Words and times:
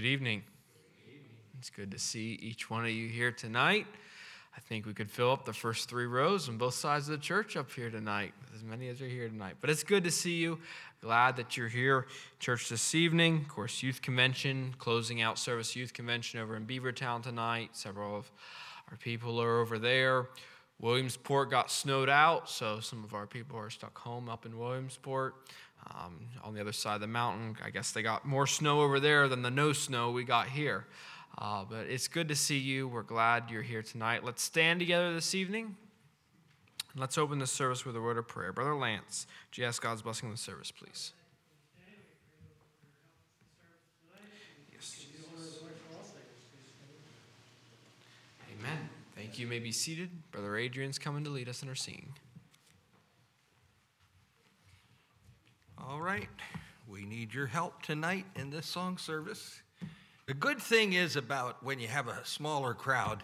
Good 0.00 0.06
evening. 0.06 0.44
It's 1.58 1.68
good 1.68 1.90
to 1.90 1.98
see 1.98 2.38
each 2.40 2.70
one 2.70 2.86
of 2.86 2.90
you 2.90 3.06
here 3.06 3.30
tonight. 3.30 3.86
I 4.56 4.60
think 4.60 4.86
we 4.86 4.94
could 4.94 5.10
fill 5.10 5.30
up 5.30 5.44
the 5.44 5.52
first 5.52 5.90
three 5.90 6.06
rows 6.06 6.48
on 6.48 6.56
both 6.56 6.72
sides 6.72 7.10
of 7.10 7.18
the 7.18 7.22
church 7.22 7.54
up 7.54 7.70
here 7.70 7.90
tonight, 7.90 8.32
as 8.54 8.62
many 8.62 8.88
as 8.88 9.02
are 9.02 9.06
here 9.06 9.28
tonight. 9.28 9.56
But 9.60 9.68
it's 9.68 9.82
good 9.82 10.02
to 10.04 10.10
see 10.10 10.36
you. 10.36 10.58
Glad 11.02 11.36
that 11.36 11.58
you're 11.58 11.68
here, 11.68 12.06
church, 12.38 12.70
this 12.70 12.94
evening. 12.94 13.42
Of 13.42 13.48
course, 13.48 13.82
youth 13.82 14.00
convention, 14.00 14.74
closing 14.78 15.20
out 15.20 15.38
service 15.38 15.76
youth 15.76 15.92
convention 15.92 16.40
over 16.40 16.56
in 16.56 16.64
Beavertown 16.64 17.22
tonight. 17.22 17.76
Several 17.76 18.16
of 18.16 18.30
our 18.90 18.96
people 18.96 19.38
are 19.38 19.60
over 19.60 19.78
there. 19.78 20.28
Williamsport 20.80 21.50
got 21.50 21.70
snowed 21.70 22.08
out, 22.08 22.48
so 22.48 22.80
some 22.80 23.04
of 23.04 23.12
our 23.12 23.26
people 23.26 23.58
are 23.58 23.68
stuck 23.68 23.98
home 23.98 24.30
up 24.30 24.46
in 24.46 24.58
Williamsport. 24.58 25.34
Um, 25.92 26.20
on 26.44 26.54
the 26.54 26.60
other 26.60 26.72
side 26.72 26.94
of 26.94 27.00
the 27.00 27.06
mountain, 27.06 27.56
I 27.64 27.70
guess 27.70 27.90
they 27.90 28.02
got 28.02 28.24
more 28.24 28.46
snow 28.46 28.80
over 28.80 29.00
there 29.00 29.28
than 29.28 29.42
the 29.42 29.50
no 29.50 29.72
snow 29.72 30.12
we 30.12 30.24
got 30.24 30.48
here. 30.48 30.86
Uh, 31.36 31.64
but 31.68 31.86
it's 31.86 32.08
good 32.08 32.28
to 32.28 32.36
see 32.36 32.58
you. 32.58 32.86
We're 32.86 33.02
glad 33.02 33.50
you're 33.50 33.62
here 33.62 33.82
tonight. 33.82 34.24
Let's 34.24 34.42
stand 34.42 34.80
together 34.80 35.12
this 35.14 35.34
evening. 35.34 35.76
Let's 36.96 37.16
open 37.18 37.38
the 37.38 37.46
service 37.46 37.86
with 37.86 37.96
a 37.96 38.00
word 38.00 38.18
of 38.18 38.26
prayer. 38.26 38.52
Brother 38.52 38.74
Lance, 38.74 39.26
do 39.52 39.62
you 39.62 39.68
ask 39.68 39.80
God's 39.80 40.02
blessing 40.02 40.28
on 40.28 40.34
the 40.34 40.38
service, 40.38 40.70
please? 40.70 41.12
Yes. 44.72 45.06
Amen. 48.58 48.88
Thank 49.14 49.38
you. 49.38 49.44
you 49.44 49.50
may 49.50 49.60
be 49.60 49.72
seated. 49.72 50.10
Brother 50.32 50.56
Adrian's 50.56 50.98
coming 50.98 51.24
to 51.24 51.30
lead 51.30 51.48
us 51.48 51.62
in 51.62 51.68
our 51.68 51.74
singing. 51.74 52.14
All 55.88 56.00
right. 56.00 56.28
We 56.86 57.04
need 57.04 57.32
your 57.32 57.46
help 57.46 57.82
tonight 57.82 58.26
in 58.36 58.50
this 58.50 58.66
song 58.66 58.98
service. 58.98 59.62
The 60.26 60.34
good 60.34 60.60
thing 60.60 60.92
is 60.92 61.16
about 61.16 61.62
when 61.64 61.80
you 61.80 61.88
have 61.88 62.06
a 62.06 62.24
smaller 62.24 62.74
crowd, 62.74 63.22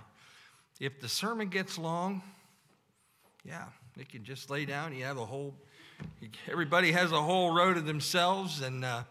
if 0.80 1.00
the 1.00 1.08
sermon 1.08 1.48
gets 1.48 1.76
long, 1.76 2.22
yeah, 3.44 3.66
they 3.96 4.04
can 4.04 4.24
just 4.24 4.48
lay 4.48 4.64
down. 4.64 4.94
You 4.94 5.04
have 5.04 5.18
a 5.18 5.26
whole, 5.26 5.54
everybody 6.50 6.92
has 6.92 7.12
a 7.12 7.20
whole 7.20 7.54
row 7.54 7.74
to 7.74 7.80
themselves. 7.80 8.62
And 8.62 8.84
uh, 8.84 9.02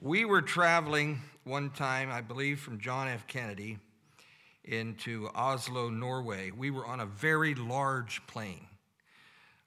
we 0.00 0.24
were 0.24 0.42
traveling 0.42 1.20
one 1.44 1.70
time, 1.70 2.10
I 2.10 2.20
believe, 2.20 2.60
from 2.60 2.80
John 2.80 3.08
F. 3.08 3.26
Kennedy 3.26 3.78
into 4.64 5.30
Oslo, 5.34 5.88
Norway. 5.88 6.50
We 6.50 6.70
were 6.70 6.86
on 6.86 7.00
a 7.00 7.06
very 7.06 7.54
large 7.54 8.24
plane. 8.26 8.66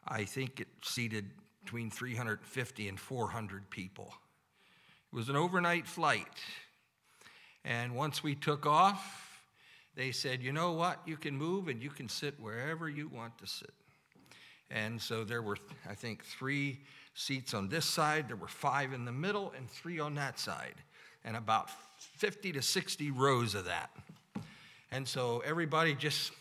I 0.07 0.25
think 0.25 0.59
it 0.59 0.67
seated 0.83 1.31
between 1.63 1.89
350 1.89 2.87
and 2.89 2.99
400 2.99 3.69
people. 3.69 4.13
It 5.11 5.15
was 5.15 5.29
an 5.29 5.35
overnight 5.35 5.87
flight. 5.87 6.27
And 7.63 7.95
once 7.95 8.23
we 8.23 8.35
took 8.35 8.65
off, 8.65 9.39
they 9.95 10.11
said, 10.11 10.41
you 10.41 10.51
know 10.51 10.73
what? 10.73 10.99
You 11.05 11.17
can 11.17 11.37
move 11.37 11.67
and 11.67 11.81
you 11.81 11.89
can 11.89 12.09
sit 12.09 12.39
wherever 12.39 12.89
you 12.89 13.07
want 13.07 13.37
to 13.37 13.47
sit. 13.47 13.73
And 14.71 15.01
so 15.01 15.23
there 15.23 15.41
were, 15.41 15.57
I 15.89 15.93
think, 15.93 16.23
three 16.23 16.79
seats 17.13 17.53
on 17.53 17.69
this 17.69 17.85
side, 17.85 18.27
there 18.27 18.35
were 18.35 18.47
five 18.47 18.91
in 18.91 19.05
the 19.05 19.11
middle, 19.11 19.53
and 19.55 19.69
three 19.69 19.99
on 19.99 20.15
that 20.15 20.39
side, 20.39 20.73
and 21.23 21.37
about 21.37 21.69
50 22.17 22.53
to 22.53 22.61
60 22.61 23.11
rows 23.11 23.53
of 23.53 23.65
that. 23.65 23.91
And 24.91 25.07
so 25.07 25.43
everybody 25.45 25.93
just, 25.93 26.31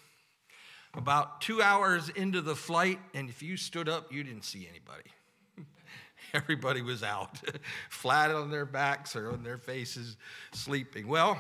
about 0.95 1.41
two 1.41 1.63
hours 1.63 2.09
into 2.11 2.41
the 2.41 2.55
flight, 2.55 2.99
and 3.15 3.29
if 3.29 3.43
you 3.43 3.57
stood 3.57 3.89
up, 3.89 4.13
you 4.13 4.23
didn't 4.23 4.45
see 4.45 4.69
anybody. 4.69 5.11
everybody 6.35 6.83
was 6.83 7.03
out, 7.03 7.41
flat 7.91 8.31
on 8.31 8.51
their 8.51 8.67
backs 8.67 9.17
or 9.17 9.31
on 9.31 9.43
their 9.43 9.59
faces, 9.59 10.17
sleeping. 10.53 11.09
Well, 11.09 11.39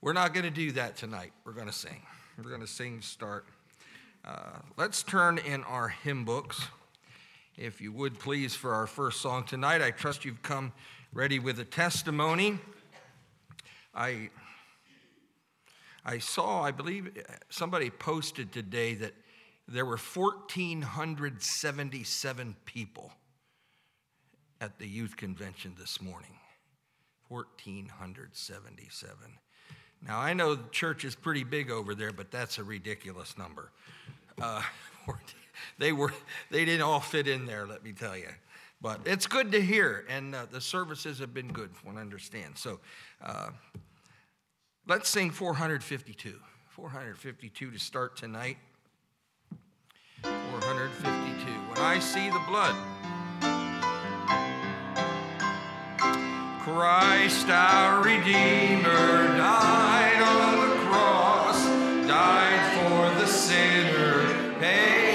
we're 0.00 0.12
not 0.12 0.34
going 0.34 0.44
to 0.44 0.50
do 0.50 0.72
that 0.72 0.96
tonight. 0.96 1.32
We're 1.44 1.52
going 1.52 1.66
to 1.66 1.72
sing. 1.72 2.02
We're 2.42 2.50
going 2.50 2.60
to 2.60 2.66
sing 2.66 3.00
start. 3.00 3.46
Uh, 4.24 4.58
let's 4.76 5.02
turn 5.02 5.38
in 5.38 5.62
our 5.64 5.88
hymn 5.88 6.24
books, 6.24 6.66
if 7.56 7.80
you 7.80 7.92
would 7.92 8.18
please, 8.18 8.54
for 8.54 8.74
our 8.74 8.86
first 8.86 9.20
song 9.20 9.44
tonight. 9.44 9.82
I 9.82 9.90
trust 9.90 10.24
you've 10.24 10.42
come 10.42 10.72
ready 11.12 11.38
with 11.38 11.60
a 11.60 11.64
testimony. 11.64 12.58
I, 13.94 14.30
I 16.06 16.18
saw, 16.18 16.62
I 16.62 16.70
believe 16.70 17.10
somebody 17.50 17.90
posted 17.90 18.52
today 18.52 18.94
that 18.94 19.12
there 19.66 19.84
were 19.84 19.96
1,477 19.96 22.56
people 22.64 23.10
at 24.60 24.78
the 24.78 24.86
youth 24.86 25.16
convention 25.16 25.74
this 25.76 26.00
morning. 26.00 26.38
1,477. 27.28 29.16
Now, 30.06 30.20
I 30.20 30.32
know 30.32 30.54
the 30.54 30.68
church 30.70 31.04
is 31.04 31.16
pretty 31.16 31.42
big 31.42 31.72
over 31.72 31.96
there, 31.96 32.12
but 32.12 32.30
that's 32.30 32.58
a 32.58 32.64
ridiculous 32.64 33.36
number. 33.36 33.72
Uh, 34.40 34.62
they, 35.78 35.90
were, 35.90 36.12
they 36.52 36.64
didn't 36.64 36.82
all 36.82 37.00
fit 37.00 37.26
in 37.26 37.46
there, 37.46 37.66
let 37.66 37.82
me 37.82 37.92
tell 37.92 38.16
you. 38.16 38.28
But 38.80 39.00
it's 39.06 39.26
good 39.26 39.50
to 39.50 39.60
hear, 39.60 40.04
and 40.08 40.36
uh, 40.36 40.46
the 40.48 40.60
services 40.60 41.18
have 41.18 41.34
been 41.34 41.48
good, 41.48 41.70
one 41.82 41.98
understands. 41.98 42.60
So 42.60 42.78
uh, 43.24 43.50
let's 44.86 45.08
sing 45.08 45.30
452. 45.30 46.38
452 46.68 47.70
to 47.70 47.78
start 47.78 48.16
tonight. 48.16 48.58
452. 50.22 51.52
When 51.70 51.78
I 51.78 51.98
see 51.98 52.30
the 52.30 52.42
blood, 52.46 52.76
Christ 56.60 57.48
our 57.48 58.02
Redeemer 58.02 59.36
died 59.36 60.20
on 60.20 60.68
the 60.68 60.74
cross, 60.86 61.64
died 62.06 62.74
for 62.74 63.20
the 63.20 63.26
sinner, 63.26 64.58
paid 64.58 65.05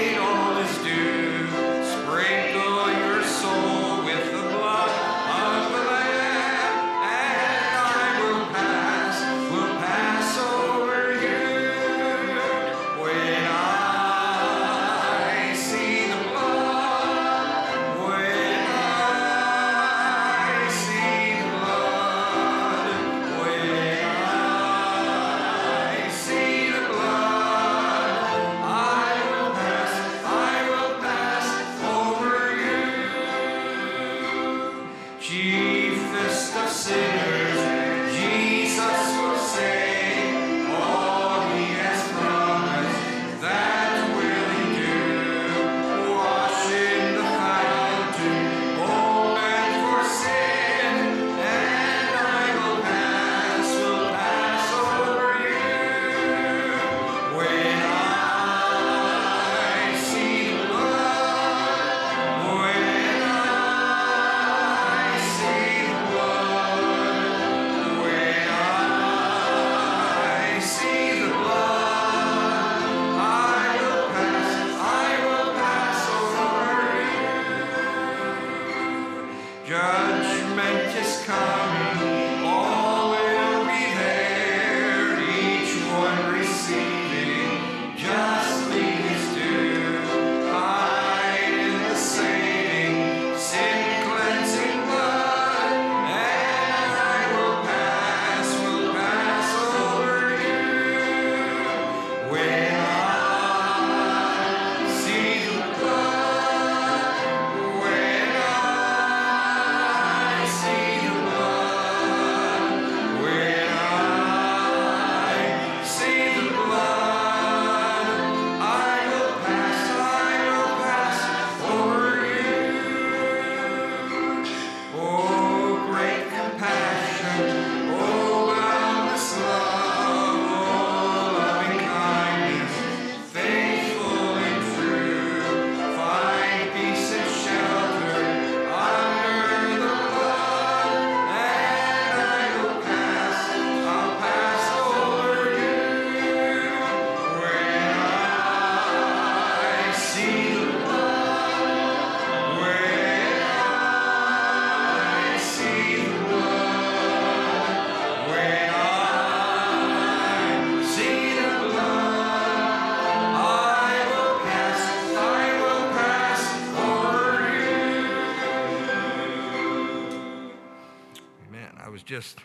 just 172.12 172.36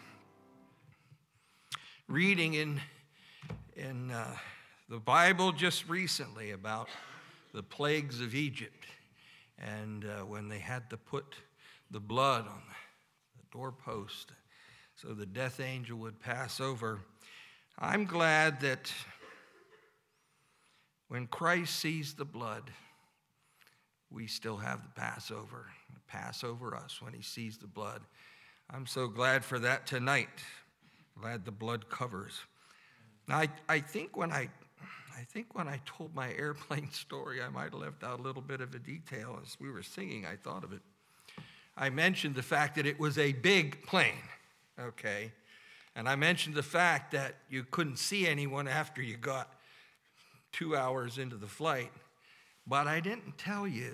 reading 2.07 2.53
in, 2.53 2.79
in 3.75 4.11
uh, 4.11 4.33
the 4.87 4.97
Bible 4.97 5.51
just 5.51 5.89
recently 5.89 6.51
about 6.51 6.87
the 7.53 7.61
plagues 7.61 8.21
of 8.21 8.33
Egypt 8.33 8.85
and 9.59 10.05
uh, 10.05 10.23
when 10.23 10.47
they 10.47 10.59
had 10.59 10.89
to 10.89 10.95
put 10.95 11.35
the 11.91 11.99
blood 11.99 12.47
on 12.47 12.61
the 13.35 13.43
doorpost 13.51 14.31
so 14.95 15.09
the 15.09 15.25
death 15.25 15.59
angel 15.59 15.97
would 15.97 16.17
pass 16.17 16.61
over. 16.61 17.01
I'm 17.77 18.05
glad 18.05 18.61
that 18.61 18.89
when 21.09 21.27
Christ 21.27 21.77
sees 21.77 22.13
the 22.13 22.23
blood, 22.23 22.71
we 24.09 24.27
still 24.27 24.55
have 24.55 24.83
the 24.83 25.01
Passover, 25.01 25.65
the 25.93 25.99
Passover 26.07 26.73
us 26.73 27.01
when 27.01 27.11
he 27.11 27.21
sees 27.21 27.57
the 27.57 27.67
blood. 27.67 28.01
I'm 28.69 28.85
so 28.85 29.07
glad 29.07 29.45
for 29.45 29.59
that 29.59 29.87
tonight. 29.87 30.27
Glad 31.19 31.45
the 31.45 31.51
blood 31.51 31.89
covers. 31.89 32.41
Now, 33.27 33.37
I, 33.37 33.49
I 33.69 33.79
think 33.79 34.17
when 34.17 34.31
I 34.31 34.49
I 35.17 35.21
think 35.21 35.55
when 35.55 35.67
I 35.67 35.81
told 35.85 36.13
my 36.13 36.31
airplane 36.37 36.91
story, 36.91 37.41
I 37.41 37.49
might 37.49 37.71
have 37.71 37.73
left 37.73 38.03
out 38.03 38.19
a 38.19 38.21
little 38.21 38.41
bit 38.41 38.61
of 38.61 38.75
a 38.75 38.79
detail. 38.79 39.39
As 39.43 39.57
we 39.59 39.71
were 39.71 39.83
singing, 39.83 40.25
I 40.25 40.35
thought 40.35 40.63
of 40.63 40.73
it. 40.73 40.81
I 41.75 41.89
mentioned 41.89 42.35
the 42.35 42.43
fact 42.43 42.75
that 42.75 42.85
it 42.85 42.99
was 42.99 43.17
a 43.17 43.33
big 43.33 43.85
plane, 43.85 44.23
okay? 44.79 45.31
And 45.95 46.07
I 46.07 46.15
mentioned 46.15 46.55
the 46.55 46.63
fact 46.63 47.11
that 47.11 47.35
you 47.49 47.63
couldn't 47.63 47.97
see 47.97 48.27
anyone 48.27 48.67
after 48.67 49.01
you 49.01 49.17
got 49.17 49.51
two 50.51 50.75
hours 50.75 51.17
into 51.17 51.35
the 51.35 51.47
flight. 51.47 51.91
But 52.67 52.87
I 52.87 52.99
didn't 52.99 53.37
tell 53.37 53.67
you 53.67 53.93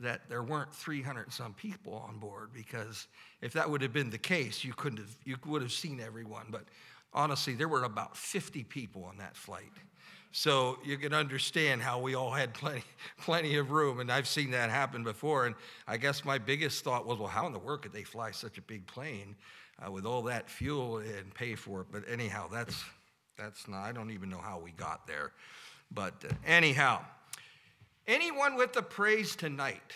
that 0.00 0.28
there 0.28 0.42
weren't 0.42 0.72
300 0.72 1.32
some 1.32 1.54
people 1.54 1.94
on 2.08 2.18
board 2.18 2.50
because 2.52 3.08
if 3.40 3.52
that 3.54 3.68
would 3.68 3.82
have 3.82 3.92
been 3.92 4.10
the 4.10 4.18
case, 4.18 4.64
you 4.64 4.72
couldn't 4.72 4.98
have, 4.98 5.10
you 5.24 5.36
would 5.46 5.62
have 5.62 5.72
seen 5.72 6.00
everyone. 6.00 6.46
But 6.50 6.64
honestly, 7.12 7.54
there 7.54 7.68
were 7.68 7.84
about 7.84 8.16
50 8.16 8.64
people 8.64 9.04
on 9.04 9.18
that 9.18 9.36
flight. 9.36 9.72
So 10.30 10.78
you 10.84 10.98
can 10.98 11.14
understand 11.14 11.82
how 11.82 11.98
we 12.00 12.14
all 12.14 12.30
had 12.30 12.54
plenty, 12.54 12.84
plenty 13.20 13.56
of 13.56 13.70
room. 13.70 14.00
And 14.00 14.10
I've 14.10 14.28
seen 14.28 14.52
that 14.52 14.70
happen 14.70 15.02
before. 15.02 15.46
And 15.46 15.54
I 15.86 15.96
guess 15.96 16.24
my 16.24 16.38
biggest 16.38 16.84
thought 16.84 17.06
was, 17.06 17.18
well, 17.18 17.28
how 17.28 17.46
in 17.46 17.52
the 17.52 17.58
world 17.58 17.82
could 17.82 17.92
they 17.92 18.04
fly 18.04 18.30
such 18.30 18.58
a 18.58 18.62
big 18.62 18.86
plane 18.86 19.34
uh, 19.84 19.90
with 19.90 20.06
all 20.06 20.22
that 20.24 20.48
fuel 20.48 20.98
and 20.98 21.34
pay 21.34 21.54
for 21.54 21.80
it? 21.80 21.86
But 21.90 22.04
anyhow, 22.08 22.48
that's, 22.52 22.84
that's 23.36 23.66
not, 23.66 23.82
I 23.82 23.92
don't 23.92 24.10
even 24.10 24.28
know 24.28 24.38
how 24.38 24.60
we 24.60 24.70
got 24.72 25.06
there. 25.06 25.32
But 25.90 26.12
anyhow, 26.46 27.00
anyone 28.08 28.56
with 28.56 28.76
a 28.76 28.82
praise 28.82 29.36
tonight? 29.36 29.92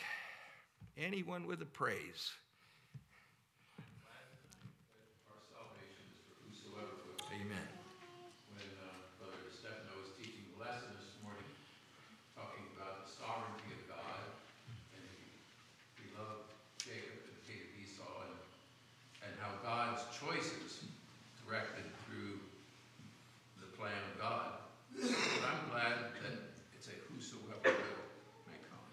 Anyone 0.97 1.47
with 1.47 1.63
a 1.63 1.67
praise? 1.67 2.31
Amen. 7.33 7.69
when 8.53 8.69
uh, 8.85 8.93
Brother 9.19 9.41
Stefano 9.51 9.97
was 10.05 10.13
teaching 10.21 10.45
the 10.53 10.61
lesson 10.61 10.93
this 11.01 11.17
morning, 11.25 11.49
talking 12.37 12.63
about 12.77 13.03
the 13.03 13.09
sovereignty 13.09 13.73
of 13.73 13.83
God, 13.89 14.21
and 14.93 15.03
he, 15.17 15.33
he 15.97 16.07
loved 16.13 16.53
Jacob 16.77 17.25
and 17.25 17.35
hated 17.49 17.73
Esau, 17.81 18.05
and, 18.29 18.37
and 19.27 19.33
how 19.41 19.57
God's 19.65 20.05
choices 20.13 20.85
directed 21.43 21.89
through 22.05 22.37
the 23.59 23.73
plan 23.75 23.97
of 24.13 24.15
God. 24.21 24.61
But 24.93 25.49
I'm 25.49 25.65
glad 25.73 26.13
that 26.21 26.37
it's 26.77 26.87
a 26.93 26.97
whosoever 27.11 27.65
will 27.65 28.07
may 28.45 28.61
come. 28.69 28.87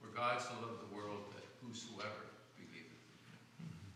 For 0.00 0.08
God 0.16 0.40
so 0.40 0.56
loved 0.64 0.80
the 0.80 0.96
world 0.96 1.28
that 1.36 1.44
whosoever 1.60 2.24
believeth. 2.56 2.98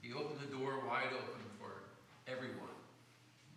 He 0.04 0.12
opened 0.12 0.45
the 0.45 0.52
door 0.52 0.85
wide 0.87 1.11
open 1.11 1.42
for 1.59 1.88
everyone. 2.28 2.76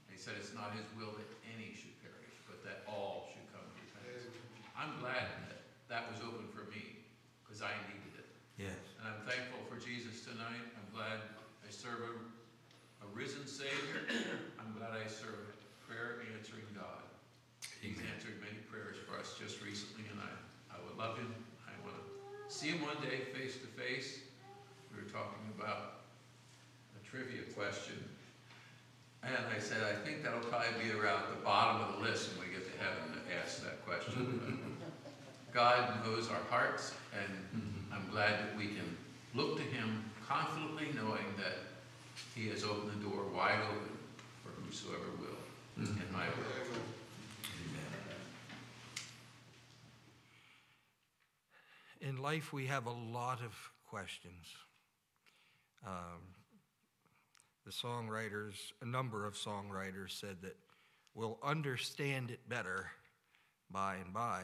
He 0.09 0.14
said 0.25 0.41
it's 0.41 0.57
not 0.57 0.73
his 0.73 0.89
will 0.97 1.13
that 1.13 1.29
any 1.53 1.69
should 1.77 1.93
perish, 2.01 2.33
but 2.49 2.57
that 2.65 2.81
all 2.89 3.29
should 3.29 3.45
come 3.53 3.61
to 3.61 3.77
repentance. 3.77 4.25
I'm 4.73 4.97
glad 4.97 5.29
that 5.45 5.61
that 5.85 6.09
was 6.09 6.17
open 6.25 6.49
for 6.49 6.65
me, 6.73 7.05
because 7.45 7.61
I 7.61 7.69
needed 7.85 8.17
it. 8.17 8.25
Yes. 8.57 8.73
And 8.97 9.05
I'm 9.05 9.21
thankful 9.29 9.61
for 9.69 9.77
Jesus 9.77 10.25
tonight. 10.25 10.65
I'm 10.81 10.89
glad 10.89 11.21
I 11.61 11.69
serve 11.69 12.09
a, 12.09 12.13
a 13.05 13.07
risen 13.13 13.45
Savior. 13.45 14.09
I'm 14.57 14.73
glad 14.73 14.97
I 14.97 15.05
serve 15.05 15.45
a 15.45 15.77
prayer 15.85 16.25
answering 16.33 16.65
God. 16.73 17.05
He's 17.77 18.01
answered 18.09 18.41
many 18.41 18.57
prayers 18.65 18.97
for 19.05 19.21
us 19.21 19.37
just 19.37 19.61
recently, 19.61 20.09
and 20.09 20.17
I, 20.17 20.33
I 20.73 20.81
would 20.89 20.97
love 20.97 21.21
him. 21.21 21.29
I 21.69 21.73
want 21.85 22.01
to 22.01 22.05
see 22.49 22.73
him 22.73 22.81
one 22.81 22.97
day 23.05 23.29
face 23.29 23.61
to 23.61 23.69
face. 23.77 24.25
We 24.89 25.05
were 25.05 25.09
talking 25.13 25.45
about 25.53 26.09
a 26.97 27.01
trivia 27.05 27.45
question. 27.53 28.01
And 29.25 29.35
I 29.55 29.59
said, 29.59 29.77
I 29.81 30.05
think 30.05 30.23
that'll 30.23 30.39
probably 30.41 30.83
be 30.83 30.91
around 30.91 31.23
the 31.31 31.43
bottom 31.43 31.81
of 31.81 31.95
the 31.95 32.09
list 32.09 32.29
when 32.37 32.47
we 32.47 32.53
get 32.53 32.71
to 32.71 32.77
heaven 32.77 33.13
to 33.13 33.35
ask 33.41 33.63
that 33.63 33.83
question. 33.85 34.71
God 35.53 36.05
knows 36.05 36.29
our 36.29 36.41
hearts, 36.49 36.93
and 37.13 37.63
I'm 37.91 38.07
glad 38.11 38.33
that 38.33 38.57
we 38.57 38.67
can 38.67 38.97
look 39.33 39.57
to 39.57 39.63
Him 39.63 40.03
confidently, 40.27 40.89
knowing 40.93 41.25
that 41.37 41.57
He 42.35 42.49
has 42.49 42.63
opened 42.63 42.91
the 42.91 43.09
door 43.09 43.23
wide 43.33 43.59
open 43.63 43.97
for 44.43 44.49
whosoever 44.61 45.09
will, 45.19 45.83
in 45.83 46.11
my 46.11 46.25
will. 46.27 46.65
In 52.01 52.17
life, 52.17 52.53
we 52.53 52.67
have 52.67 52.85
a 52.85 52.91
lot 52.91 53.39
of 53.41 53.55
questions. 53.89 54.53
Um, 55.83 56.34
the 57.65 57.71
songwriters, 57.71 58.53
a 58.81 58.85
number 58.85 59.25
of 59.25 59.33
songwriters 59.33 60.11
said 60.11 60.37
that 60.43 60.55
we'll 61.15 61.39
understand 61.43 62.29
it 62.29 62.47
better 62.47 62.91
by 63.71 63.95
and 63.95 64.13
by. 64.13 64.41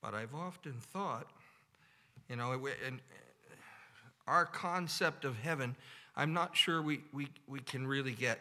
But 0.00 0.14
I've 0.14 0.34
often 0.34 0.72
thought, 0.72 1.30
you 2.28 2.36
know, 2.36 2.52
and 2.52 2.98
uh, 2.98 3.54
our 4.26 4.46
concept 4.46 5.24
of 5.24 5.36
heaven, 5.38 5.76
I'm 6.16 6.32
not 6.32 6.56
sure 6.56 6.80
we, 6.80 7.00
we, 7.12 7.28
we 7.46 7.60
can 7.60 7.86
really 7.86 8.12
get 8.12 8.38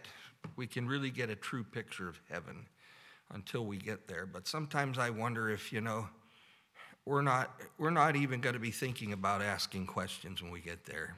we 0.55 0.65
can 0.65 0.87
really 0.87 1.11
get 1.11 1.29
a 1.29 1.35
true 1.35 1.63
picture 1.63 2.09
of 2.09 2.19
heaven 2.27 2.65
until 3.31 3.63
we 3.63 3.77
get 3.77 4.07
there. 4.07 4.25
But 4.25 4.47
sometimes 4.47 4.97
I 4.97 5.11
wonder 5.11 5.51
if, 5.51 5.71
you 5.71 5.81
know, 5.81 6.07
we're 7.05 7.21
not, 7.21 7.61
we're 7.77 7.91
not 7.91 8.15
even 8.15 8.41
going 8.41 8.53
to 8.53 8.59
be 8.59 8.71
thinking 8.71 9.13
about 9.13 9.43
asking 9.43 9.85
questions 9.85 10.41
when 10.41 10.49
we 10.49 10.59
get 10.59 10.83
there 10.85 11.15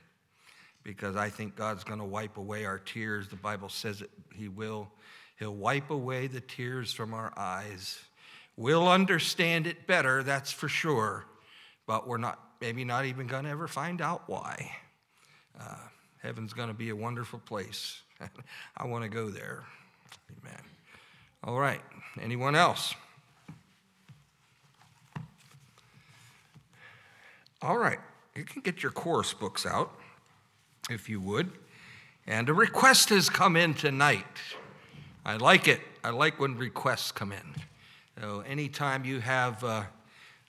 because 0.83 1.15
I 1.15 1.29
think 1.29 1.55
God's 1.55 1.83
going 1.83 1.99
to 1.99 2.05
wipe 2.05 2.37
away 2.37 2.65
our 2.65 2.79
tears. 2.79 3.27
The 3.27 3.35
Bible 3.35 3.69
says 3.69 4.01
it, 4.01 4.09
He 4.35 4.47
will. 4.47 4.89
He'll 5.39 5.55
wipe 5.55 5.89
away 5.89 6.27
the 6.27 6.41
tears 6.41 6.93
from 6.93 7.13
our 7.13 7.33
eyes. 7.37 7.99
We'll 8.55 8.87
understand 8.87 9.65
it 9.65 9.87
better, 9.87 10.21
that's 10.21 10.51
for 10.51 10.67
sure, 10.67 11.25
but 11.87 12.07
we're 12.07 12.17
not, 12.17 12.39
maybe 12.61 12.85
not 12.85 13.05
even 13.05 13.25
going 13.25 13.45
to 13.45 13.49
ever 13.49 13.67
find 13.67 13.99
out 13.99 14.23
why. 14.27 14.71
Uh, 15.59 15.75
heaven's 16.21 16.53
going 16.53 16.67
to 16.67 16.73
be 16.73 16.89
a 16.89 16.95
wonderful 16.95 17.39
place. 17.39 18.01
I 18.77 18.85
want 18.85 19.03
to 19.03 19.09
go 19.09 19.29
there. 19.29 19.63
Amen. 20.39 20.61
All 21.43 21.57
right. 21.57 21.81
Anyone 22.21 22.55
else? 22.55 22.93
All 27.61 27.77
right. 27.77 27.99
You 28.35 28.43
can 28.43 28.61
get 28.61 28.83
your 28.83 28.91
chorus 28.91 29.33
books 29.33 29.65
out 29.65 29.97
if 30.89 31.09
you 31.09 31.19
would. 31.21 31.51
And 32.27 32.49
a 32.49 32.53
request 32.53 33.09
has 33.09 33.29
come 33.29 33.55
in 33.55 33.73
tonight. 33.73 34.25
I 35.25 35.37
like 35.37 35.67
it. 35.67 35.79
I 36.03 36.09
like 36.09 36.39
when 36.39 36.57
requests 36.57 37.11
come 37.11 37.31
in. 37.31 37.55
So, 38.21 38.41
anytime 38.41 39.05
you 39.05 39.19
have 39.19 39.63
uh, 39.63 39.83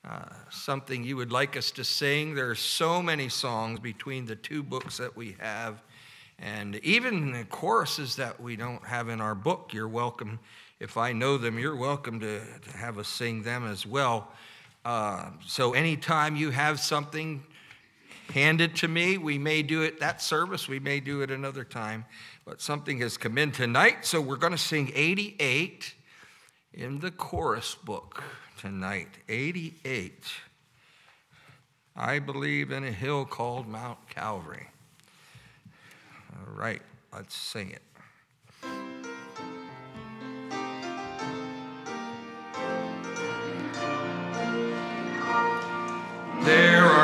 uh, 0.09 0.25
something 0.50 1.03
you 1.03 1.17
would 1.17 1.33
like 1.33 1.57
us 1.57 1.71
to 1.73 1.85
sing, 1.85 2.35
there 2.35 2.50
are 2.50 2.55
so 2.55 3.03
many 3.03 3.29
songs 3.29 3.81
between 3.81 4.26
the 4.26 4.37
two 4.37 4.62
books 4.62 4.99
that 4.99 5.17
we 5.17 5.37
have. 5.38 5.83
And 6.38 6.76
even 6.76 7.33
the 7.33 7.45
choruses 7.45 8.17
that 8.17 8.41
we 8.41 8.57
don't 8.57 8.85
have 8.85 9.09
in 9.09 9.21
our 9.21 9.35
book, 9.35 9.71
you're 9.73 9.88
welcome. 9.88 10.41
If 10.81 10.97
I 10.97 11.12
know 11.12 11.38
them, 11.38 11.59
you're 11.59 11.76
welcome 11.76 12.21
to, 12.21 12.41
to 12.41 12.76
have 12.76 12.99
us 12.99 13.09
sing 13.09 13.43
them 13.43 13.67
as 13.67 13.87
well. 13.87 14.29
Uh, 14.85 15.31
so, 15.47 15.73
anytime 15.73 16.37
you 16.37 16.50
have 16.50 16.81
something, 16.81 17.43
hand 18.33 18.61
it 18.61 18.76
to 18.76 18.88
me. 18.88 19.19
We 19.19 19.38
may 19.38 19.62
do 19.62 19.83
it 19.83 20.00
that 20.00 20.23
service, 20.23 20.69
we 20.69 20.81
may 20.81 21.00
do 21.00 21.23
it 21.23 21.31
another 21.31 21.64
time. 21.64 22.04
But 22.45 22.61
something 22.61 22.99
has 23.00 23.16
come 23.16 23.38
in 23.38 23.52
tonight, 23.52 24.04
so 24.04 24.21
we're 24.21 24.37
going 24.37 24.52
to 24.52 24.59
sing 24.59 24.93
88 24.95 25.95
in 26.73 27.00
the 27.00 27.11
chorus 27.11 27.75
book 27.75 28.23
tonight. 28.59 29.09
88. 29.28 30.25
I 31.97 32.19
believe 32.19 32.73
in 32.73 32.83
a 32.85 32.90
hill 32.90 33.25
called 33.25 33.69
Mount 33.69 34.09
Calvary. 34.09 34.66
All 36.33 36.54
right, 36.54 36.83
let's 37.12 37.37
sing 37.37 37.71
it. 37.71 37.83
There 46.45 46.85
are 46.85 47.03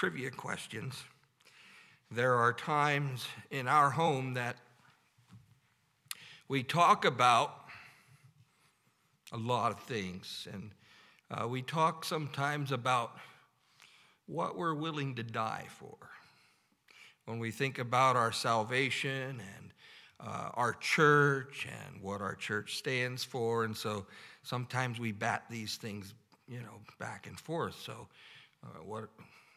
trivia 0.00 0.30
questions, 0.30 1.04
there 2.10 2.32
are 2.32 2.54
times 2.54 3.26
in 3.50 3.68
our 3.68 3.90
home 3.90 4.32
that 4.32 4.56
we 6.48 6.62
talk 6.62 7.04
about 7.04 7.66
a 9.30 9.36
lot 9.36 9.70
of 9.70 9.78
things, 9.80 10.48
and 10.54 10.70
uh, 11.30 11.46
we 11.46 11.60
talk 11.60 12.02
sometimes 12.06 12.72
about 12.72 13.18
what 14.24 14.56
we're 14.56 14.72
willing 14.72 15.14
to 15.14 15.22
die 15.22 15.66
for. 15.68 15.98
When 17.26 17.38
we 17.38 17.50
think 17.50 17.78
about 17.78 18.16
our 18.16 18.32
salvation 18.32 19.42
and 19.54 19.72
uh, 20.18 20.48
our 20.54 20.72
church 20.80 21.68
and 21.68 22.02
what 22.02 22.22
our 22.22 22.36
church 22.36 22.78
stands 22.78 23.22
for, 23.22 23.64
and 23.64 23.76
so 23.76 24.06
sometimes 24.44 24.98
we 24.98 25.12
bat 25.12 25.44
these 25.50 25.76
things, 25.76 26.14
you 26.48 26.60
know, 26.60 26.80
back 26.98 27.26
and 27.26 27.38
forth. 27.38 27.78
So, 27.78 28.08
uh, 28.64 28.82
what, 28.82 29.10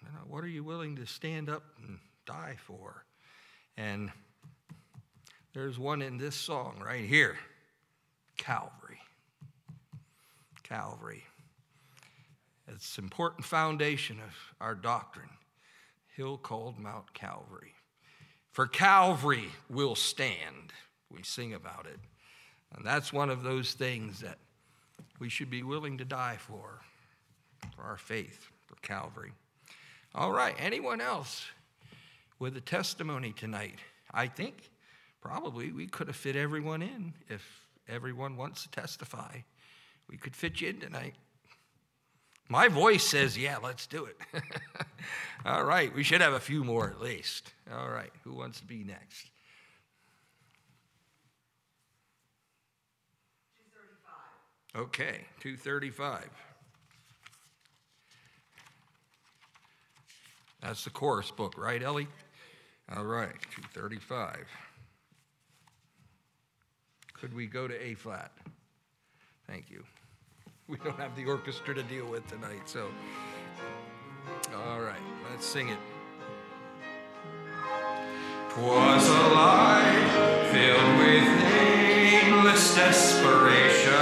you 0.03 0.11
know, 0.11 0.25
what 0.27 0.43
are 0.43 0.47
you 0.47 0.63
willing 0.63 0.95
to 0.97 1.05
stand 1.05 1.49
up 1.49 1.63
and 1.81 1.99
die 2.25 2.57
for? 2.65 3.05
And 3.77 4.11
there's 5.53 5.79
one 5.79 6.01
in 6.01 6.17
this 6.17 6.35
song 6.35 6.81
right 6.83 7.05
here 7.05 7.37
Calvary. 8.37 8.99
Calvary. 10.63 11.23
It's 12.67 12.97
an 12.97 13.03
important 13.03 13.45
foundation 13.45 14.17
of 14.19 14.33
our 14.59 14.73
doctrine. 14.73 15.29
Hill 16.15 16.37
called 16.37 16.79
Mount 16.79 17.13
Calvary. 17.13 17.73
For 18.51 18.67
Calvary 18.67 19.45
will 19.69 19.95
stand. 19.95 20.73
We 21.09 21.23
sing 21.23 21.53
about 21.53 21.85
it. 21.85 21.99
And 22.75 22.85
that's 22.85 23.13
one 23.13 23.29
of 23.29 23.43
those 23.43 23.73
things 23.73 24.19
that 24.21 24.37
we 25.19 25.29
should 25.29 25.49
be 25.49 25.63
willing 25.63 25.97
to 25.99 26.05
die 26.05 26.37
for, 26.39 26.81
for 27.75 27.83
our 27.83 27.97
faith, 27.97 28.47
for 28.67 28.75
Calvary. 28.81 29.33
All 30.15 30.31
right, 30.31 30.55
anyone 30.59 31.01
else 31.01 31.43
with 32.37 32.55
a 32.55 32.61
testimony 32.61 33.33
tonight? 33.33 33.79
I 34.13 34.27
think 34.27 34.69
probably 35.21 35.71
we 35.71 35.87
could 35.87 36.05
have 36.05 36.15
fit 36.15 36.35
everyone 36.35 36.83
in 36.83 37.13
if 37.29 37.43
everyone 37.89 38.37
wants 38.37 38.61
to 38.63 38.69
testify. 38.69 39.39
We 40.07 40.17
could 40.17 40.35
fit 40.35 40.61
you 40.61 40.69
in 40.69 40.79
tonight. 40.79 41.15
My 42.47 42.67
voice 42.67 43.03
says, 43.03 43.35
yeah, 43.35 43.57
let's 43.57 43.87
do 43.87 44.05
it. 44.05 44.17
All 45.45 45.63
right, 45.63 45.93
we 45.95 46.03
should 46.03 46.21
have 46.21 46.33
a 46.33 46.39
few 46.39 46.63
more 46.63 46.87
at 46.91 47.01
least. 47.01 47.51
All 47.75 47.89
right, 47.89 48.11
who 48.23 48.35
wants 48.35 48.59
to 48.59 48.67
be 48.67 48.83
next? 48.83 49.31
235. 53.55 54.83
Okay, 54.83 55.25
235. 55.39 56.29
That's 60.63 60.85
the 60.85 60.89
chorus 60.89 61.29
book, 61.29 61.55
right, 61.57 61.83
Ellie? 61.83 62.07
All 62.95 63.03
right, 63.03 63.35
235. 63.73 64.47
Could 67.13 67.33
we 67.33 67.47
go 67.47 67.67
to 67.67 67.81
A 67.81 67.95
flat? 67.95 68.31
Thank 69.45 69.69
you. 69.69 69.83
We 70.67 70.77
don't 70.77 70.97
have 70.97 71.15
the 71.17 71.25
orchestra 71.25 71.75
to 71.75 71.83
deal 71.83 72.05
with 72.05 72.25
tonight, 72.27 72.61
so. 72.65 72.87
All 74.55 74.79
right, 74.79 75.01
let's 75.29 75.45
sing 75.45 75.67
it. 75.67 75.77
Twas 78.49 79.09
a 79.09 79.27
life 79.33 80.51
filled 80.51 80.97
with 80.99 81.27
aimless 81.53 82.75
desperation. 82.75 83.92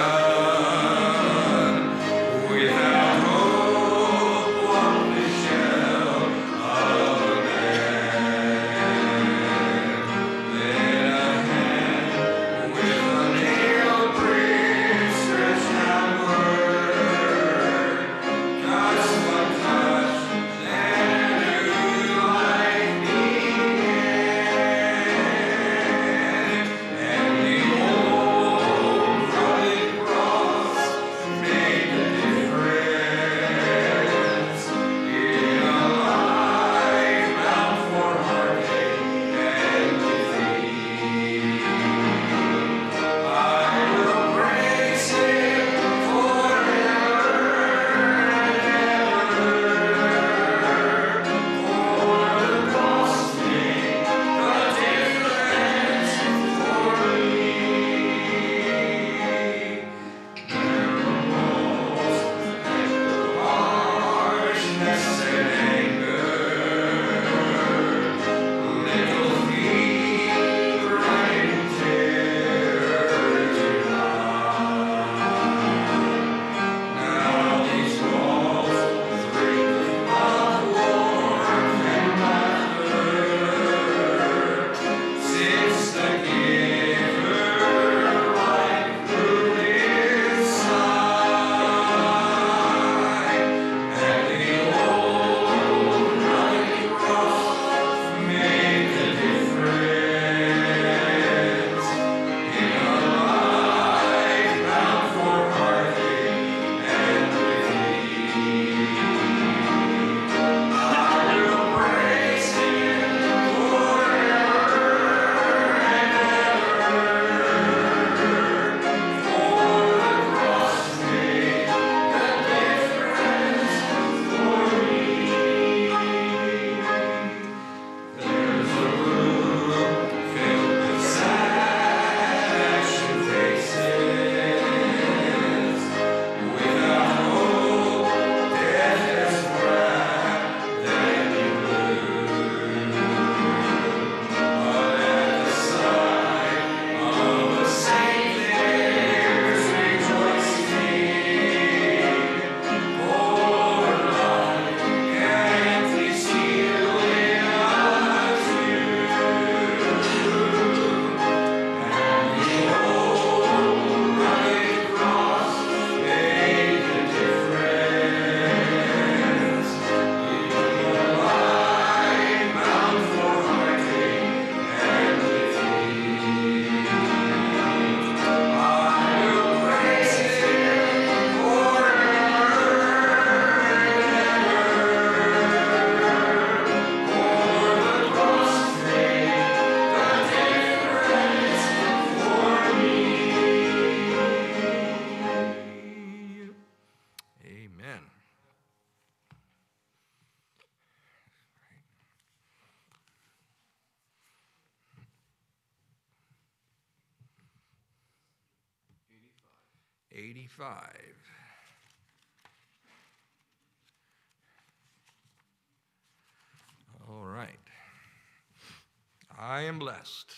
I 219.51 219.63
am 219.63 219.79
blessed. 219.79 220.33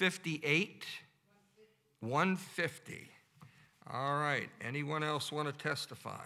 158? 0.00 0.86
150. 2.00 3.10
All 3.92 4.18
right. 4.18 4.48
Anyone 4.66 5.02
else 5.02 5.30
want 5.30 5.46
to 5.46 5.52
testify 5.62 6.24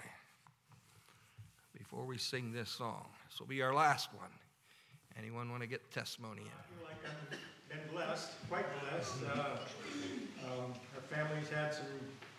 before 1.76 2.04
we 2.04 2.16
sing 2.16 2.52
this 2.52 2.70
song? 2.70 3.04
This 3.28 3.40
will 3.40 3.48
be 3.48 3.62
our 3.62 3.74
last 3.74 4.10
one. 4.14 4.30
Anyone 5.18 5.50
want 5.50 5.62
to 5.62 5.66
get 5.66 5.90
testimony 5.90 6.42
in? 6.42 6.46
I 6.46 6.62
feel 6.78 6.86
like 6.86 7.02
I've 7.04 7.30
been 7.68 7.92
blessed, 7.92 8.30
quite 8.48 8.66
blessed. 8.80 9.14
Uh, 9.34 9.40
um, 10.46 10.72
Our 10.94 11.02
family's 11.10 11.48
had 11.48 11.74
some 11.74 11.86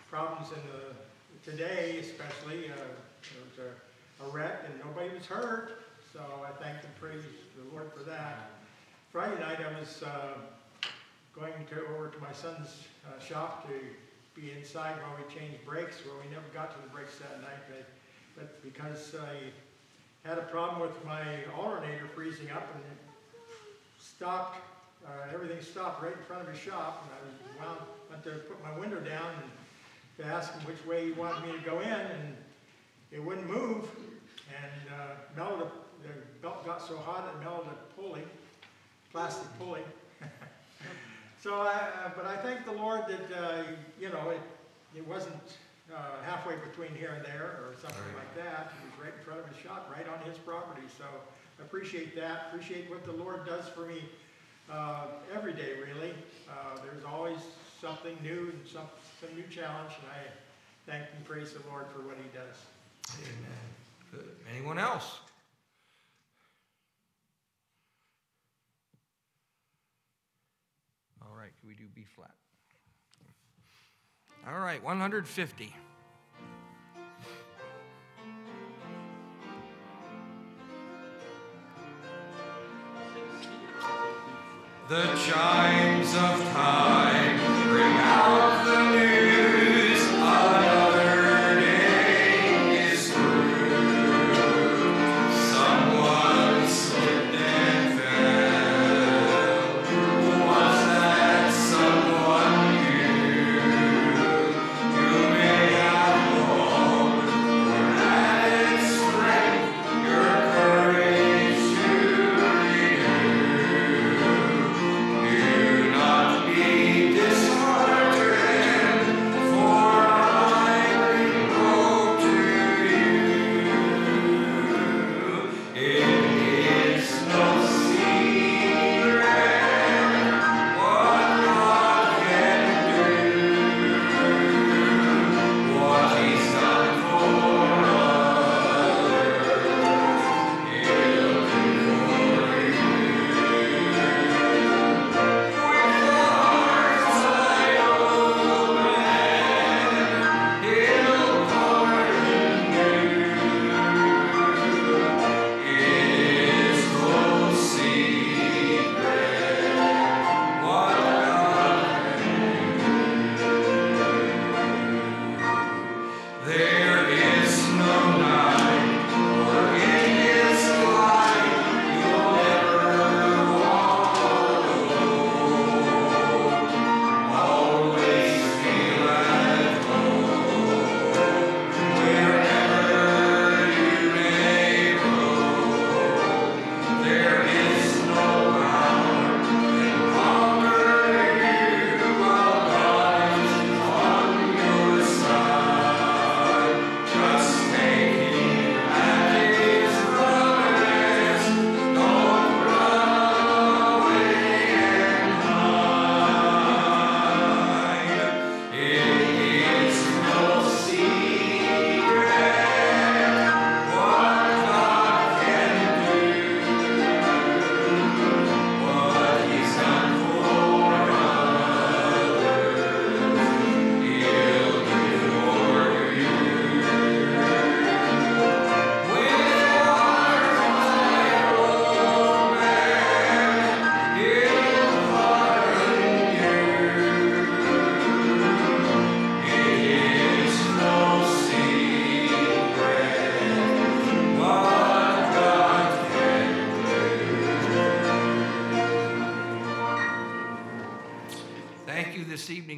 problems 0.08 0.48
in 0.52 0.62
the, 0.72 1.50
today 1.50 1.98
especially. 2.00 2.70
uh, 2.70 2.76
There 2.76 3.44
was 3.44 3.58
a- 3.58 4.24
a 4.24 4.28
wreck 4.30 4.62
and 4.64 4.78
nobody 4.80 5.10
was 5.14 5.26
hurt, 5.26 5.82
so 6.14 6.46
I 6.48 6.52
thank 6.62 6.82
and 6.82 6.96
praise 6.98 7.22
the 7.58 7.64
Lord 7.74 7.92
for 7.92 8.04
that. 8.04 8.52
Friday 9.12 9.38
night, 9.38 9.60
I 9.60 9.78
was 9.78 10.02
uh, 10.02 10.38
going 11.38 11.52
to, 11.68 11.76
over 11.94 12.08
to 12.08 12.18
my 12.18 12.32
son's 12.32 12.84
uh, 13.04 13.20
shop 13.22 13.68
to 13.68 13.74
be 14.40 14.52
inside 14.52 14.96
while 15.02 15.12
we 15.20 15.34
changed 15.34 15.62
brakes. 15.66 15.96
Well, 16.06 16.16
we 16.24 16.30
never 16.32 16.48
got 16.54 16.72
to 16.72 16.82
the 16.82 16.88
brakes 16.88 17.18
that 17.18 17.42
night, 17.42 17.60
but, 17.68 17.84
but 18.36 18.62
because 18.62 19.14
I 19.14 19.52
had 20.26 20.38
a 20.38 20.48
problem 20.48 20.80
with 20.80 21.04
my 21.04 21.22
alternator 21.54 22.08
freezing 22.14 22.50
up 22.50 22.66
and 22.74 22.82
stopped, 24.00 24.58
uh, 25.06 25.10
everything 25.32 25.60
stopped 25.60 26.02
right 26.02 26.16
in 26.16 26.24
front 26.24 26.42
of 26.42 26.48
his 26.48 26.58
shop, 26.58 27.04
and 27.04 27.60
I 27.60 27.66
wound, 27.66 27.80
went 28.10 28.24
to 28.24 28.30
put 28.48 28.62
my 28.64 28.78
window 28.78 29.00
down 29.00 29.30
and 29.42 29.50
to 30.18 30.24
ask 30.24 30.54
him 30.54 30.66
which 30.66 30.84
way 30.86 31.04
he 31.04 31.12
wanted 31.12 31.46
me 31.46 31.52
to 31.52 31.64
go 31.64 31.80
in, 31.80 31.88
and 31.88 32.36
it 33.12 33.22
wouldn't 33.22 33.46
move, 33.46 33.84
and, 34.48 34.88
uh, 34.98 35.14
melted, 35.36 35.68
the 36.02 36.08
belt 36.40 36.64
got 36.64 36.80
so 36.80 36.96
hot 36.96 37.30
it 37.34 37.44
melted 37.44 37.72
a 37.72 38.00
pulley, 38.00 38.22
plastic 39.12 39.48
pulley. 39.58 39.82
So 41.42 41.60
I, 41.60 41.74
uh, 42.04 42.10
but 42.16 42.26
I 42.26 42.36
thank 42.36 42.64
the 42.64 42.72
Lord 42.72 43.02
that, 43.08 43.38
uh, 43.38 43.62
you 44.00 44.08
know, 44.08 44.30
it, 44.30 44.40
it 44.96 45.06
wasn't, 45.06 45.36
uh, 45.94 46.22
halfway 46.24 46.56
between 46.56 46.92
here 46.96 47.12
and 47.14 47.24
there 47.24 47.60
or 47.62 47.74
something 47.80 48.02
like 48.16 48.34
that. 48.34 48.72
It 48.82 48.90
was 48.90 49.04
right 49.04 49.14
in 49.16 49.24
front 49.24 49.40
of 49.40 49.46
his 49.54 49.62
shop, 49.62 49.92
right 49.94 50.06
on 50.08 50.18
his 50.28 50.38
property, 50.38 50.86
so 50.98 51.04
I 51.58 51.62
appreciate 51.62 52.16
that, 52.16 52.48
appreciate 52.50 52.90
what 52.90 53.04
the 53.04 53.12
Lord 53.12 53.46
does 53.46 53.68
for 53.68 53.86
me, 53.86 54.02
uh, 54.70 55.06
every 55.32 55.52
day, 55.52 55.74
really. 55.86 56.12
Uh, 56.50 56.80
there's 56.82 57.04
always 57.04 57.38
something 57.80 58.16
new 58.22 58.50
and 58.52 58.66
some, 58.66 58.88
some 59.20 59.34
new 59.36 59.46
challenge, 59.48 59.92
and 60.02 60.10
I 60.10 60.90
thank 60.90 61.04
and 61.16 61.24
praise 61.24 61.52
the 61.52 61.60
Lord 61.70 61.86
for 61.94 62.00
what 62.00 62.16
he 62.16 62.28
does. 62.36 62.56
Amen. 63.22 63.58
Good. 64.10 64.36
Anyone 64.52 64.78
else? 64.78 65.20
All 71.22 71.36
right, 71.36 71.50
can 71.60 71.68
we 71.68 71.74
do 71.74 71.84
B 71.94 72.04
flat? 72.14 72.34
All 74.48 74.60
right, 74.60 74.80
150. 74.80 75.74
The 84.88 85.02
chimes 85.16 86.14
of 86.14 86.52
time 86.52 87.74
ring 87.74 87.96
out 87.98 88.64
the 88.64 88.90
news. 88.90 89.35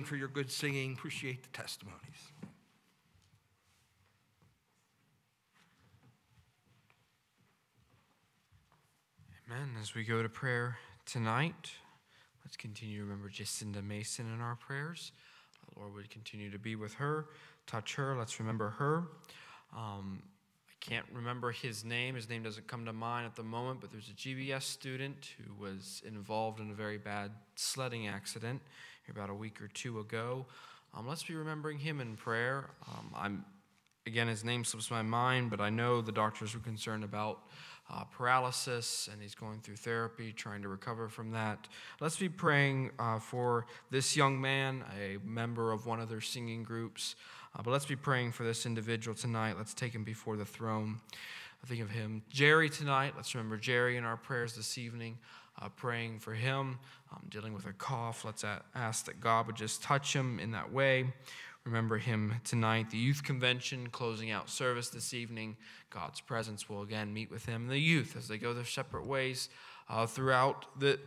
For 0.04 0.16
your 0.16 0.28
good 0.28 0.50
singing. 0.50 0.92
Appreciate 0.92 1.42
the 1.42 1.48
testimonies. 1.50 2.32
Amen. 9.50 9.70
As 9.80 9.94
we 9.94 10.04
go 10.04 10.22
to 10.22 10.28
prayer 10.28 10.76
tonight, 11.06 11.72
let's 12.44 12.56
continue 12.56 12.98
to 12.98 13.04
remember 13.04 13.30
Jacinda 13.30 13.82
Mason 13.82 14.26
in 14.32 14.42
our 14.42 14.56
prayers. 14.56 15.12
The 15.72 15.80
Lord 15.80 15.94
would 15.94 16.10
continue 16.10 16.50
to 16.50 16.58
be 16.58 16.76
with 16.76 16.94
her, 16.94 17.26
touch 17.66 17.94
her. 17.94 18.14
Let's 18.14 18.38
remember 18.38 18.70
her. 18.70 19.04
Um, 19.74 20.22
I 20.68 20.74
can't 20.80 21.06
remember 21.12 21.50
his 21.50 21.84
name. 21.84 22.14
His 22.14 22.28
name 22.28 22.42
doesn't 22.42 22.66
come 22.66 22.84
to 22.84 22.92
mind 22.92 23.26
at 23.26 23.36
the 23.36 23.42
moment, 23.42 23.80
but 23.80 23.90
there's 23.90 24.10
a 24.10 24.12
GBS 24.12 24.62
student 24.62 25.30
who 25.38 25.54
was 25.54 26.02
involved 26.06 26.60
in 26.60 26.70
a 26.70 26.74
very 26.74 26.98
bad 26.98 27.30
sledding 27.56 28.06
accident 28.06 28.60
about 29.10 29.30
a 29.30 29.34
week 29.34 29.60
or 29.60 29.68
two 29.68 30.00
ago. 30.00 30.46
Um, 30.96 31.06
let's 31.06 31.22
be 31.22 31.34
remembering 31.34 31.78
him 31.78 32.00
in 32.00 32.16
prayer. 32.16 32.70
Um, 32.88 33.12
I'm 33.16 33.44
again, 34.06 34.26
his 34.26 34.42
name 34.42 34.64
slips 34.64 34.90
my 34.90 35.02
mind, 35.02 35.50
but 35.50 35.60
I 35.60 35.68
know 35.70 36.00
the 36.00 36.12
doctors 36.12 36.54
were 36.54 36.60
concerned 36.60 37.04
about 37.04 37.40
uh, 37.90 38.04
paralysis, 38.04 39.08
and 39.12 39.20
he's 39.20 39.34
going 39.34 39.60
through 39.60 39.76
therapy, 39.76 40.32
trying 40.32 40.62
to 40.62 40.68
recover 40.68 41.08
from 41.08 41.30
that. 41.32 41.68
Let's 42.00 42.16
be 42.16 42.28
praying 42.28 42.90
uh, 42.98 43.18
for 43.18 43.66
this 43.90 44.16
young 44.16 44.40
man, 44.40 44.84
a 44.98 45.18
member 45.24 45.72
of 45.72 45.86
one 45.86 46.00
of 46.00 46.08
their 46.08 46.20
singing 46.20 46.62
groups. 46.62 47.16
Uh, 47.54 47.62
but 47.62 47.70
let's 47.70 47.86
be 47.86 47.96
praying 47.96 48.32
for 48.32 48.44
this 48.44 48.66
individual 48.66 49.14
tonight. 49.14 49.56
Let's 49.56 49.74
take 49.74 49.94
him 49.94 50.04
before 50.04 50.36
the 50.36 50.44
throne. 50.44 51.00
I 51.62 51.66
think 51.66 51.80
of 51.80 51.90
him, 51.90 52.22
Jerry, 52.30 52.70
tonight. 52.70 53.14
Let's 53.16 53.34
remember 53.34 53.56
Jerry 53.56 53.96
in 53.96 54.04
our 54.04 54.16
prayers 54.16 54.54
this 54.54 54.78
evening, 54.78 55.18
uh, 55.60 55.68
praying 55.70 56.18
for 56.20 56.34
him, 56.34 56.78
um, 57.12 57.22
dealing 57.28 57.54
with 57.54 57.66
a 57.66 57.72
cough. 57.72 58.24
Let's 58.24 58.44
ask 58.74 59.06
that 59.06 59.20
God 59.20 59.46
would 59.46 59.56
just 59.56 59.82
touch 59.82 60.14
him 60.14 60.38
in 60.38 60.52
that 60.52 60.72
way. 60.72 61.12
Remember 61.64 61.98
him 61.98 62.34
tonight. 62.44 62.90
The 62.90 62.98
youth 62.98 63.22
convention 63.22 63.88
closing 63.90 64.30
out 64.30 64.48
service 64.48 64.88
this 64.88 65.12
evening. 65.12 65.56
God's 65.90 66.20
presence 66.20 66.68
will 66.68 66.82
again 66.82 67.12
meet 67.12 67.30
with 67.30 67.44
him. 67.44 67.68
The 67.68 67.78
youth 67.78 68.16
as 68.16 68.28
they 68.28 68.38
go 68.38 68.54
their 68.54 68.64
separate 68.64 69.06
ways 69.06 69.48
uh, 69.88 70.06
throughout 70.06 70.80
the 70.80 70.98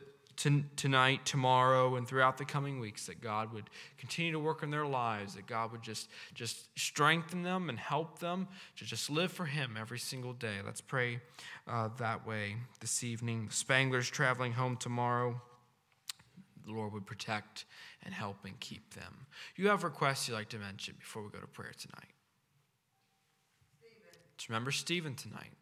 to, 0.44 0.64
tonight, 0.76 1.26
tomorrow, 1.26 1.96
and 1.96 2.08
throughout 2.08 2.38
the 2.38 2.46
coming 2.46 2.80
weeks, 2.80 3.08
that 3.08 3.22
God 3.22 3.52
would 3.54 3.70
continue 3.98 4.32
to 4.32 4.40
work 4.40 4.64
in 4.64 4.70
their 4.70 4.86
lives, 4.86 5.36
that 5.36 5.48
God 5.48 5.72
would 5.72 5.82
just, 5.82 6.10
just 6.34 6.68
strengthen 6.78 7.44
them 7.44 7.70
and 7.70 7.80
help 7.80 8.20
them 8.20 8.48
to 8.78 8.86
just 8.86 9.10
live 9.10 9.32
for 9.32 9.46
Him 9.46 9.78
every 9.80 10.00
single 10.00 10.34
day. 10.34 10.58
Let's 10.66 10.82
pray 10.82 11.22
uh, 11.68 11.90
that 11.98 12.28
way 12.28 12.58
this 12.80 13.04
evening. 13.04 13.50
Spangler's 13.52 14.10
traveling 14.10 14.54
home 14.54 14.78
tomorrow. 14.78 15.42
The 16.66 16.74
Lord 16.74 16.94
would 16.94 17.06
protect 17.06 17.66
and 18.04 18.14
help 18.14 18.46
and 18.46 18.60
keep 18.60 18.94
them. 18.94 19.26
You 19.56 19.70
have 19.70 19.84
requests 19.84 20.28
you'd 20.28 20.36
like 20.36 20.50
to 20.50 20.60
mention 20.60 20.96
before 21.00 21.24
we 21.24 21.30
go 21.30 21.40
to 21.40 21.48
prayer 21.48 21.74
tonight? 21.80 22.14
Let's 24.42 24.50
remember 24.50 24.72
Stephen 24.72 25.14
tonight. 25.14 25.54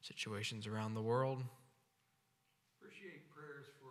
situations 0.00 0.66
around 0.66 0.94
the 0.94 1.02
world. 1.02 1.42
Appreciate 2.80 3.28
prayers 3.34 3.66
for 3.80 3.90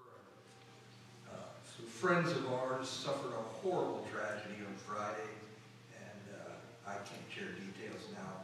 uh, 1.30 1.36
some 1.66 1.86
friends 1.86 2.32
of 2.32 2.52
ours 2.54 2.88
suffered 2.88 3.34
a 3.34 3.44
horrible 3.62 4.08
tragedy 4.12 4.62
on 4.66 4.74
Friday, 4.76 5.28
and 5.92 6.36
uh, 6.36 6.90
I 6.90 6.94
can't 6.94 7.28
share 7.34 7.48
details 7.48 8.04
now. 8.14 8.44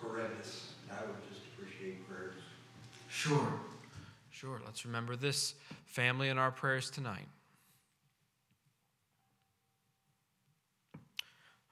Horrendous. 0.00 0.72
And 0.88 0.98
I 0.98 1.02
would 1.02 1.16
just 1.28 1.42
appreciate 1.52 2.08
prayers. 2.08 2.36
Sure. 3.10 3.52
Sure. 4.30 4.60
Let's 4.64 4.86
remember 4.86 5.16
this 5.16 5.54
family 5.84 6.30
in 6.30 6.38
our 6.38 6.50
prayers 6.50 6.90
tonight. 6.90 7.26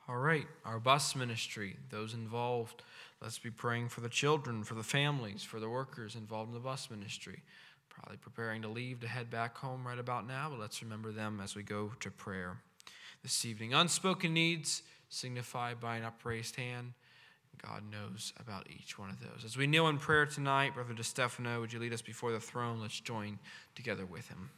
All 0.09 0.17
right, 0.17 0.47
our 0.65 0.79
bus 0.79 1.15
ministry, 1.15 1.77
those 1.91 2.15
involved, 2.15 2.83
let's 3.21 3.39
be 3.39 3.51
praying 3.51 3.91
for 3.91 4.01
the 4.01 4.09
children, 4.09 4.65
for 4.65 4.75
the 4.75 4.83
families, 4.83 5.43
for 5.43 5.61
the 5.61 5.69
workers 5.69 6.15
involved 6.15 6.49
in 6.49 6.55
the 6.55 6.61
bus 6.61 6.91
ministry. 6.91 7.43
Probably 7.91 8.17
preparing 8.17 8.63
to 8.63 8.69
leave 8.69 9.01
to 9.01 9.09
head 9.09 9.29
back 9.29 9.59
home 9.59 9.87
right 9.87 9.99
about 9.99 10.27
now, 10.27 10.49
but 10.49 10.59
let's 10.59 10.83
remember 10.83 11.13
them 11.13 11.43
as 11.45 11.55
we 11.55 11.63
go 11.63 11.93
to 12.01 12.11
prayer 12.11 12.57
this 13.23 13.45
evening. 13.45 13.75
Unspoken 13.75 14.33
needs 14.33 14.83
signified 15.11 15.79
by 15.79 15.97
an 15.97 16.05
upraised 16.05 16.57
hand. 16.57 16.95
God 17.63 17.83
knows 17.91 18.33
about 18.41 18.67
each 18.71 18.99
one 18.99 19.11
of 19.11 19.21
those. 19.21 19.45
As 19.45 19.59
we 19.59 19.67
kneel 19.67 19.89
in 19.89 19.99
prayer 19.99 20.25
tonight, 20.25 20.73
Brother 20.73 20.95
DeStefano, 20.95 21.61
would 21.61 21.73
you 21.73 21.81
lead 21.81 21.93
us 21.93 22.03
before 22.03 22.33
the 22.33 22.41
throne? 22.41 22.81
Let's 22.81 22.99
join 22.99 23.39
together 23.75 24.07
with 24.07 24.29
him. 24.29 24.51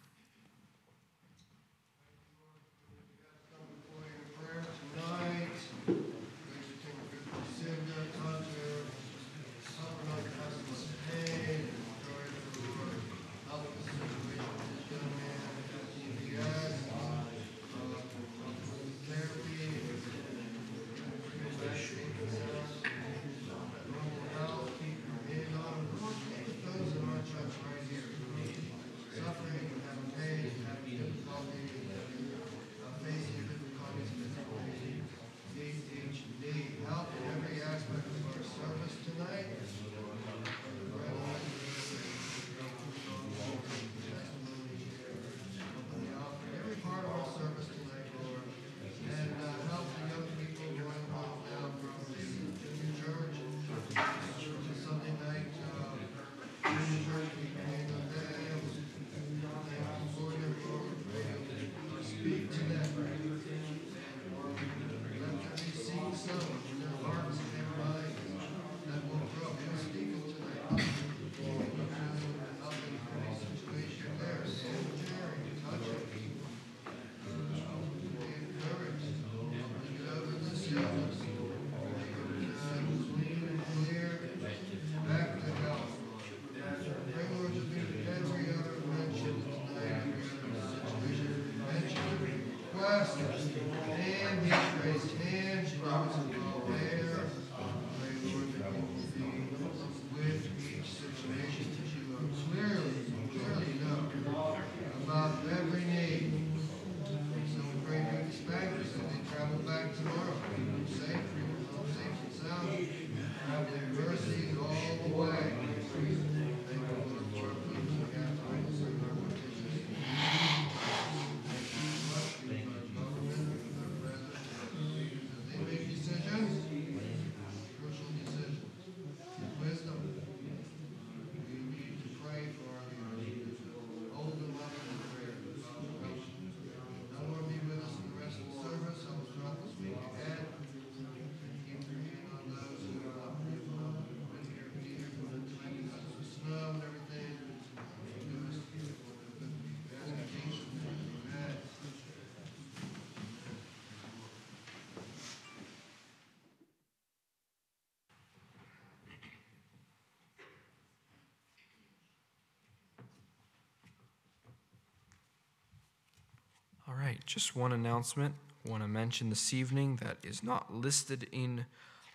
Just 167.26 167.56
one 167.56 167.72
announcement. 167.72 168.34
Want 168.66 168.82
to 168.82 168.88
mention 168.88 169.30
this 169.30 169.54
evening 169.54 169.96
that 169.96 170.18
is 170.22 170.42
not 170.42 170.74
listed 170.74 171.28
in, 171.32 171.66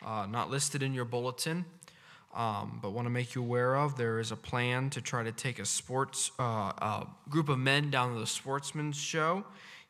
uh, 0.06 0.28
not 0.30 0.50
listed 0.50 0.84
in 0.84 0.94
your 0.94 1.06
bulletin, 1.06 1.66
um, 2.36 2.80
but 2.82 2.92
want 2.92 3.06
to 3.06 3.10
make 3.10 3.34
you 3.34 3.42
aware 3.42 3.76
of. 3.76 3.98
There 3.98 4.20
is 4.20 4.32
a 4.32 4.36
plan 4.36 4.90
to 4.92 5.02
try 5.02 5.24
to 5.24 5.32
take 5.32 5.58
a 5.60 5.66
sports, 5.66 6.32
uh, 6.38 7.06
group 7.30 7.50
of 7.50 7.58
men 7.58 7.90
down 7.90 8.14
to 8.14 8.20
the 8.20 8.28
Sportsman's 8.28 8.98
Show 8.98 9.46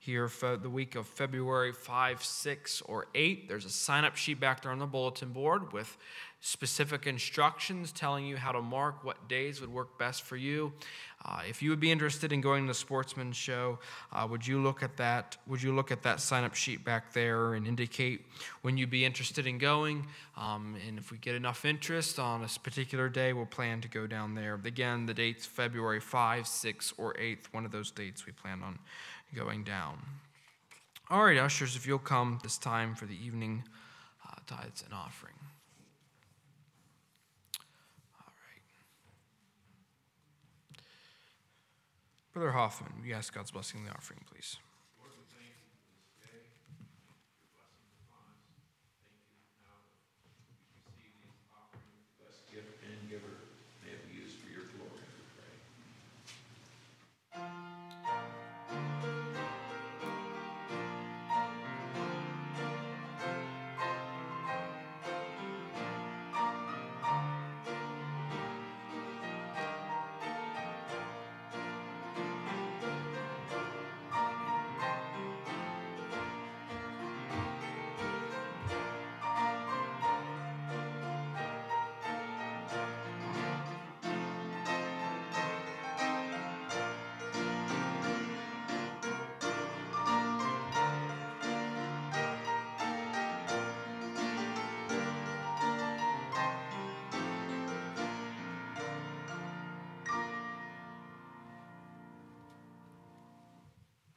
here 0.05 0.27
for 0.27 0.55
the 0.55 0.69
week 0.69 0.93
of 0.93 1.07
February 1.07 1.71
5, 1.71 2.23
6, 2.23 2.81
or 2.83 3.07
8. 3.15 3.49
There's 3.49 3.65
a 3.65 3.71
sign 3.71 4.05
up 4.05 4.15
sheet 4.15 4.39
back 4.39 4.61
there 4.61 4.71
on 4.71 4.77
the 4.77 4.85
bulletin 4.85 5.29
board 5.29 5.73
with 5.73 5.97
specific 6.41 7.07
instructions 7.07 7.91
telling 7.91 8.23
you 8.23 8.37
how 8.37 8.51
to 8.51 8.61
mark 8.61 9.03
what 9.03 9.27
days 9.27 9.61
would 9.61 9.73
work 9.73 9.97
best 9.97 10.21
for 10.21 10.37
you. 10.37 10.71
Uh, 11.25 11.39
if 11.49 11.63
you 11.63 11.71
would 11.71 11.79
be 11.79 11.91
interested 11.91 12.31
in 12.31 12.39
going 12.39 12.65
to 12.65 12.67
the 12.67 12.73
Sportsman's 12.75 13.35
Show, 13.35 13.79
uh, 14.13 14.27
would 14.29 14.45
you 14.45 14.61
look 14.61 14.83
at 14.83 14.95
that? 14.97 15.37
Would 15.47 15.63
you 15.63 15.73
look 15.73 15.91
at 15.91 16.03
that 16.03 16.19
sign 16.19 16.43
up 16.43 16.53
sheet 16.53 16.85
back 16.85 17.13
there 17.13 17.55
and 17.55 17.65
indicate 17.65 18.27
when 18.61 18.77
you'd 18.77 18.91
be 18.91 19.03
interested 19.03 19.47
in 19.47 19.57
going? 19.57 20.05
Um, 20.37 20.75
and 20.87 20.99
if 20.99 21.11
we 21.11 21.17
get 21.17 21.33
enough 21.33 21.65
interest 21.65 22.19
on 22.19 22.43
a 22.43 22.59
particular 22.59 23.09
day, 23.09 23.33
we'll 23.33 23.47
plan 23.47 23.81
to 23.81 23.87
go 23.87 24.05
down 24.05 24.35
there. 24.35 24.59
Again, 24.63 25.07
the 25.07 25.15
date's 25.15 25.47
February 25.47 25.99
5, 25.99 26.45
6, 26.45 26.93
or 26.99 27.15
8th. 27.15 27.45
One 27.53 27.65
of 27.65 27.71
those 27.71 27.89
dates 27.89 28.27
we 28.27 28.33
plan 28.33 28.61
on 28.61 28.77
going 29.35 29.63
down. 29.63 29.99
All 31.09 31.23
right, 31.23 31.37
ushers, 31.37 31.75
if 31.75 31.85
you'll 31.85 31.99
come 31.99 32.39
this 32.41 32.57
time 32.57 32.95
for 32.95 33.05
the 33.05 33.13
evening 33.13 33.63
uh, 34.25 34.35
tithes 34.47 34.81
and 34.83 34.93
offering. 34.93 35.35
All 38.19 38.33
right. 38.49 38.63
Brother 42.33 42.51
Hoffman, 42.51 42.93
we 43.03 43.13
ask 43.13 43.33
God's 43.33 43.51
blessing 43.51 43.81
on 43.81 43.85
the 43.85 43.91
offering, 43.91 44.21
please. 44.31 44.57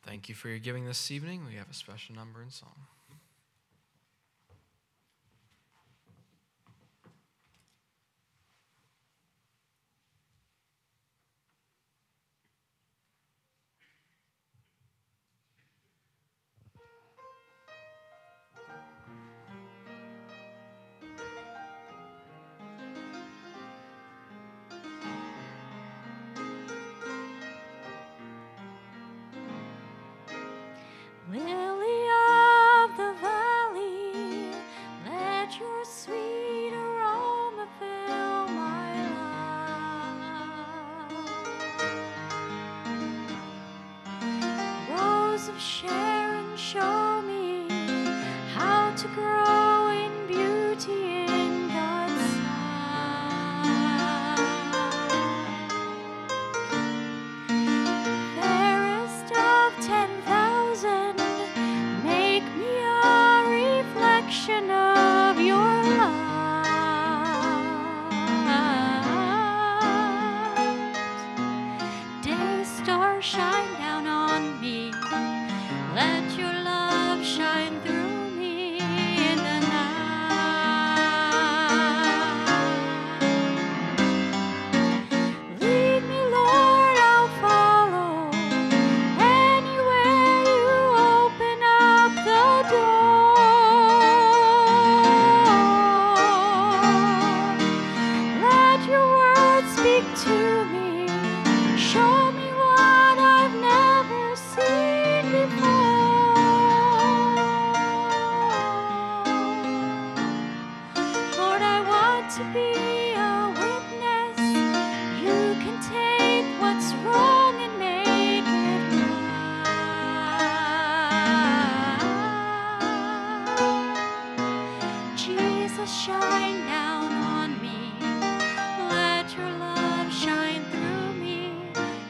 Thank 0.08 0.30
you 0.30 0.34
for 0.34 0.48
your 0.48 0.58
giving 0.58 0.86
this 0.86 1.10
evening. 1.10 1.44
We 1.46 1.56
have 1.56 1.68
a 1.68 1.74
special 1.74 2.14
number 2.14 2.40
and 2.40 2.50
song. 2.50 2.72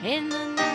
In 0.09 0.31
the 0.31 0.39
night. 0.39 0.68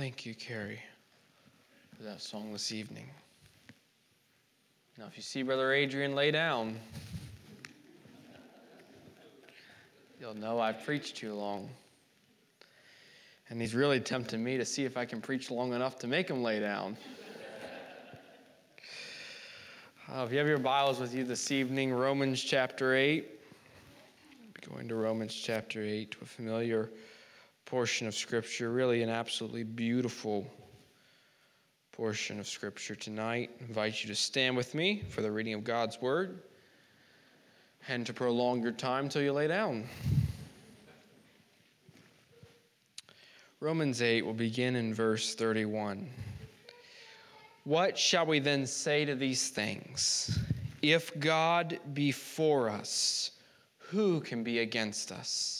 Thank 0.00 0.24
you, 0.24 0.34
Carrie, 0.34 0.80
for 1.94 2.04
that 2.04 2.22
song 2.22 2.52
this 2.52 2.72
evening. 2.72 3.04
Now, 4.96 5.04
if 5.06 5.14
you 5.14 5.22
see 5.22 5.42
Brother 5.42 5.74
Adrian 5.74 6.14
lay 6.14 6.30
down, 6.30 6.80
you'll 10.18 10.32
know 10.32 10.58
I've 10.58 10.82
preached 10.86 11.16
too 11.16 11.34
long. 11.34 11.68
And 13.50 13.60
he's 13.60 13.74
really 13.74 14.00
tempting 14.00 14.42
me 14.42 14.56
to 14.56 14.64
see 14.64 14.86
if 14.86 14.96
I 14.96 15.04
can 15.04 15.20
preach 15.20 15.50
long 15.50 15.74
enough 15.74 15.98
to 15.98 16.06
make 16.06 16.30
him 16.30 16.42
lay 16.42 16.60
down. 16.60 16.96
Uh, 20.10 20.24
if 20.24 20.32
you 20.32 20.38
have 20.38 20.48
your 20.48 20.56
Bibles 20.56 20.98
with 20.98 21.14
you 21.14 21.24
this 21.24 21.50
evening, 21.50 21.92
Romans 21.92 22.42
chapter 22.42 22.94
8. 22.94 23.28
We'll 24.64 24.76
going 24.76 24.88
to 24.88 24.94
Romans 24.94 25.34
chapter 25.34 25.82
8 25.82 26.12
to 26.12 26.18
a 26.22 26.24
familiar 26.24 26.88
portion 27.70 28.08
of 28.08 28.16
Scripture, 28.16 28.72
really 28.72 29.00
an 29.00 29.08
absolutely 29.08 29.62
beautiful 29.62 30.44
portion 31.92 32.40
of 32.40 32.48
Scripture 32.48 32.96
tonight. 32.96 33.48
I 33.60 33.64
invite 33.64 34.02
you 34.02 34.08
to 34.08 34.14
stand 34.16 34.56
with 34.56 34.74
me 34.74 35.04
for 35.08 35.22
the 35.22 35.30
reading 35.30 35.54
of 35.54 35.62
God's 35.62 36.02
Word 36.02 36.42
and 37.86 38.04
to 38.06 38.12
prolong 38.12 38.60
your 38.60 38.72
time 38.72 39.08
till 39.08 39.22
you 39.22 39.32
lay 39.32 39.46
down. 39.46 39.84
Romans 43.60 44.02
8 44.02 44.26
will 44.26 44.34
begin 44.34 44.74
in 44.74 44.92
verse 44.92 45.36
31. 45.36 46.08
What 47.62 47.96
shall 47.96 48.26
we 48.26 48.40
then 48.40 48.66
say 48.66 49.04
to 49.04 49.14
these 49.14 49.48
things? 49.48 50.40
If 50.82 51.16
God 51.20 51.78
be 51.94 52.10
for 52.10 52.68
us, 52.68 53.30
who 53.78 54.18
can 54.22 54.42
be 54.42 54.58
against 54.58 55.12
us? 55.12 55.59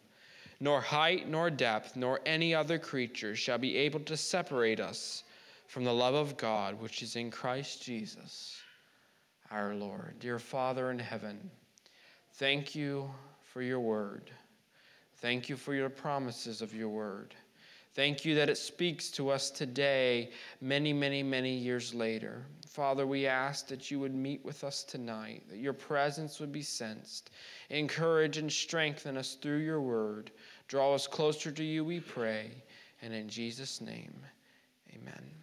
nor 0.61 0.79
height, 0.79 1.27
nor 1.27 1.49
depth, 1.49 1.95
nor 1.95 2.21
any 2.25 2.53
other 2.53 2.77
creature 2.77 3.35
shall 3.35 3.57
be 3.57 3.75
able 3.75 3.99
to 4.01 4.15
separate 4.15 4.79
us 4.79 5.23
from 5.67 5.83
the 5.83 5.93
love 5.93 6.13
of 6.13 6.37
God 6.37 6.79
which 6.79 7.01
is 7.01 7.15
in 7.15 7.31
Christ 7.31 7.81
Jesus 7.81 8.61
our 9.49 9.73
Lord. 9.73 10.15
Dear 10.19 10.39
Father 10.39 10.91
in 10.91 10.99
heaven, 10.99 11.49
thank 12.35 12.75
you 12.75 13.11
for 13.41 13.61
your 13.61 13.79
word. 13.79 14.31
Thank 15.17 15.49
you 15.49 15.57
for 15.57 15.73
your 15.73 15.89
promises 15.89 16.61
of 16.61 16.73
your 16.73 16.89
word. 16.89 17.35
Thank 17.93 18.23
you 18.23 18.35
that 18.35 18.49
it 18.49 18.57
speaks 18.57 19.09
to 19.11 19.29
us 19.29 19.49
today, 19.49 20.31
many, 20.61 20.93
many, 20.93 21.23
many 21.23 21.53
years 21.53 21.93
later. 21.93 22.45
Father, 22.65 23.05
we 23.05 23.27
ask 23.27 23.67
that 23.67 23.91
you 23.91 23.99
would 23.99 24.15
meet 24.15 24.45
with 24.45 24.63
us 24.63 24.83
tonight, 24.83 25.43
that 25.49 25.57
your 25.57 25.73
presence 25.73 26.39
would 26.39 26.53
be 26.53 26.61
sensed. 26.61 27.31
Encourage 27.69 28.37
and 28.37 28.49
strengthen 28.49 29.17
us 29.17 29.35
through 29.41 29.57
your 29.57 29.81
word. 29.81 30.31
Draw 30.69 30.93
us 30.93 31.05
closer 31.05 31.51
to 31.51 31.63
you, 31.63 31.83
we 31.83 31.99
pray. 31.99 32.51
And 33.01 33.13
in 33.13 33.27
Jesus' 33.27 33.81
name, 33.81 34.13
amen. 34.93 35.40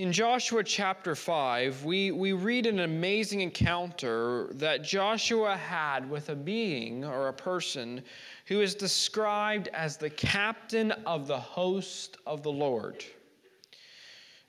In 0.00 0.12
Joshua 0.12 0.64
chapter 0.64 1.14
5, 1.14 1.84
we, 1.84 2.10
we 2.10 2.32
read 2.32 2.64
an 2.64 2.78
amazing 2.78 3.42
encounter 3.42 4.48
that 4.52 4.82
Joshua 4.82 5.58
had 5.58 6.08
with 6.08 6.30
a 6.30 6.34
being 6.34 7.04
or 7.04 7.28
a 7.28 7.34
person 7.34 8.02
who 8.46 8.62
is 8.62 8.74
described 8.74 9.68
as 9.74 9.98
the 9.98 10.08
captain 10.08 10.90
of 11.04 11.26
the 11.26 11.38
host 11.38 12.16
of 12.24 12.42
the 12.42 12.50
Lord. 12.50 13.04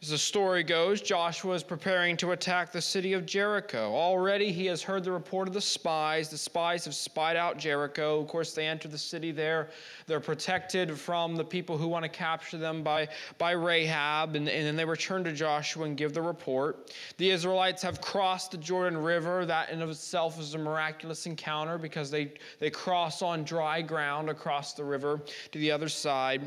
As 0.03 0.09
the 0.09 0.17
story 0.17 0.63
goes, 0.63 0.99
Joshua 0.99 1.53
is 1.53 1.61
preparing 1.61 2.17
to 2.17 2.31
attack 2.31 2.71
the 2.71 2.81
city 2.81 3.13
of 3.13 3.23
Jericho. 3.23 3.93
Already 3.93 4.51
he 4.51 4.65
has 4.65 4.81
heard 4.81 5.03
the 5.03 5.11
report 5.11 5.47
of 5.47 5.53
the 5.53 5.61
spies. 5.61 6.27
The 6.27 6.39
spies 6.39 6.85
have 6.85 6.95
spied 6.95 7.37
out 7.37 7.59
Jericho. 7.59 8.19
Of 8.19 8.27
course, 8.27 8.53
they 8.53 8.65
enter 8.65 8.87
the 8.87 8.97
city 8.97 9.31
there. 9.31 9.69
They're 10.07 10.19
protected 10.19 10.97
from 10.97 11.35
the 11.35 11.43
people 11.43 11.77
who 11.77 11.87
want 11.87 12.01
to 12.01 12.09
capture 12.09 12.57
them 12.57 12.81
by, 12.81 13.09
by 13.37 13.51
Rahab, 13.51 14.35
and, 14.35 14.49
and 14.49 14.65
then 14.65 14.75
they 14.75 14.85
return 14.85 15.23
to 15.25 15.31
Joshua 15.31 15.85
and 15.85 15.95
give 15.95 16.15
the 16.15 16.21
report. 16.23 16.91
The 17.17 17.29
Israelites 17.29 17.83
have 17.83 18.01
crossed 18.01 18.49
the 18.49 18.57
Jordan 18.57 18.97
River. 18.97 19.45
That 19.45 19.69
in 19.69 19.83
of 19.83 19.91
itself 19.91 20.39
is 20.39 20.55
a 20.55 20.57
miraculous 20.57 21.27
encounter 21.27 21.77
because 21.77 22.09
they, 22.09 22.33
they 22.57 22.71
cross 22.71 23.21
on 23.21 23.43
dry 23.43 23.83
ground 23.83 24.31
across 24.31 24.73
the 24.73 24.83
river 24.83 25.21
to 25.51 25.59
the 25.59 25.69
other 25.69 25.89
side. 25.89 26.41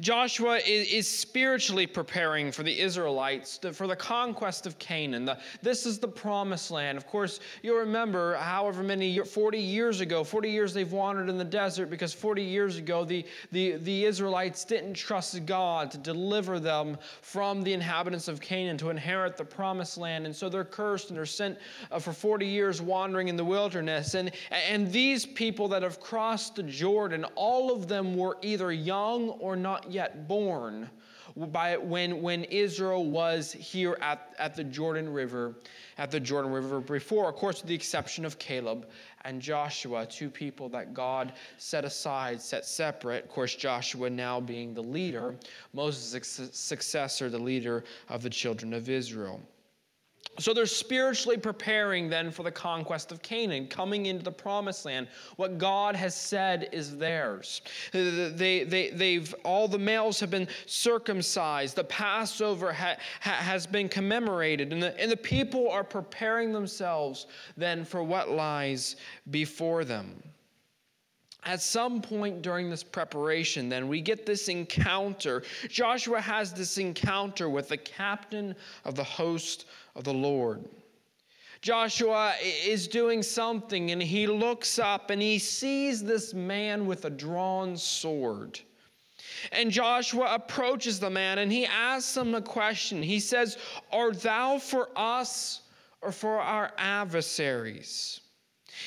Joshua 0.00 0.58
is, 0.64 1.06
spiritually 1.06 1.86
preparing 1.86 2.50
for 2.50 2.62
the 2.62 2.80
Israelites 2.80 3.60
for 3.72 3.86
the 3.86 3.96
conquest 3.96 4.66
of 4.66 4.78
Canaan. 4.78 5.30
This 5.62 5.86
is 5.86 5.98
the 5.98 6.08
promised 6.08 6.70
land. 6.70 6.98
Of 6.98 7.06
course, 7.06 7.40
you'll 7.62 7.78
remember 7.78 8.36
however 8.36 8.82
many, 8.82 9.18
40 9.18 9.58
years 9.58 10.00
ago, 10.00 10.24
40 10.24 10.50
years 10.50 10.74
they've 10.74 10.90
wandered 10.90 11.28
in 11.28 11.38
the 11.38 11.44
desert 11.44 11.90
because 11.90 12.12
40 12.12 12.42
years 12.42 12.76
ago 12.76 13.04
the, 13.04 13.24
the, 13.52 13.76
the 13.76 14.04
Israelites 14.04 14.64
didn't 14.64 14.94
trust 14.94 15.46
God 15.46 15.90
to 15.90 15.98
deliver 15.98 16.58
them 16.58 16.98
from 17.20 17.62
the 17.62 17.72
inhabitants 17.72 18.28
of 18.28 18.40
Canaan 18.40 18.78
to 18.78 18.90
inherit 18.90 19.36
the 19.36 19.44
promised 19.44 19.98
land. 19.98 20.26
And 20.26 20.34
so 20.34 20.48
they're 20.48 20.64
cursed 20.64 21.08
and 21.08 21.16
they're 21.16 21.26
sent 21.26 21.58
uh, 21.90 21.98
for 21.98 22.12
40 22.12 22.46
years 22.46 22.80
wandering 22.80 23.28
in 23.28 23.36
the 23.36 23.44
wilderness. 23.44 24.14
And, 24.14 24.30
and 24.50 24.90
these 24.92 25.26
people 25.26 25.68
that 25.68 25.82
have 25.82 26.00
crossed 26.00 26.56
the 26.56 26.62
Jordan, 26.62 27.24
all 27.34 27.72
of 27.72 27.88
them 27.88 28.16
were 28.16 28.38
either 28.42 28.72
young 28.72 29.30
or 29.30 29.55
not 29.56 29.90
yet 29.90 30.28
born 30.28 30.88
by 31.36 31.76
when, 31.76 32.22
when 32.22 32.44
Israel 32.44 33.04
was 33.04 33.52
here 33.52 33.98
at, 34.00 34.34
at 34.38 34.54
the 34.54 34.64
Jordan 34.64 35.12
River, 35.12 35.56
at 35.98 36.10
the 36.10 36.20
Jordan 36.20 36.52
River 36.52 36.80
before, 36.80 37.28
of 37.28 37.34
course, 37.34 37.60
with 37.60 37.68
the 37.68 37.74
exception 37.74 38.24
of 38.24 38.38
Caleb 38.38 38.86
and 39.24 39.42
Joshua, 39.42 40.06
two 40.06 40.30
people 40.30 40.68
that 40.70 40.94
God 40.94 41.32
set 41.58 41.84
aside, 41.84 42.40
set 42.40 42.64
separate. 42.64 43.24
Of 43.24 43.30
course, 43.30 43.54
Joshua 43.54 44.08
now 44.08 44.40
being 44.40 44.72
the 44.72 44.82
leader, 44.82 45.34
Moses' 45.74 46.50
successor, 46.52 47.28
the 47.28 47.38
leader 47.38 47.84
of 48.08 48.22
the 48.22 48.30
children 48.30 48.72
of 48.72 48.88
Israel. 48.88 49.40
So 50.38 50.52
they're 50.52 50.66
spiritually 50.66 51.38
preparing 51.38 52.08
then 52.08 52.30
for 52.30 52.42
the 52.42 52.50
conquest 52.50 53.12
of 53.12 53.22
Canaan, 53.22 53.68
coming 53.68 54.06
into 54.06 54.24
the 54.24 54.32
promised 54.32 54.84
land. 54.84 55.08
What 55.36 55.58
God 55.58 55.96
has 55.96 56.14
said 56.14 56.68
is 56.72 56.96
theirs. 56.96 57.62
They, 57.92 58.64
they, 58.64 58.90
they've, 58.90 59.34
all 59.44 59.68
the 59.68 59.78
males 59.78 60.20
have 60.20 60.30
been 60.30 60.48
circumcised. 60.66 61.76
The 61.76 61.84
Passover 61.84 62.72
ha, 62.72 62.96
ha, 63.20 63.30
has 63.30 63.66
been 63.66 63.88
commemorated. 63.88 64.72
And 64.72 64.82
the, 64.82 65.00
and 65.00 65.10
the 65.10 65.16
people 65.16 65.70
are 65.70 65.84
preparing 65.84 66.52
themselves 66.52 67.26
then 67.56 67.84
for 67.84 68.02
what 68.02 68.30
lies 68.30 68.96
before 69.30 69.84
them 69.84 70.22
at 71.46 71.62
some 71.62 72.02
point 72.02 72.42
during 72.42 72.68
this 72.68 72.82
preparation, 72.82 73.68
then 73.68 73.88
we 73.88 74.00
get 74.00 74.26
this 74.26 74.48
encounter. 74.48 75.42
Joshua 75.68 76.20
has 76.20 76.52
this 76.52 76.76
encounter 76.76 77.48
with 77.48 77.68
the 77.68 77.76
captain 77.76 78.54
of 78.84 78.96
the 78.96 79.04
host 79.04 79.66
of 79.96 80.04
the 80.04 80.14
Lord. 80.14 80.64
Joshua 81.62 82.34
is 82.64 82.86
doing 82.86 83.22
something 83.22 83.90
and 83.90 84.02
he 84.02 84.26
looks 84.26 84.78
up 84.78 85.10
and 85.10 85.20
he 85.20 85.38
sees 85.38 86.04
this 86.04 86.34
man 86.34 86.86
with 86.86 87.06
a 87.06 87.10
drawn 87.10 87.76
sword. 87.76 88.60
And 89.52 89.70
Joshua 89.70 90.34
approaches 90.34 91.00
the 91.00 91.10
man 91.10 91.38
and 91.38 91.50
he 91.50 91.66
asks 91.66 92.16
him 92.16 92.34
a 92.34 92.42
question. 92.42 93.02
He 93.02 93.18
says, 93.18 93.58
Art 93.90 94.20
thou 94.22 94.58
for 94.58 94.90
us 94.94 95.62
or 96.02 96.12
for 96.12 96.38
our 96.40 96.72
adversaries? 96.78 98.20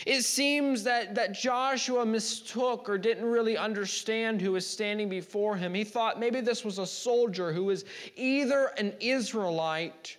It 0.05 0.21
seems 0.21 0.83
that, 0.83 1.15
that 1.15 1.33
Joshua 1.33 2.05
mistook 2.05 2.87
or 2.87 2.97
didn't 2.97 3.25
really 3.25 3.57
understand 3.57 4.39
who 4.39 4.53
was 4.53 4.65
standing 4.65 5.09
before 5.09 5.57
him. 5.57 5.73
He 5.73 5.83
thought 5.83 6.19
maybe 6.19 6.41
this 6.41 6.63
was 6.63 6.77
a 6.77 6.85
soldier 6.85 7.51
who 7.51 7.65
was 7.65 7.85
either 8.15 8.67
an 8.77 8.93
Israelite 8.99 10.17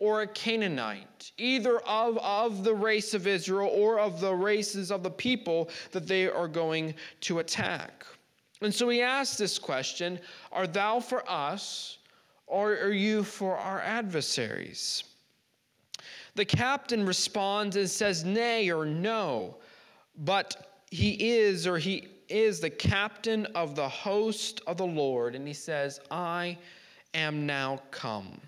or 0.00 0.22
a 0.22 0.26
Canaanite, 0.26 1.30
either 1.36 1.78
of, 1.80 2.18
of 2.18 2.64
the 2.64 2.74
race 2.74 3.14
of 3.14 3.26
Israel 3.26 3.70
or 3.72 4.00
of 4.00 4.20
the 4.20 4.34
races 4.34 4.90
of 4.90 5.02
the 5.02 5.10
people 5.10 5.68
that 5.92 6.08
they 6.08 6.26
are 6.26 6.48
going 6.48 6.94
to 7.20 7.38
attack. 7.38 8.04
And 8.62 8.74
so 8.74 8.88
he 8.88 9.02
asked 9.02 9.38
this 9.38 9.58
question 9.58 10.18
Are 10.50 10.66
thou 10.66 11.00
for 11.00 11.22
us, 11.30 11.98
or 12.46 12.72
are 12.72 12.92
you 12.92 13.22
for 13.22 13.56
our 13.56 13.80
adversaries? 13.80 15.04
The 16.34 16.44
captain 16.44 17.04
responds 17.04 17.76
and 17.76 17.88
says, 17.88 18.24
Nay 18.24 18.70
or 18.70 18.86
no, 18.86 19.56
but 20.16 20.82
he 20.90 21.30
is 21.30 21.66
or 21.66 21.78
he 21.78 22.08
is 22.28 22.60
the 22.60 22.70
captain 22.70 23.44
of 23.54 23.74
the 23.74 23.88
host 23.88 24.62
of 24.66 24.78
the 24.78 24.86
Lord. 24.86 25.34
And 25.34 25.46
he 25.46 25.52
says, 25.52 26.00
I 26.10 26.56
am 27.12 27.44
now 27.44 27.80
come. 27.90 28.40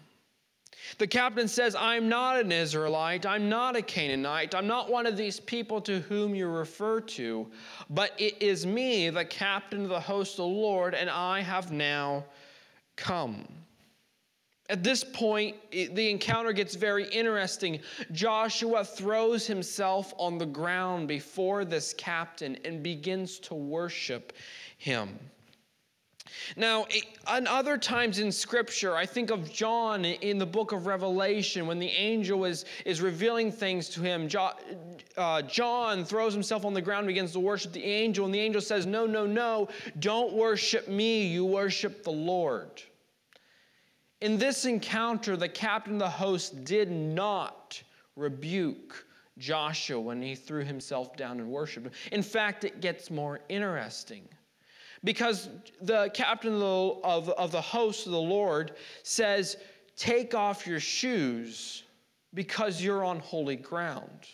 The 0.99 1.07
captain 1.07 1.49
says, 1.49 1.75
I'm 1.75 2.09
not 2.09 2.41
an 2.41 2.53
Israelite. 2.53 3.27
I'm 3.27 3.49
not 3.49 3.77
a 3.77 3.83
Canaanite. 3.83 4.55
I'm 4.55 4.67
not 4.67 4.91
one 4.91 5.07
of 5.07 5.17
these 5.17 5.41
people 5.41 5.81
to 5.83 6.01
whom 6.01 6.35
you 6.35 6.49
refer 6.49 7.01
to, 7.01 7.47
but 7.91 8.13
it 8.19 8.43
is 8.43 8.67
me, 8.67 9.11
the 9.11 9.25
captain 9.25 9.83
of 9.83 9.89
the 9.89 10.01
host 10.01 10.33
of 10.35 10.39
the 10.39 10.47
Lord, 10.47 10.95
and 10.95 11.09
I 11.09 11.41
have 11.41 11.73
now 11.73 12.25
come. 12.97 13.47
At 14.69 14.83
this 14.83 15.05
point, 15.05 15.57
the 15.71 16.11
encounter 16.11 16.53
gets 16.53 16.77
very 16.77 17.07
interesting. 17.11 17.81
Joshua 18.13 18.85
throws 18.85 19.47
himself 19.47 20.15
on 20.17 20.39
the 20.39 20.47
ground 20.47 21.09
before 21.09 21.65
this 21.65 21.93
captain 21.93 22.57
and 22.65 22.83
begins 22.83 23.39
to 23.41 23.55
worship 23.55 24.33
him. 24.79 25.19
Now, 26.57 26.87
on 27.27 27.47
other 27.47 27.79
times 27.79 28.19
in 28.19 28.33
Scripture, 28.33 28.97
I 28.97 29.07
think 29.07 29.31
of 29.31 29.53
John 29.53 30.05
in 30.05 30.39
the 30.39 30.47
book 30.47 30.73
of 30.73 30.87
Revelation 30.87 31.67
when 31.67 31.79
the 31.79 31.89
angel 31.89 32.45
is, 32.45 32.65
is 32.85 33.01
revealing 33.01 33.53
things 33.53 33.89
to 33.91 34.01
him. 34.01 34.29
Uh, 35.17 35.43
John 35.43 36.05
throws 36.05 36.33
himself 36.33 36.65
on 36.65 36.75
the 36.75 36.83
ground 36.83 37.07
begins 37.07 37.33
to 37.33 37.41
worship 37.41 37.73
the 37.73 37.85
angel, 37.85 38.25
and 38.25 38.35
the 38.35 38.41
angel 38.41 38.61
says, 38.61 38.87
No, 38.87 39.07
no, 39.07 39.27
no, 39.27 39.69
don't 39.99 40.33
worship 40.33 40.89
me, 40.89 41.27
you 41.27 41.45
worship 41.45 42.05
the 42.05 42.13
Lord. 42.13 42.83
In 44.21 44.39
this 44.39 44.65
encounter, 44.65 45.37
the 45.37 45.49
captain 45.49 45.95
of 45.95 45.99
the 45.99 46.09
host 46.09 46.65
did 46.65 46.91
not 46.91 47.83
rebuke 48.15 49.07
Joshua 49.39 50.01
when 50.01 50.23
he 50.23 50.35
threw 50.35 50.65
himself 50.65 51.17
down 51.17 51.41
and 51.41 51.49
worshiped 51.49 51.87
him. 51.87 51.93
In 52.13 52.23
fact, 52.23 52.65
it 52.65 52.81
gets 52.81 53.11
more 53.11 53.41
interesting 53.49 54.29
because 55.05 55.49
the 55.81 56.11
captain 56.15 56.55
of 56.63 57.29
of 57.31 57.53
the 57.53 57.61
host 57.61 58.07
of 58.07 58.13
the 58.13 58.21
Lord 58.21 58.73
says, 59.03 59.57
Take 59.97 60.35
off 60.35 60.67
your 60.67 60.81
shoes 60.81 61.85
because 62.35 62.83
you're 62.83 63.05
on 63.05 63.21
holy 63.21 63.57
ground. 63.57 64.27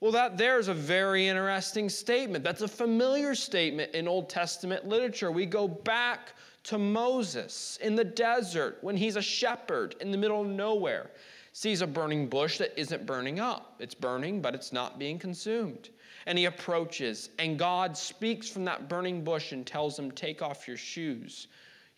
Well, 0.00 0.12
that 0.12 0.36
there's 0.36 0.68
a 0.68 0.74
very 0.74 1.26
interesting 1.26 1.88
statement. 1.88 2.44
That's 2.44 2.62
a 2.62 2.68
familiar 2.68 3.34
statement 3.34 3.94
in 3.94 4.06
Old 4.06 4.28
Testament 4.28 4.86
literature. 4.86 5.32
We 5.32 5.46
go 5.46 5.66
back 5.66 6.34
to 6.64 6.78
Moses 6.78 7.78
in 7.80 7.94
the 7.94 8.04
desert 8.04 8.78
when 8.82 8.96
he's 8.96 9.16
a 9.16 9.22
shepherd 9.22 9.94
in 10.00 10.10
the 10.10 10.18
middle 10.18 10.42
of 10.42 10.48
nowhere, 10.48 11.10
sees 11.52 11.80
a 11.80 11.86
burning 11.86 12.28
bush 12.28 12.58
that 12.58 12.78
isn't 12.78 13.06
burning 13.06 13.40
up. 13.40 13.76
It's 13.78 13.94
burning, 13.94 14.42
but 14.42 14.54
it's 14.54 14.72
not 14.72 14.98
being 14.98 15.18
consumed. 15.18 15.88
And 16.26 16.36
he 16.36 16.46
approaches, 16.46 17.30
and 17.38 17.56
God 17.56 17.96
speaks 17.96 18.48
from 18.48 18.64
that 18.64 18.88
burning 18.88 19.22
bush 19.22 19.52
and 19.52 19.64
tells 19.64 19.96
him, 19.96 20.10
Take 20.10 20.42
off 20.42 20.66
your 20.66 20.76
shoes. 20.76 21.46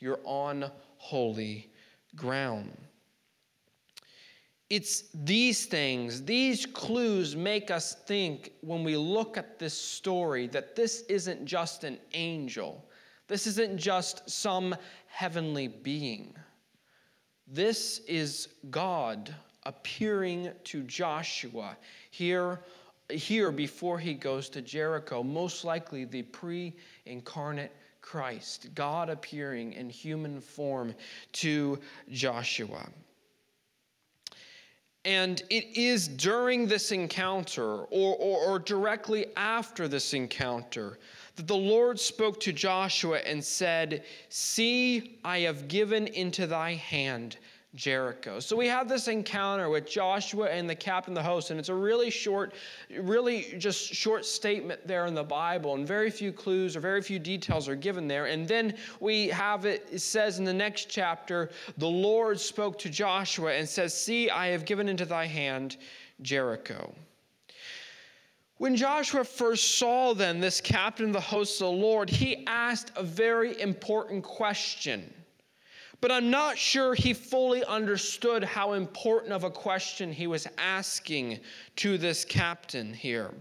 You're 0.00 0.20
on 0.24 0.70
holy 0.98 1.70
ground. 2.14 2.76
It's 4.68 5.04
these 5.14 5.64
things, 5.64 6.22
these 6.24 6.66
clues 6.66 7.34
make 7.34 7.70
us 7.70 7.94
think 8.06 8.52
when 8.60 8.84
we 8.84 8.96
look 8.96 9.38
at 9.38 9.58
this 9.58 9.72
story 9.72 10.46
that 10.48 10.76
this 10.76 11.04
isn't 11.08 11.46
just 11.46 11.84
an 11.84 11.98
angel 12.12 12.84
this 13.28 13.46
isn't 13.46 13.76
just 13.76 14.28
some 14.28 14.74
heavenly 15.06 15.68
being. 15.68 16.34
This 17.46 18.00
is 18.00 18.48
God 18.70 19.34
appearing 19.64 20.50
to 20.64 20.82
Joshua 20.82 21.76
here, 22.10 22.60
here 23.10 23.50
before 23.50 23.98
he 23.98 24.14
goes 24.14 24.48
to 24.50 24.62
Jericho, 24.62 25.22
most 25.22 25.64
likely 25.64 26.04
the 26.04 26.22
pre 26.22 26.74
incarnate 27.06 27.72
Christ, 28.00 28.68
God 28.74 29.08
appearing 29.08 29.72
in 29.74 29.90
human 29.90 30.40
form 30.40 30.94
to 31.32 31.78
Joshua. 32.10 32.88
And 35.04 35.42
it 35.48 35.76
is 35.76 36.08
during 36.08 36.66
this 36.66 36.92
encounter 36.92 37.62
or, 37.62 38.16
or, 38.16 38.44
or 38.44 38.58
directly 38.58 39.26
after 39.36 39.88
this 39.88 40.12
encounter 40.12 40.98
that 41.36 41.46
the 41.46 41.56
Lord 41.56 41.98
spoke 42.00 42.40
to 42.40 42.52
Joshua 42.52 43.18
and 43.18 43.42
said, 43.42 44.04
See, 44.28 45.18
I 45.24 45.40
have 45.40 45.68
given 45.68 46.08
into 46.08 46.46
thy 46.46 46.74
hand 46.74 47.38
Jericho. 47.74 48.40
So 48.40 48.56
we 48.56 48.66
have 48.66 48.88
this 48.88 49.08
encounter 49.08 49.68
with 49.68 49.88
Joshua 49.88 50.46
and 50.48 50.68
the 50.68 50.74
captain 50.74 51.12
of 51.12 51.22
the 51.22 51.28
host, 51.28 51.50
and 51.50 51.60
it's 51.60 51.68
a 51.68 51.74
really 51.74 52.08
short, 52.08 52.54
really 52.98 53.54
just 53.58 53.92
short 53.92 54.24
statement 54.24 54.86
there 54.86 55.04
in 55.04 55.14
the 55.14 55.22
Bible, 55.22 55.74
and 55.74 55.86
very 55.86 56.10
few 56.10 56.32
clues 56.32 56.76
or 56.76 56.80
very 56.80 57.02
few 57.02 57.18
details 57.18 57.68
are 57.68 57.76
given 57.76 58.08
there. 58.08 58.26
And 58.26 58.48
then 58.48 58.74
we 59.00 59.28
have 59.28 59.66
it, 59.66 59.86
it 59.92 60.00
says 60.00 60.38
in 60.38 60.44
the 60.44 60.52
next 60.52 60.88
chapter, 60.88 61.50
the 61.76 61.88
Lord 61.88 62.40
spoke 62.40 62.78
to 62.78 62.88
Joshua 62.88 63.52
and 63.52 63.68
says, 63.68 63.92
See, 63.92 64.30
I 64.30 64.46
have 64.48 64.64
given 64.64 64.88
into 64.88 65.04
thy 65.04 65.26
hand 65.26 65.76
Jericho. 66.22 66.94
When 68.56 68.74
Joshua 68.74 69.24
first 69.24 69.78
saw 69.78 70.14
then 70.14 70.40
this 70.40 70.60
captain 70.60 71.06
of 71.06 71.12
the 71.12 71.20
hosts 71.20 71.60
of 71.60 71.66
the 71.66 71.72
Lord, 71.72 72.10
he 72.10 72.44
asked 72.46 72.90
a 72.96 73.04
very 73.04 73.60
important 73.60 74.24
question. 74.24 75.12
But 76.00 76.12
I'm 76.12 76.30
not 76.30 76.56
sure 76.56 76.94
he 76.94 77.12
fully 77.12 77.64
understood 77.64 78.44
how 78.44 78.74
important 78.74 79.32
of 79.32 79.44
a 79.44 79.50
question 79.50 80.12
he 80.12 80.28
was 80.28 80.46
asking 80.56 81.40
to 81.76 81.98
this 81.98 82.24
captain 82.24 82.94
here. 82.94 83.34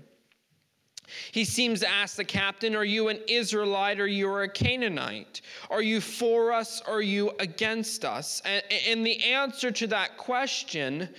He 1.32 1.46
seems 1.46 1.80
to 1.82 1.90
ask 1.90 2.18
the 2.18 2.26
captain, 2.26 2.76
Are 2.76 2.84
you 2.84 3.08
an 3.08 3.20
Israelite 3.28 4.00
or 4.00 4.08
you 4.08 4.28
are 4.30 4.44
a 4.44 4.50
Canaanite? 4.50 5.42
Are 5.70 5.82
you 5.82 6.02
for 6.02 6.52
us 6.52 6.82
or 6.88 6.96
are 6.96 7.02
you 7.02 7.32
against 7.40 8.04
us? 8.04 8.42
And, 8.46 9.06
the 9.06 9.24
answer 9.24 9.72
to 9.72 9.88
that 9.88 10.18
question 10.18 11.10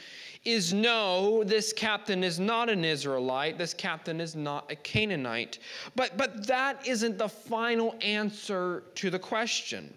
is 0.45 0.72
no, 0.72 1.43
this 1.45 1.72
captain 1.72 2.22
is 2.22 2.39
not 2.39 2.68
an 2.68 2.84
Israelite, 2.84 3.59
this 3.59 3.74
captain 3.74 4.20
is 4.20 4.36
not 4.36 4.70
a 4.70 4.76
Canaanite. 4.76 5.59
But, 5.95 6.16
but 6.16 6.47
that 6.47 6.86
isn't 6.86 7.18
the 7.18 7.28
final 7.28 7.95
answer 8.03 8.84
to 8.97 9.11
the 9.11 9.18
question. 9.18 9.95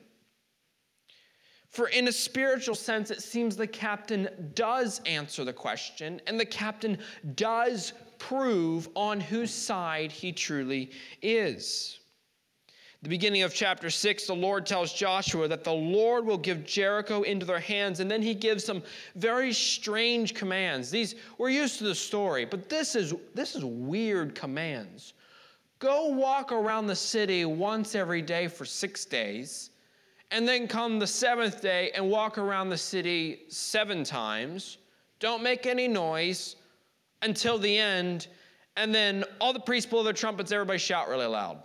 For 1.71 1.87
in 1.87 2.07
a 2.07 2.11
spiritual 2.11 2.75
sense, 2.75 3.11
it 3.11 3.23
seems 3.23 3.55
the 3.55 3.65
captain 3.65 4.51
does 4.53 5.01
answer 5.05 5.43
the 5.43 5.53
question, 5.53 6.21
and 6.27 6.39
the 6.39 6.45
captain 6.45 6.97
does 7.35 7.93
prove 8.19 8.87
on 8.93 9.19
whose 9.19 9.51
side 9.51 10.11
he 10.11 10.31
truly 10.31 10.91
is 11.21 12.01
the 13.03 13.09
beginning 13.09 13.41
of 13.41 13.51
chapter 13.51 13.89
6, 13.89 14.27
the 14.27 14.35
Lord 14.35 14.67
tells 14.67 14.93
Joshua 14.93 15.47
that 15.47 15.63
the 15.63 15.73
Lord 15.73 16.23
will 16.23 16.37
give 16.37 16.63
Jericho 16.63 17.23
into 17.23 17.47
their 17.47 17.59
hands, 17.59 17.99
and 17.99 18.11
then 18.11 18.21
he 18.21 18.35
gives 18.35 18.63
some 18.63 18.83
very 19.15 19.51
strange 19.53 20.35
commands. 20.35 20.91
These 20.91 21.15
we're 21.39 21.49
used 21.49 21.79
to 21.79 21.85
the 21.85 21.95
story, 21.95 22.45
but 22.45 22.69
this 22.69 22.95
is 22.95 23.15
this 23.33 23.55
is 23.55 23.65
weird 23.65 24.35
commands. 24.35 25.13
Go 25.79 26.09
walk 26.09 26.51
around 26.51 26.85
the 26.85 26.95
city 26.95 27.43
once 27.43 27.95
every 27.95 28.21
day 28.21 28.47
for 28.47 28.65
6 28.65 29.05
days, 29.05 29.70
and 30.31 30.47
then 30.47 30.67
come 30.67 30.97
the 30.97 31.05
7th 31.05 31.61
day 31.61 31.91
and 31.93 32.09
walk 32.09 32.37
around 32.37 32.69
the 32.69 32.77
city 32.77 33.41
7 33.49 34.03
times. 34.03 34.77
Don't 35.19 35.43
make 35.43 35.65
any 35.65 35.87
noise 35.87 36.55
until 37.21 37.57
the 37.57 37.77
end, 37.77 38.27
and 38.77 38.95
then 38.95 39.23
all 39.39 39.53
the 39.53 39.59
priests 39.59 39.89
blow 39.89 40.03
their 40.03 40.13
trumpets, 40.13 40.51
everybody 40.51 40.79
shout 40.79 41.07
really 41.07 41.27
loud. 41.27 41.61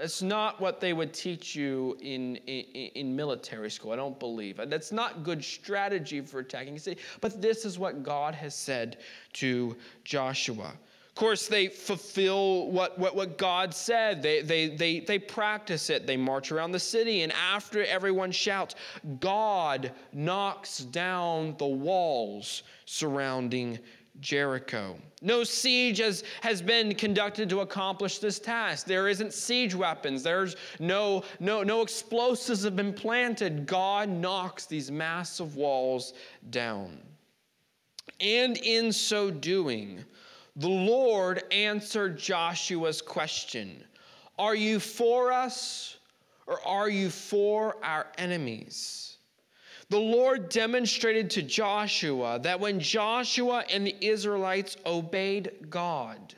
That's 0.00 0.22
not 0.22 0.60
what 0.62 0.80
they 0.80 0.94
would 0.94 1.12
teach 1.12 1.54
you 1.54 1.96
in, 2.00 2.36
in, 2.36 2.64
in, 2.94 3.14
military 3.14 3.70
school, 3.70 3.92
I 3.92 3.96
don't 3.96 4.18
believe. 4.18 4.58
That's 4.68 4.92
not 4.92 5.24
good 5.24 5.44
strategy 5.44 6.22
for 6.22 6.38
attacking 6.38 6.76
a 6.76 6.78
city. 6.78 7.00
But 7.20 7.42
this 7.42 7.66
is 7.66 7.78
what 7.78 8.02
God 8.02 8.34
has 8.34 8.54
said 8.54 8.96
to 9.34 9.76
Joshua. 10.04 10.72
Of 11.10 11.16
course, 11.16 11.48
they 11.48 11.66
fulfill 11.66 12.70
what, 12.70 12.98
what, 12.98 13.14
what 13.16 13.36
God 13.36 13.74
said. 13.74 14.22
They, 14.22 14.42
they, 14.42 14.68
they, 14.68 15.00
they 15.00 15.18
practice 15.18 15.90
it. 15.90 16.06
They 16.06 16.16
march 16.16 16.52
around 16.52 16.70
the 16.70 16.80
city, 16.80 17.22
and 17.22 17.32
after 17.32 17.84
everyone 17.84 18.30
shouts, 18.30 18.76
God 19.18 19.92
knocks 20.12 20.78
down 20.78 21.56
the 21.58 21.66
walls 21.66 22.62
surrounding 22.86 23.78
Jericho. 24.20 24.96
No 25.20 25.44
siege 25.44 25.98
has, 25.98 26.22
has 26.42 26.62
been 26.62 26.94
conducted 26.94 27.50
to 27.50 27.60
accomplish 27.60 28.18
this 28.18 28.38
task. 28.38 28.86
There 28.86 29.08
isn't 29.08 29.34
siege 29.34 29.74
weapons. 29.74 30.22
There's 30.22 30.56
no, 30.78 31.24
no, 31.40 31.62
no 31.62 31.82
explosives 31.82 32.62
have 32.64 32.76
been 32.76 32.94
planted. 32.94 33.66
God 33.66 34.08
knocks 34.08 34.66
these 34.66 34.90
massive 34.90 35.56
walls 35.56 36.14
down. 36.50 36.98
And 38.20 38.56
in 38.58 38.92
so 38.92 39.30
doing, 39.30 40.04
the 40.56 40.68
Lord 40.68 41.42
answered 41.50 42.18
Joshua's 42.18 43.02
question 43.02 43.84
Are 44.38 44.54
you 44.54 44.80
for 44.80 45.32
us 45.32 45.98
or 46.46 46.60
are 46.66 46.88
you 46.88 47.10
for 47.10 47.76
our 47.84 48.06
enemies? 48.18 49.18
The 49.88 49.98
Lord 49.98 50.48
demonstrated 50.48 51.30
to 51.30 51.42
Joshua 51.42 52.38
that 52.42 52.60
when 52.60 52.78
Joshua 52.78 53.64
and 53.70 53.86
the 53.86 53.96
Israelites 54.00 54.76
obeyed 54.86 55.50
God, 55.68 56.34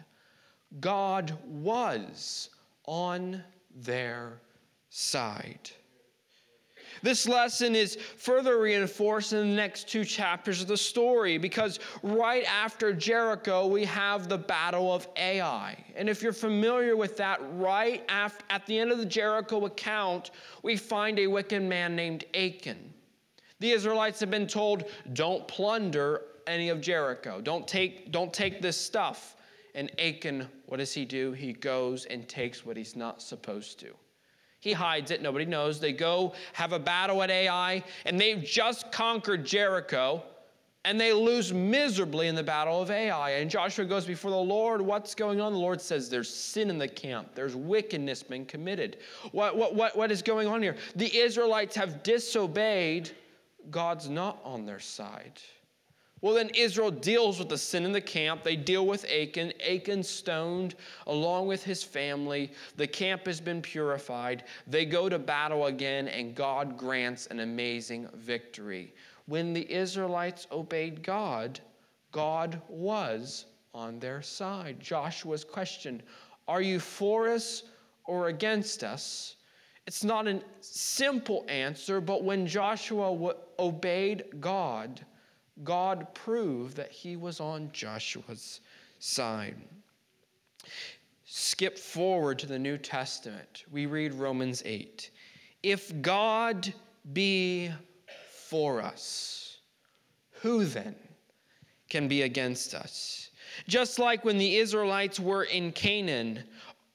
God 0.81 1.37
was 1.47 2.49
on 2.87 3.45
their 3.75 4.41
side. 4.89 5.71
This 7.03 7.27
lesson 7.27 7.75
is 7.75 7.97
further 8.17 8.61
reinforced 8.61 9.33
in 9.33 9.41
the 9.41 9.57
next 9.57 9.89
two 9.89 10.05
chapters 10.05 10.63
of 10.63 10.69
the 10.69 10.77
story 10.77 11.37
because 11.37 11.81
right 12.05 12.45
after 12.45 12.93
Jericho, 12.93 13.67
we 13.67 13.85
have 13.85 14.29
the 14.29 14.39
Battle 14.39 14.95
of 14.95 15.09
Ai. 15.17 15.77
And 15.97 16.09
if 16.09 16.23
you're 16.23 16.33
familiar 16.33 16.97
with 16.97 17.17
that, 17.17 17.41
right 17.55 18.05
after, 18.09 18.45
at 18.51 18.65
the 18.67 18.79
end 18.79 18.93
of 18.93 18.99
the 18.99 19.07
Jericho 19.07 19.67
account, 19.67 20.31
we 20.63 20.77
find 20.77 21.19
a 21.19 21.27
wicked 21.27 21.63
man 21.63 21.97
named 21.97 22.25
Achan. 22.35 22.95
The 23.59 23.73
Israelites 23.73 24.21
have 24.21 24.31
been 24.31 24.47
told, 24.47 24.85
don't 25.13 25.47
plunder 25.49 26.23
any 26.47 26.69
of 26.69 26.81
Jericho. 26.81 27.41
Don't 27.41 27.67
take, 27.67 28.13
don't 28.13 28.33
take 28.33 28.63
this 28.63 28.77
stuff. 28.77 29.37
And 29.75 29.91
Achan, 30.01 30.49
what 30.67 30.77
does 30.77 30.93
he 30.93 31.05
do? 31.05 31.33
He 31.33 31.53
goes 31.53 32.05
and 32.07 32.29
takes 32.29 32.65
what 32.65 32.77
he's 32.77 32.95
not 32.95 33.23
supposed 33.23 33.81
to. 33.81 33.95
He 34.63 34.73
hides 34.73 35.11
it, 35.11 35.21
nobody 35.21 35.45
knows. 35.45 35.81
They 35.81 35.93
go 35.93 36.35
have 36.53 36.73
a 36.73 36.79
battle 36.79 37.21
at 37.25 37.33
Ai, 37.33 37.83
and 38.07 38.19
they've 38.19 38.45
just 38.45 38.93
conquered 38.93 39.45
Jericho, 39.45 40.23
and 40.85 41.01
they 41.01 41.13
lose 41.13 41.53
miserably 41.53 42.29
in 42.29 42.37
the 42.37 42.45
battle 42.45 42.81
of 42.81 42.89
Ai. 42.89 43.31
And 43.31 43.51
Joshua 43.51 43.85
goes 43.85 44.07
before 44.07 44.31
the 44.31 44.37
Lord, 44.37 44.81
What's 44.81 45.17
going 45.17 45.41
on? 45.41 45.53
The 45.53 45.59
Lord 45.59 45.81
says, 45.81 46.09
There's 46.09 46.33
sin 46.33 46.71
in 46.71 46.79
the 46.79 46.87
camp, 46.87 47.35
there's 47.35 47.57
wickedness 47.57 48.23
being 48.23 48.47
committed. 48.47 48.99
What, 49.33 49.57
what, 49.57 49.75
what, 49.75 49.97
what 49.97 50.13
is 50.13 50.23
going 50.23 50.47
on 50.47 50.63
here? 50.63 50.77
The 50.95 51.13
Israelites 51.13 51.75
have 51.75 52.05
disobeyed 52.05 53.11
God's 53.69 54.09
not 54.09 54.41
on 54.45 54.65
their 54.65 54.79
side. 54.79 55.41
Well, 56.23 56.35
then 56.35 56.51
Israel 56.51 56.93
deals 56.93 57.41
with 57.41 57.49
the 57.49 57.59
sin 57.59 57.85
in 57.85 57.91
the 57.91 58.01
camp. 58.01 58.45
They 58.45 58.55
deal 58.55 58.87
with 58.87 59.05
Achan. 59.11 59.53
Achan 59.61 60.05
stoned 60.05 60.77
along 61.09 61.49
with 61.49 61.65
his 61.65 61.83
family. 61.83 62.53
The 62.77 62.87
camp 62.87 63.27
has 63.27 63.41
been 63.41 63.61
purified. 63.61 64.45
They 64.69 64.85
go 64.85 65.09
to 65.09 65.19
battle 65.19 65.67
again, 65.67 66.07
and 66.07 66.37
God 66.37 66.77
grants 66.77 67.27
an 67.27 67.41
amazing 67.41 68.09
victory. 68.15 68.95
When 69.27 69.53
the 69.53 69.69
Israelites 69.71 70.47
obeyed 70.53 71.03
God, 71.03 71.59
God 72.13 72.63
was 72.69 73.47
on 73.75 73.99
their 73.99 74.23
side. 74.23 74.79
Joshua's 74.79 75.45
question 75.45 76.01
Are 76.47 76.63
you 76.63 76.79
for 76.79 77.29
us 77.29 77.65
or 78.05 78.29
against 78.29 78.85
us? 78.85 79.35
It's 79.89 80.05
not 80.05 80.29
a 80.29 80.41
simple 80.61 81.45
answer, 81.49 82.01
but 82.01 82.23
when 82.23 82.47
Joshua 82.47 83.35
obeyed 83.59 84.25
God, 84.41 85.05
God 85.65 86.15
proved 86.15 86.77
that 86.77 86.91
he 86.91 87.17
was 87.17 87.41
on 87.41 87.71
Joshua's 87.73 88.61
side. 88.99 89.57
Skip 91.25 91.79
forward 91.79 92.39
to 92.41 92.47
the 92.47 92.59
New 92.59 92.79
Testament. 92.79 93.65
We 93.71 93.87
read 93.87 94.15
Romans 94.15 94.63
8. 94.65 95.11
If 95.63 96.03
God 96.03 96.73
be 97.13 97.71
for 98.49 98.83
us, 98.83 99.59
who 100.41 100.65
then 100.65 100.95
can 101.89 102.09
be 102.09 102.23
against 102.23 102.75
us? 102.75 103.31
Just 103.69 103.99
like 103.99 104.25
when 104.25 104.39
the 104.39 104.57
Israelites 104.57 105.21
were 105.21 105.45
in 105.45 105.73
Canaan, 105.73 106.43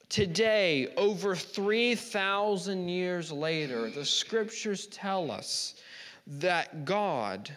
Today, 0.09 0.93
over 0.95 1.36
3,000 1.36 2.88
years 2.88 3.30
later, 3.30 3.89
the 3.89 4.05
scriptures 4.05 4.88
tell 4.88 5.30
us 5.30 5.76
that 6.26 6.86
God 6.86 7.51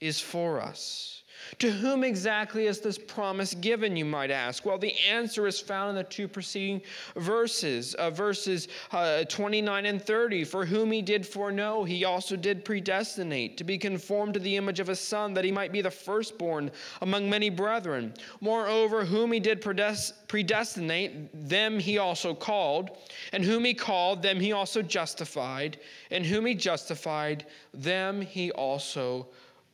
is 0.00 0.20
for 0.20 0.60
us. 0.60 1.18
To 1.60 1.70
whom 1.70 2.04
exactly 2.04 2.66
is 2.66 2.80
this 2.80 2.98
promise 2.98 3.54
given, 3.54 3.96
you 3.96 4.04
might 4.04 4.30
ask? 4.30 4.64
Well, 4.64 4.78
the 4.78 4.94
answer 5.08 5.46
is 5.46 5.58
found 5.58 5.90
in 5.90 5.96
the 5.96 6.04
two 6.04 6.28
preceding 6.28 6.82
verses, 7.16 7.94
uh, 7.94 8.10
verses 8.10 8.68
uh, 8.92 9.24
29 9.24 9.86
and 9.86 10.02
30. 10.02 10.44
For 10.44 10.66
whom 10.66 10.92
he 10.92 11.00
did 11.00 11.26
foreknow, 11.26 11.84
he 11.84 12.04
also 12.04 12.36
did 12.36 12.64
predestinate 12.64 13.56
to 13.56 13.64
be 13.64 13.78
conformed 13.78 14.34
to 14.34 14.40
the 14.40 14.56
image 14.56 14.80
of 14.80 14.86
his 14.86 15.00
Son, 15.00 15.32
that 15.34 15.44
he 15.44 15.52
might 15.52 15.72
be 15.72 15.80
the 15.80 15.90
firstborn 15.90 16.70
among 17.02 17.30
many 17.30 17.50
brethren. 17.50 18.12
Moreover, 18.40 19.04
whom 19.04 19.32
he 19.32 19.40
did 19.40 19.62
predestinate, 19.62 21.48
them 21.48 21.78
he 21.78 21.98
also 21.98 22.34
called. 22.34 22.90
And 23.32 23.44
whom 23.44 23.64
he 23.64 23.74
called, 23.74 24.22
them 24.22 24.38
he 24.38 24.52
also 24.52 24.82
justified. 24.82 25.78
And 26.10 26.26
whom 26.26 26.46
he 26.46 26.54
justified, 26.54 27.46
them 27.72 28.20
he 28.20 28.50
also 28.52 29.28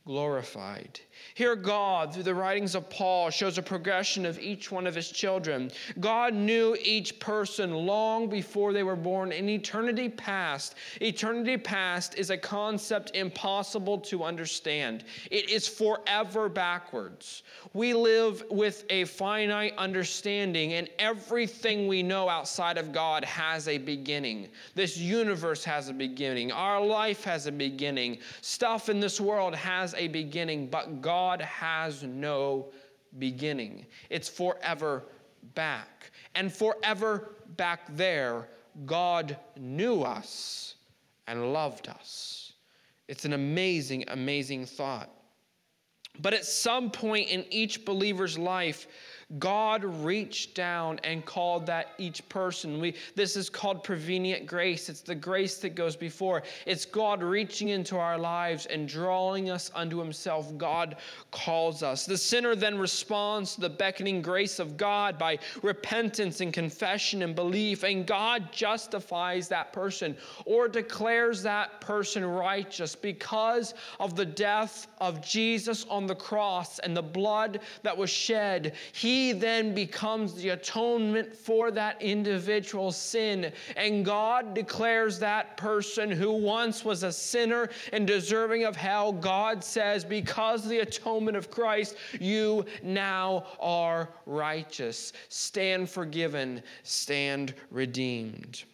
glorified. 0.05 0.99
Here, 1.33 1.55
God, 1.55 2.13
through 2.13 2.23
the 2.23 2.35
writings 2.35 2.75
of 2.75 2.89
Paul, 2.89 3.29
shows 3.29 3.57
a 3.57 3.61
progression 3.61 4.25
of 4.25 4.39
each 4.39 4.71
one 4.71 4.87
of 4.87 4.95
his 4.95 5.11
children. 5.11 5.71
God 5.99 6.33
knew 6.33 6.77
each 6.81 7.19
person 7.19 7.73
long 7.73 8.29
before 8.29 8.73
they 8.73 8.83
were 8.83 8.95
born 8.95 9.31
in 9.31 9.49
eternity 9.49 10.09
past. 10.09 10.75
Eternity 11.01 11.57
past 11.57 12.15
is 12.15 12.29
a 12.29 12.37
concept 12.37 13.15
impossible 13.15 13.97
to 13.99 14.23
understand, 14.23 15.03
it 15.31 15.49
is 15.49 15.67
forever 15.67 16.49
backwards. 16.49 17.43
We 17.73 17.93
live 17.93 18.43
with 18.49 18.85
a 18.89 19.05
finite 19.05 19.73
understanding, 19.77 20.73
and 20.73 20.89
everything 20.99 21.87
we 21.87 22.03
know 22.03 22.29
outside 22.29 22.77
of 22.77 22.93
God 22.93 23.25
has 23.25 23.67
a 23.67 23.77
beginning. 23.77 24.49
This 24.73 24.97
universe 24.97 25.63
has 25.63 25.89
a 25.89 25.93
beginning, 25.93 26.51
our 26.51 26.83
life 26.83 27.23
has 27.23 27.47
a 27.47 27.51
beginning, 27.51 28.19
stuff 28.41 28.89
in 28.89 28.99
this 28.99 29.19
world 29.19 29.55
has 29.55 29.93
a 29.95 30.07
beginning, 30.07 30.67
but 30.67 31.01
God 31.05 31.39
has 31.41 32.01
no 32.01 32.71
beginning. 33.19 33.85
It's 34.09 34.27
forever 34.27 35.03
back. 35.53 36.09
And 36.33 36.51
forever 36.51 37.35
back 37.57 37.95
there, 37.95 38.47
God 38.87 39.37
knew 39.55 40.01
us 40.01 40.73
and 41.27 41.53
loved 41.53 41.89
us. 41.89 42.53
It's 43.07 43.23
an 43.23 43.33
amazing, 43.33 44.05
amazing 44.07 44.65
thought. 44.65 45.11
But 46.21 46.33
at 46.33 46.43
some 46.43 46.89
point 46.89 47.29
in 47.29 47.45
each 47.51 47.85
believer's 47.85 48.39
life, 48.39 48.87
God 49.39 49.83
reached 49.83 50.53
down 50.53 50.99
and 51.03 51.25
called 51.25 51.65
that 51.65 51.93
each 51.97 52.27
person. 52.29 52.79
We, 52.79 52.93
this 53.15 53.35
is 53.35 53.49
called 53.49 53.83
prevenient 53.83 54.45
grace. 54.45 54.87
It's 54.87 55.01
the 55.01 55.15
grace 55.15 55.57
that 55.59 55.73
goes 55.73 55.95
before. 55.95 56.43
It's 56.67 56.85
God 56.85 57.23
reaching 57.23 57.69
into 57.69 57.97
our 57.97 58.19
lives 58.19 58.67
and 58.67 58.87
drawing 58.87 59.49
us 59.49 59.71
unto 59.73 59.97
Himself. 59.97 60.55
God 60.59 60.97
calls 61.31 61.81
us. 61.81 62.05
The 62.05 62.17
sinner 62.17 62.55
then 62.55 62.77
responds 62.77 63.55
to 63.55 63.61
the 63.61 63.69
beckoning 63.69 64.21
grace 64.21 64.59
of 64.59 64.77
God 64.77 65.17
by 65.17 65.39
repentance 65.63 66.41
and 66.41 66.53
confession 66.53 67.23
and 67.23 67.35
belief, 67.35 67.83
and 67.83 68.05
God 68.05 68.51
justifies 68.51 69.47
that 69.47 69.73
person 69.73 70.15
or 70.45 70.67
declares 70.67 71.41
that 71.43 71.81
person 71.81 72.23
righteous 72.23 72.95
because 72.95 73.73
of 73.99 74.15
the 74.15 74.25
death 74.25 74.85
of 74.99 75.25
Jesus 75.25 75.83
on 75.89 76.05
the 76.05 76.15
cross 76.15 76.77
and 76.79 76.95
the 76.95 77.01
blood 77.01 77.61
that 77.81 77.97
was 77.97 78.11
shed. 78.11 78.73
He 78.93 79.14
he 79.15 79.31
then 79.31 79.73
becomes 79.73 80.33
the 80.33 80.49
atonement 80.49 81.33
for 81.33 81.71
that 81.71 82.01
individual's 82.01 82.97
sin. 82.97 83.49
And 83.77 84.03
God 84.03 84.53
declares 84.53 85.19
that 85.19 85.55
person 85.55 86.11
who 86.11 86.33
once 86.33 86.83
was 86.83 87.03
a 87.03 87.13
sinner 87.13 87.69
and 87.93 88.05
deserving 88.05 88.65
of 88.65 88.75
hell, 88.75 89.13
God 89.13 89.63
says, 89.63 90.03
because 90.03 90.67
the 90.67 90.79
atonement 90.79 91.37
of 91.37 91.49
Christ, 91.49 91.95
you 92.19 92.65
now 92.83 93.45
are 93.61 94.09
righteous. 94.25 95.13
Stand 95.29 95.89
forgiven, 95.89 96.61
stand 96.83 97.53
redeemed. 97.71 98.65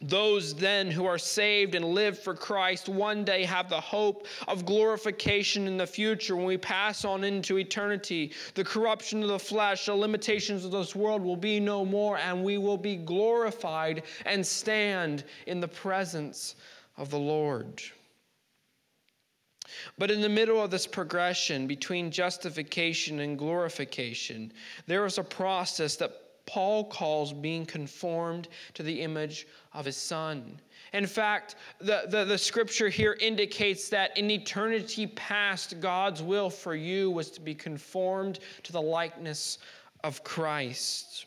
Those 0.00 0.54
then 0.54 0.92
who 0.92 1.06
are 1.06 1.18
saved 1.18 1.74
and 1.74 1.84
live 1.84 2.18
for 2.18 2.32
Christ 2.32 2.88
one 2.88 3.24
day 3.24 3.44
have 3.44 3.68
the 3.68 3.80
hope 3.80 4.26
of 4.46 4.64
glorification 4.64 5.66
in 5.66 5.76
the 5.76 5.88
future 5.88 6.36
when 6.36 6.46
we 6.46 6.56
pass 6.56 7.04
on 7.04 7.24
into 7.24 7.58
eternity. 7.58 8.32
The 8.54 8.62
corruption 8.62 9.24
of 9.24 9.28
the 9.28 9.38
flesh, 9.40 9.86
the 9.86 9.94
limitations 9.94 10.64
of 10.64 10.70
this 10.70 10.94
world 10.94 11.22
will 11.22 11.36
be 11.36 11.58
no 11.58 11.84
more, 11.84 12.16
and 12.16 12.44
we 12.44 12.58
will 12.58 12.76
be 12.76 12.94
glorified 12.94 14.04
and 14.24 14.46
stand 14.46 15.24
in 15.48 15.58
the 15.58 15.68
presence 15.68 16.54
of 16.96 17.10
the 17.10 17.18
Lord. 17.18 17.82
But 19.98 20.12
in 20.12 20.20
the 20.20 20.28
middle 20.28 20.62
of 20.62 20.70
this 20.70 20.86
progression 20.86 21.66
between 21.66 22.12
justification 22.12 23.18
and 23.18 23.36
glorification, 23.36 24.52
there 24.86 25.04
is 25.04 25.18
a 25.18 25.24
process 25.24 25.96
that 25.96 26.27
Paul 26.48 26.84
calls 26.84 27.34
being 27.34 27.66
conformed 27.66 28.48
to 28.72 28.82
the 28.82 29.02
image 29.02 29.46
of 29.74 29.84
his 29.84 29.98
Son. 29.98 30.58
In 30.94 31.06
fact, 31.06 31.56
the, 31.78 32.04
the, 32.08 32.24
the, 32.24 32.38
scripture 32.38 32.88
here 32.88 33.18
indicates 33.20 33.90
that 33.90 34.16
in 34.16 34.30
eternity 34.30 35.06
past, 35.08 35.78
God's 35.80 36.22
will 36.22 36.48
for 36.48 36.74
you 36.74 37.10
was 37.10 37.30
to 37.32 37.42
be 37.42 37.54
conformed 37.54 38.38
to 38.62 38.72
the 38.72 38.80
likeness 38.80 39.58
of 40.02 40.24
Christ. 40.24 41.26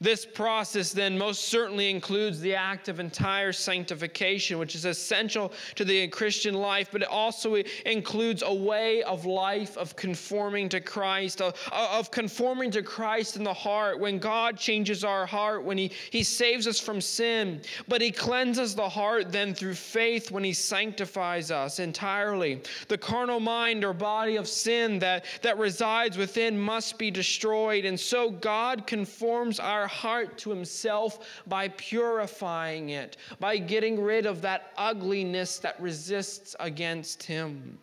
This 0.00 0.26
process 0.26 0.92
then 0.92 1.16
most 1.16 1.48
certainly 1.48 1.90
includes 1.90 2.38
the 2.40 2.54
act 2.54 2.88
of 2.88 3.00
entire 3.00 3.52
sanctification, 3.52 4.58
which 4.58 4.74
is 4.74 4.84
essential 4.84 5.52
to 5.74 5.84
the 5.84 6.06
Christian 6.08 6.54
life, 6.54 6.88
but 6.92 7.02
it 7.02 7.08
also 7.08 7.54
includes 7.86 8.42
a 8.44 8.54
way 8.54 9.02
of 9.04 9.24
life 9.24 9.78
of 9.78 9.96
conforming 9.96 10.68
to 10.68 10.80
Christ, 10.80 11.40
of, 11.40 12.10
conforming 12.10 12.70
to 12.72 12.82
Christ 12.82 13.36
in 13.36 13.44
the 13.44 13.54
heart. 13.54 13.98
When 13.98 14.18
God 14.18 14.58
changes 14.58 15.02
our 15.02 15.24
heart, 15.24 15.64
when 15.64 15.78
he, 15.78 15.90
he 16.10 16.22
saves 16.22 16.66
us 16.66 16.78
from 16.78 17.00
sin, 17.00 17.62
but 17.88 18.00
He 18.00 18.10
cleanses 18.10 18.74
the 18.74 18.88
heart 18.88 19.32
then 19.32 19.54
through 19.54 19.74
faith 19.74 20.30
when 20.30 20.44
He 20.44 20.52
sanctifies 20.52 21.50
us 21.50 21.78
entirely. 21.78 22.60
The 22.88 22.98
carnal 22.98 23.40
mind 23.40 23.84
or 23.84 23.92
body 23.92 24.36
of 24.36 24.46
sin 24.48 24.98
that, 25.00 25.24
that 25.42 25.58
resides 25.58 26.18
within 26.18 26.58
must 26.58 26.98
be 26.98 27.10
destroyed, 27.10 27.84
and 27.84 27.98
so 27.98 28.30
God 28.30 28.86
conforms 28.86 29.58
our 29.58 29.85
heart 29.86 30.38
to 30.38 30.50
Himself 30.50 31.42
by 31.46 31.68
purifying 31.68 32.90
it, 32.90 33.16
by 33.40 33.56
getting 33.58 34.00
rid 34.00 34.26
of 34.26 34.42
that 34.42 34.72
ugliness 34.76 35.58
that 35.58 35.80
resists 35.80 36.56
against 36.60 37.22
Him. 37.22 37.78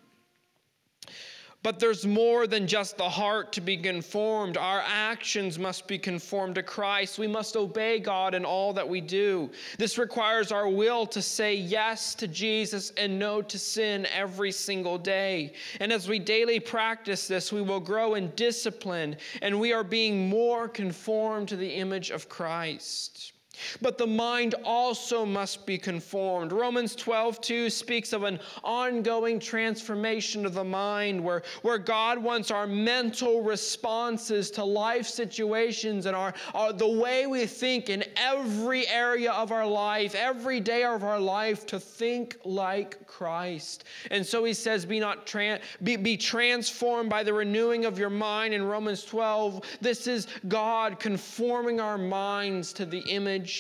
But 1.64 1.80
there's 1.80 2.06
more 2.06 2.46
than 2.46 2.68
just 2.68 2.98
the 2.98 3.10
heart 3.10 3.54
to 3.54 3.62
be 3.62 3.78
conformed. 3.78 4.58
Our 4.58 4.84
actions 4.86 5.58
must 5.58 5.88
be 5.88 5.98
conformed 5.98 6.56
to 6.56 6.64
Christ. 6.64 7.18
We 7.18 7.28
must 7.28 7.56
obey 7.56 8.00
God 8.00 8.36
in 8.36 8.44
all 8.44 8.74
that 8.74 8.88
we 8.88 9.00
do. 9.00 9.50
This 9.78 9.98
requires 9.98 10.52
our 10.52 10.68
will 10.68 11.06
to 11.08 11.22
say 11.22 11.56
yes 11.56 12.16
to 12.16 12.28
Jesus 12.28 12.92
and 12.98 13.18
no 13.18 13.42
to 13.42 13.58
sin 13.58 14.06
every 14.14 14.52
single 14.52 14.98
day. 14.98 15.54
And 15.80 15.94
as 15.94 16.10
we 16.10 16.20
daily 16.20 16.60
practice 16.60 17.28
this, 17.28 17.54
we 17.54 17.62
will 17.62 17.80
grow 17.80 18.16
in 18.16 18.32
discipline 18.36 19.16
and 19.42 19.60
we 19.60 19.72
are 19.72 19.86
being 19.86 20.30
more 20.30 20.68
conformed 20.68 21.48
to 21.50 21.56
the 21.56 21.76
image 21.76 22.12
of 22.12 22.28
Christ. 22.28 23.33
But 23.82 23.98
the 23.98 24.08
mind 24.08 24.56
also 24.64 25.26
must 25.26 25.66
be 25.66 25.78
conformed. 25.78 26.52
Romans 26.52 26.96
12, 26.96 27.42
2 27.42 27.70
speaks 27.70 28.14
of 28.14 28.24
an 28.24 28.40
ongoing 28.64 29.40
transformation 29.40 30.46
of 30.46 30.54
the 30.54 30.64
mind 30.64 31.24
where, 31.24 31.44
where 31.62 31.78
God 31.78 32.18
wants 32.18 32.52
our 32.52 32.68
mental 32.68 33.42
responses 33.42 34.52
to 34.52 34.64
life 34.64 35.08
situations 35.08 36.06
and 36.06 36.16
our, 36.16 36.34
our, 36.54 36.74
the 36.74 36.88
way 36.88 37.28
we 37.28 37.46
think 37.46 37.90
in 37.90 38.04
every 38.18 38.88
area 38.88 39.32
of 39.32 39.52
our 39.52 39.66
life, 39.66 40.16
every 40.16 40.60
day 40.60 40.84
of 40.84 41.04
our 41.04 41.20
life, 41.20 41.66
to 41.68 41.80
think 41.80 42.38
like 42.44 43.06
Christ. 43.08 43.84
And 44.12 44.26
so 44.26 44.44
he 44.44 44.54
says, 44.54 44.86
Be 44.86 45.00
not 45.00 45.28
tra- 45.28 45.60
be, 45.84 45.96
be 45.96 46.18
transformed 46.18 47.10
by 47.10 47.24
the 47.24 47.34
renewing 47.34 47.86
of 47.86 48.00
your 48.00 48.10
mind 48.10 48.54
in 48.54 48.64
Romans 48.64 49.04
12. 49.06 49.62
This 49.82 50.08
is 50.08 50.28
God 50.48 51.00
conforming 51.00 51.80
our 51.80 51.98
minds 51.98 52.74
to 52.74 52.86
the 52.86 53.00
image 53.02 53.53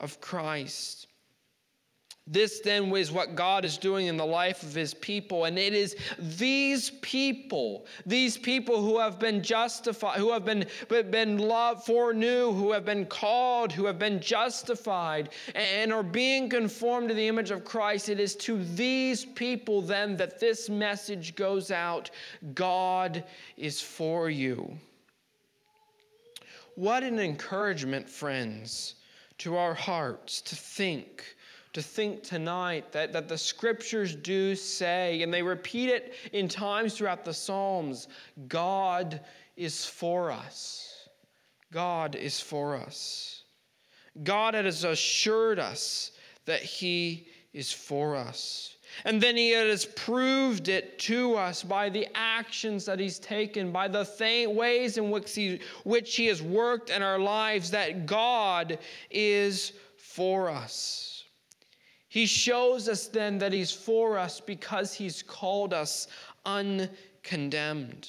of 0.00 0.20
Christ. 0.20 1.08
This 2.30 2.60
then 2.60 2.94
is 2.94 3.10
what 3.10 3.34
God 3.34 3.64
is 3.64 3.78
doing 3.78 4.06
in 4.06 4.18
the 4.18 4.26
life 4.26 4.62
of 4.62 4.74
his 4.74 4.92
people. 4.92 5.46
And 5.46 5.58
it 5.58 5.72
is 5.72 5.96
these 6.18 6.90
people, 7.00 7.86
these 8.04 8.36
people 8.36 8.82
who 8.82 8.98
have 8.98 9.18
been 9.18 9.42
justified, 9.42 10.18
who 10.18 10.30
have 10.32 10.44
been, 10.44 10.66
been 10.88 11.38
loved, 11.38 11.86
foreknew, 11.86 12.52
who 12.52 12.72
have 12.72 12.84
been 12.84 13.06
called, 13.06 13.72
who 13.72 13.86
have 13.86 13.98
been 13.98 14.20
justified, 14.20 15.30
and 15.54 15.90
are 15.90 16.02
being 16.02 16.50
conformed 16.50 17.08
to 17.08 17.14
the 17.14 17.26
image 17.26 17.50
of 17.50 17.64
Christ. 17.64 18.10
It 18.10 18.20
is 18.20 18.36
to 18.36 18.62
these 18.62 19.24
people 19.24 19.80
then 19.80 20.16
that 20.18 20.38
this 20.38 20.68
message 20.68 21.34
goes 21.34 21.70
out 21.70 22.10
God 22.54 23.24
is 23.56 23.80
for 23.80 24.28
you. 24.28 24.76
What 26.74 27.02
an 27.02 27.18
encouragement, 27.18 28.08
friends 28.08 28.96
to 29.38 29.56
our 29.56 29.74
hearts 29.74 30.40
to 30.42 30.56
think, 30.56 31.36
to 31.72 31.82
think 31.82 32.22
tonight 32.22 32.92
that, 32.92 33.12
that 33.12 33.28
the 33.28 33.38
scriptures 33.38 34.14
do 34.14 34.54
say, 34.54 35.22
and 35.22 35.32
they 35.32 35.42
repeat 35.42 35.88
it 35.88 36.14
in 36.32 36.48
times 36.48 36.94
throughout 36.96 37.24
the 37.24 37.34
Psalms 37.34 38.08
God 38.48 39.20
is 39.56 39.84
for 39.84 40.30
us. 40.30 41.08
God 41.72 42.14
is 42.14 42.40
for 42.40 42.76
us. 42.76 43.44
God 44.22 44.54
has 44.54 44.84
assured 44.84 45.58
us 45.58 46.12
that 46.46 46.62
He 46.62 47.28
is 47.52 47.70
for 47.72 48.16
us. 48.16 48.76
And 49.04 49.20
then 49.20 49.36
he 49.36 49.50
has 49.50 49.84
proved 49.84 50.68
it 50.68 50.98
to 51.00 51.36
us 51.36 51.62
by 51.62 51.88
the 51.88 52.06
actions 52.14 52.84
that 52.86 52.98
he's 52.98 53.18
taken, 53.18 53.72
by 53.72 53.88
the 53.88 54.04
th- 54.04 54.48
ways 54.48 54.98
in 54.98 55.10
which 55.10 55.34
he, 55.34 55.60
which 55.84 56.16
he 56.16 56.26
has 56.26 56.42
worked 56.42 56.90
in 56.90 57.02
our 57.02 57.18
lives, 57.18 57.70
that 57.70 58.06
God 58.06 58.78
is 59.10 59.72
for 59.96 60.48
us. 60.48 61.24
He 62.08 62.26
shows 62.26 62.88
us 62.88 63.06
then 63.06 63.38
that 63.38 63.52
he's 63.52 63.70
for 63.70 64.18
us 64.18 64.40
because 64.40 64.94
he's 64.94 65.22
called 65.22 65.74
us 65.74 66.08
uncondemned. 66.46 68.08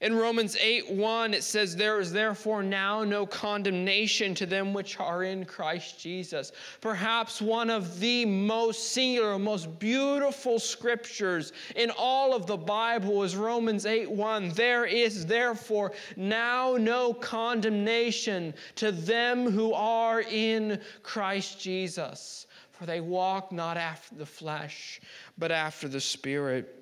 In 0.00 0.14
Romans 0.14 0.56
8 0.60 0.92
1, 0.92 1.34
it 1.34 1.42
says, 1.42 1.74
There 1.74 1.98
is 1.98 2.12
therefore 2.12 2.62
now 2.62 3.02
no 3.02 3.26
condemnation 3.26 4.32
to 4.36 4.46
them 4.46 4.72
which 4.72 5.00
are 5.00 5.24
in 5.24 5.44
Christ 5.44 5.98
Jesus. 5.98 6.52
Perhaps 6.80 7.42
one 7.42 7.68
of 7.68 7.98
the 7.98 8.24
most 8.24 8.92
singular, 8.92 9.36
most 9.40 9.76
beautiful 9.80 10.60
scriptures 10.60 11.52
in 11.74 11.90
all 11.98 12.32
of 12.32 12.46
the 12.46 12.56
Bible 12.56 13.24
is 13.24 13.34
Romans 13.34 13.86
8 13.86 14.08
1. 14.08 14.50
There 14.50 14.84
is 14.84 15.26
therefore 15.26 15.90
now 16.16 16.76
no 16.78 17.12
condemnation 17.12 18.54
to 18.76 18.92
them 18.92 19.50
who 19.50 19.72
are 19.72 20.20
in 20.20 20.80
Christ 21.02 21.58
Jesus, 21.58 22.46
for 22.70 22.86
they 22.86 23.00
walk 23.00 23.50
not 23.50 23.76
after 23.76 24.14
the 24.14 24.26
flesh, 24.26 25.00
but 25.36 25.50
after 25.50 25.88
the 25.88 26.00
Spirit. 26.00 26.77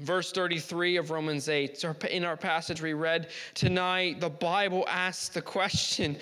Verse 0.00 0.30
33 0.30 0.98
of 0.98 1.10
Romans 1.10 1.48
8, 1.48 1.82
in 2.10 2.24
our 2.24 2.36
passage 2.36 2.82
we 2.82 2.92
read 2.92 3.28
tonight, 3.54 4.20
the 4.20 4.28
Bible 4.28 4.84
asks 4.88 5.30
the 5.30 5.40
question 5.40 6.18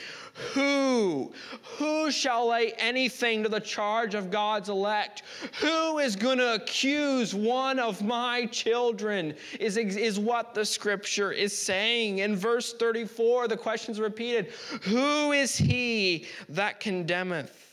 Who? 0.52 1.32
Who 1.78 2.12
shall 2.12 2.48
lay 2.48 2.72
anything 2.78 3.42
to 3.42 3.48
the 3.48 3.60
charge 3.60 4.14
of 4.14 4.30
God's 4.30 4.68
elect? 4.68 5.24
Who 5.60 5.98
is 5.98 6.14
going 6.14 6.38
to 6.38 6.54
accuse 6.54 7.34
one 7.34 7.80
of 7.80 8.00
my 8.00 8.46
children? 8.46 9.34
Is, 9.58 9.76
is 9.76 10.20
what 10.20 10.54
the 10.54 10.64
scripture 10.64 11.32
is 11.32 11.56
saying. 11.56 12.18
In 12.18 12.36
verse 12.36 12.74
34, 12.74 13.48
the 13.48 13.56
question 13.56 13.90
is 13.90 13.98
repeated 13.98 14.52
Who 14.82 15.32
is 15.32 15.56
he 15.56 16.26
that 16.48 16.78
condemneth? 16.78 17.63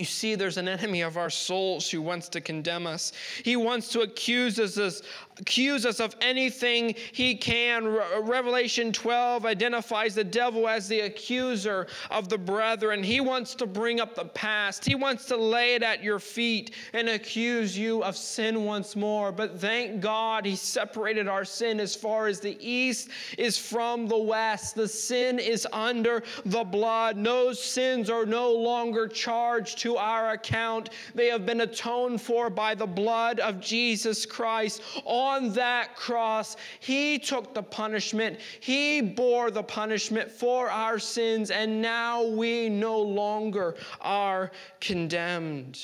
You 0.00 0.06
see, 0.06 0.34
there's 0.34 0.56
an 0.56 0.66
enemy 0.66 1.02
of 1.02 1.18
our 1.18 1.28
souls 1.28 1.90
who 1.90 2.00
wants 2.00 2.30
to 2.30 2.40
condemn 2.40 2.86
us. 2.86 3.12
He 3.44 3.54
wants 3.54 3.88
to 3.88 4.00
accuse 4.00 4.58
us, 4.58 5.02
accuse 5.40 5.86
us 5.86 6.00
of 6.00 6.14
anything 6.20 6.94
he 7.12 7.34
can. 7.34 7.86
Revelation 7.86 8.92
12 8.92 9.46
identifies 9.46 10.14
the 10.14 10.24
devil 10.24 10.68
as 10.68 10.86
the 10.86 11.00
accuser 11.00 11.86
of 12.10 12.28
the 12.28 12.38
brethren. 12.38 13.02
He 13.02 13.20
wants 13.20 13.54
to 13.56 13.66
bring 13.66 14.00
up 14.00 14.14
the 14.14 14.26
past, 14.26 14.84
he 14.84 14.94
wants 14.94 15.24
to 15.26 15.36
lay 15.36 15.74
it 15.74 15.82
at 15.82 16.02
your 16.02 16.18
feet 16.18 16.74
and 16.92 17.08
accuse 17.08 17.76
you 17.76 18.04
of 18.04 18.16
sin 18.16 18.64
once 18.64 18.94
more. 18.94 19.32
But 19.32 19.58
thank 19.58 20.00
God 20.00 20.44
he 20.44 20.56
separated 20.56 21.26
our 21.26 21.44
sin 21.44 21.80
as 21.80 21.94
far 21.94 22.26
as 22.26 22.40
the 22.40 22.56
east 22.60 23.08
is 23.38 23.56
from 23.56 24.06
the 24.08 24.18
west. 24.18 24.74
The 24.74 24.88
sin 24.88 25.38
is 25.38 25.66
under 25.72 26.22
the 26.44 26.64
blood. 26.64 27.22
Those 27.24 27.62
sins 27.62 28.10
are 28.10 28.26
no 28.26 28.52
longer 28.52 29.08
charged 29.08 29.78
to 29.78 29.96
our 29.96 30.30
account. 30.30 30.90
They 31.14 31.28
have 31.28 31.46
been 31.46 31.62
atoned 31.62 32.20
for 32.20 32.50
by 32.50 32.74
the 32.74 32.86
blood 32.86 33.40
of 33.40 33.60
Jesus 33.60 34.26
Christ. 34.26 34.82
On 35.30 35.52
that 35.52 35.94
cross, 35.94 36.56
He 36.80 37.18
took 37.18 37.54
the 37.54 37.62
punishment, 37.62 38.40
He 38.60 39.00
bore 39.00 39.50
the 39.50 39.62
punishment 39.62 40.30
for 40.30 40.68
our 40.70 40.98
sins, 40.98 41.50
and 41.50 41.80
now 41.80 42.24
we 42.24 42.68
no 42.68 43.00
longer 43.00 43.76
are 44.00 44.50
condemned. 44.80 45.80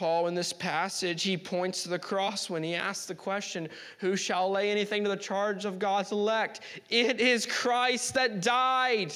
Paul, 0.00 0.28
in 0.28 0.34
this 0.34 0.54
passage, 0.54 1.22
he 1.22 1.36
points 1.36 1.82
to 1.82 1.90
the 1.90 1.98
cross 1.98 2.48
when 2.48 2.62
he 2.62 2.74
asks 2.74 3.04
the 3.04 3.14
question, 3.14 3.68
Who 3.98 4.16
shall 4.16 4.50
lay 4.50 4.70
anything 4.70 5.04
to 5.04 5.10
the 5.10 5.16
charge 5.16 5.66
of 5.66 5.78
God's 5.78 6.10
elect? 6.10 6.60
It 6.88 7.20
is 7.20 7.44
Christ 7.44 8.14
that 8.14 8.40
died 8.40 9.12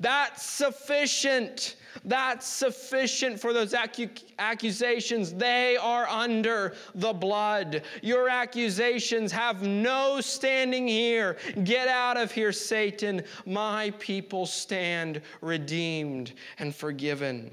That's 0.00 0.44
sufficient. 0.44 1.76
That's 2.04 2.46
sufficient 2.46 3.40
for 3.40 3.52
those 3.52 3.72
acu- 3.72 4.22
accusations. 4.38 5.32
They 5.32 5.76
are 5.76 6.06
under 6.06 6.74
the 6.94 7.12
blood. 7.12 7.82
Your 8.02 8.28
accusations 8.28 9.32
have 9.32 9.62
no 9.62 10.20
standing 10.20 10.86
here. 10.86 11.36
Get 11.64 11.88
out 11.88 12.16
of 12.16 12.30
here, 12.30 12.52
Satan. 12.52 13.22
My 13.46 13.90
people 13.98 14.46
stand 14.46 15.20
redeemed 15.40 16.32
and 16.58 16.74
forgiven. 16.74 17.50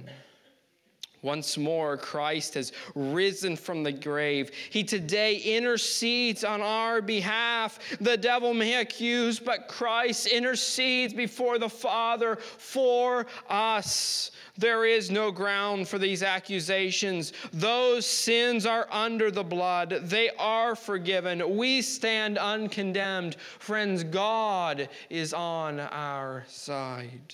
Once 1.26 1.58
more, 1.58 1.98
Christ 1.98 2.54
has 2.54 2.72
risen 2.94 3.56
from 3.56 3.82
the 3.82 3.92
grave. 3.92 4.52
He 4.70 4.84
today 4.84 5.38
intercedes 5.38 6.44
on 6.44 6.62
our 6.62 7.02
behalf. 7.02 7.80
The 8.00 8.16
devil 8.16 8.54
may 8.54 8.76
accuse, 8.76 9.40
but 9.40 9.68
Christ 9.68 10.28
intercedes 10.28 11.16
before 11.16 11.58
the 11.58 11.68
Father 11.68 12.36
for 12.36 13.26
us. 13.50 14.30
There 14.56 14.86
is 14.86 15.10
no 15.10 15.32
ground 15.32 15.88
for 15.88 15.98
these 15.98 16.22
accusations. 16.22 17.34
Those 17.52 18.06
sins 18.06 18.68
are 18.68 18.88
under 18.92 19.32
the 19.32 19.44
blood, 19.44 20.02
they 20.04 20.30
are 20.38 20.76
forgiven. 20.76 21.58
We 21.58 21.82
stand 21.82 22.38
uncondemned. 22.38 23.36
Friends, 23.58 24.04
God 24.04 24.90
is 25.10 25.34
on 25.34 25.80
our 25.80 26.46
side. 26.48 27.34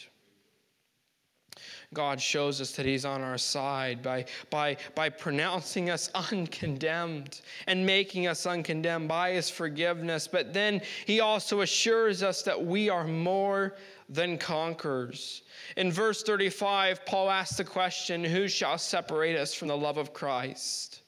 God 1.94 2.22
shows 2.22 2.62
us 2.62 2.72
that 2.74 2.86
He's 2.86 3.04
on 3.04 3.22
our 3.22 3.38
side 3.38 4.02
by, 4.02 4.26
by, 4.50 4.78
by 4.96 5.10
pronouncing 5.10 5.90
us 5.90 6.10
uncondemned 6.32 7.42
and 7.68 7.86
making 7.86 8.28
us 8.28 8.46
uncondemned 8.46 9.10
by 9.10 9.32
His 9.32 9.50
forgiveness. 9.50 10.28
But 10.28 10.54
then 10.54 10.82
He 11.06 11.20
also 11.20 11.62
assures 11.62 12.24
us 12.24 12.44
that 12.44 12.66
we 12.66 12.90
are 12.90 13.06
more 13.06 13.76
than 14.08 14.38
conquerors. 14.38 15.42
In 15.76 15.92
verse 15.92 16.24
35, 16.24 17.06
Paul 17.06 17.30
asks 17.30 17.58
the 17.58 17.64
question 17.64 18.24
Who 18.24 18.48
shall 18.48 18.78
separate 18.78 19.38
us 19.38 19.54
from 19.54 19.68
the 19.68 19.78
love 19.78 19.98
of 19.98 20.14
Christ? 20.14 21.01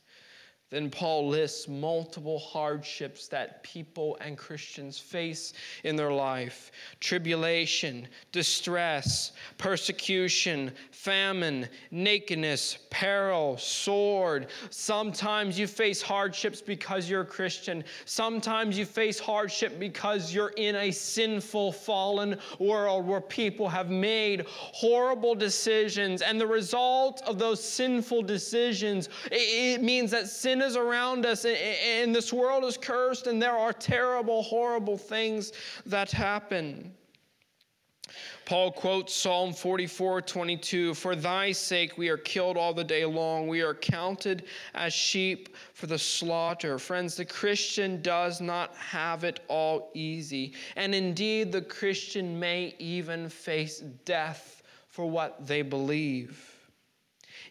Then 0.74 0.90
Paul 0.90 1.28
lists 1.28 1.68
multiple 1.68 2.40
hardships 2.40 3.28
that 3.28 3.62
people 3.62 4.18
and 4.20 4.36
Christians 4.36 4.98
face 4.98 5.54
in 5.84 5.96
their 5.96 6.12
life 6.12 6.72
tribulation, 7.00 8.08
distress, 8.32 9.34
persecution, 9.60 10.72
famine, 10.90 11.68
nakedness, 11.92 12.80
peril, 12.90 13.56
sword. 13.60 14.48
Sometimes 14.72 15.60
you 15.60 15.68
face 15.68 16.02
hardships 16.02 16.60
because 16.60 17.08
you're 17.08 17.22
a 17.22 17.26
Christian. 17.26 17.84
Sometimes 18.06 18.76
you 18.76 18.86
face 18.88 19.20
hardship 19.20 19.78
because 19.78 20.34
you're 20.34 20.54
in 20.58 20.76
a 20.78 20.90
sinful, 20.90 21.72
fallen 21.72 22.40
world 22.58 23.06
where 23.06 23.22
people 23.22 23.70
have 23.70 23.92
made 23.92 24.48
horrible 24.48 25.36
decisions. 25.36 26.24
And 26.24 26.42
the 26.42 26.48
result 26.48 27.22
of 27.28 27.38
those 27.38 27.64
sinful 27.64 28.24
decisions, 28.24 29.10
it 29.32 29.84
means 29.84 30.10
that 30.10 30.28
sin 30.28 30.63
is 30.64 30.76
around 30.76 31.26
us, 31.26 31.46
and 31.46 32.16
this 32.16 32.34
world 32.34 32.64
is 32.64 32.78
cursed, 32.78 33.28
and 33.28 33.42
there 33.42 33.58
are 33.58 33.74
terrible, 33.74 34.42
horrible 34.42 34.98
things 34.98 35.52
that 35.86 36.10
happen. 36.12 36.94
Paul 38.46 38.72
quotes 38.72 39.14
Psalm 39.14 39.54
44 39.54 40.22
22 40.22 40.94
For 40.94 41.16
thy 41.16 41.52
sake 41.52 41.98
we 41.98 42.10
are 42.10 42.18
killed 42.18 42.58
all 42.58 42.74
the 42.74 42.84
day 42.84 43.06
long. 43.06 43.48
We 43.48 43.62
are 43.62 43.74
counted 43.74 44.44
as 44.74 44.94
sheep 44.94 45.56
for 45.74 45.88
the 45.88 45.98
slaughter. 45.98 46.78
Friends, 46.78 47.16
the 47.16 47.26
Christian 47.26 48.02
does 48.02 48.42
not 48.42 48.76
have 48.76 49.24
it 49.24 49.40
all 49.48 49.90
easy. 49.94 50.54
And 50.76 50.94
indeed, 50.94 51.52
the 51.52 51.62
Christian 51.62 52.38
may 52.40 52.76
even 52.80 53.30
face 53.30 53.80
death 54.06 54.64
for 54.90 55.10
what 55.10 55.48
they 55.48 55.62
believe 55.62 56.53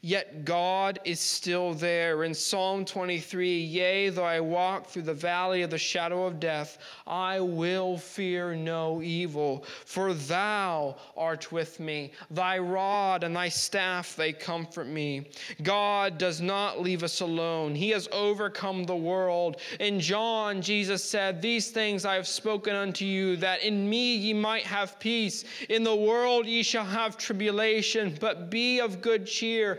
yet 0.05 0.45
God 0.45 0.99
is 1.05 1.21
still 1.21 1.75
there. 1.75 2.25
In 2.25 2.35
Psalm 2.35 2.85
23, 2.85 3.61
yea, 3.61 4.09
though 4.09 4.25
I 4.25 4.41
walk 4.41 4.89
through 4.89 5.03
the 5.03 5.15
valley 5.15 5.63
of 5.63 5.71
the 5.71 5.79
shadow 5.79 6.27
of 6.27 6.41
death, 6.41 6.79
I 7.07 7.39
will 7.39 7.97
fear 7.97 8.57
no 8.57 9.01
evil, 9.01 9.65
for 9.87 10.13
thou 10.13 10.97
art 11.17 11.53
with 11.53 11.79
me. 11.79 12.11
Thy 12.33 12.59
rod 12.59 13.23
and 13.23 13.35
thy 13.35 13.49
staff, 13.49 14.17
they 14.17 14.33
comfort 14.33 14.89
me. 14.89 15.29
God 15.63 16.19
does 16.19 16.41
not 16.41 16.81
leave 16.81 17.05
us 17.05 17.21
alone, 17.21 17.77
He 17.77 17.91
has 17.91 18.09
overcome 18.11 18.83
the 18.85 18.97
world. 18.97 19.59
In 19.79 20.01
John, 20.01 20.61
Jesus 20.61 21.05
said, 21.05 21.41
These 21.41 21.71
things 21.71 22.05
I 22.05 22.17
have 22.17 22.27
spoken 22.27 22.75
unto 22.75 23.05
you, 23.05 23.37
that 23.37 23.63
in 23.63 23.89
me 23.89 24.17
ye 24.17 24.35
might 24.35 24.65
have 24.65 24.99
peace. 24.99 25.45
In 25.69 25.85
the 25.85 25.95
world 25.95 26.47
ye 26.47 26.65
shall 26.65 26.85
have 26.85 27.17
tribulation, 27.17 28.17
but 28.19 28.51
be 28.51 28.81
of 28.81 29.01
good 29.01 29.27
cheer. 29.27 29.79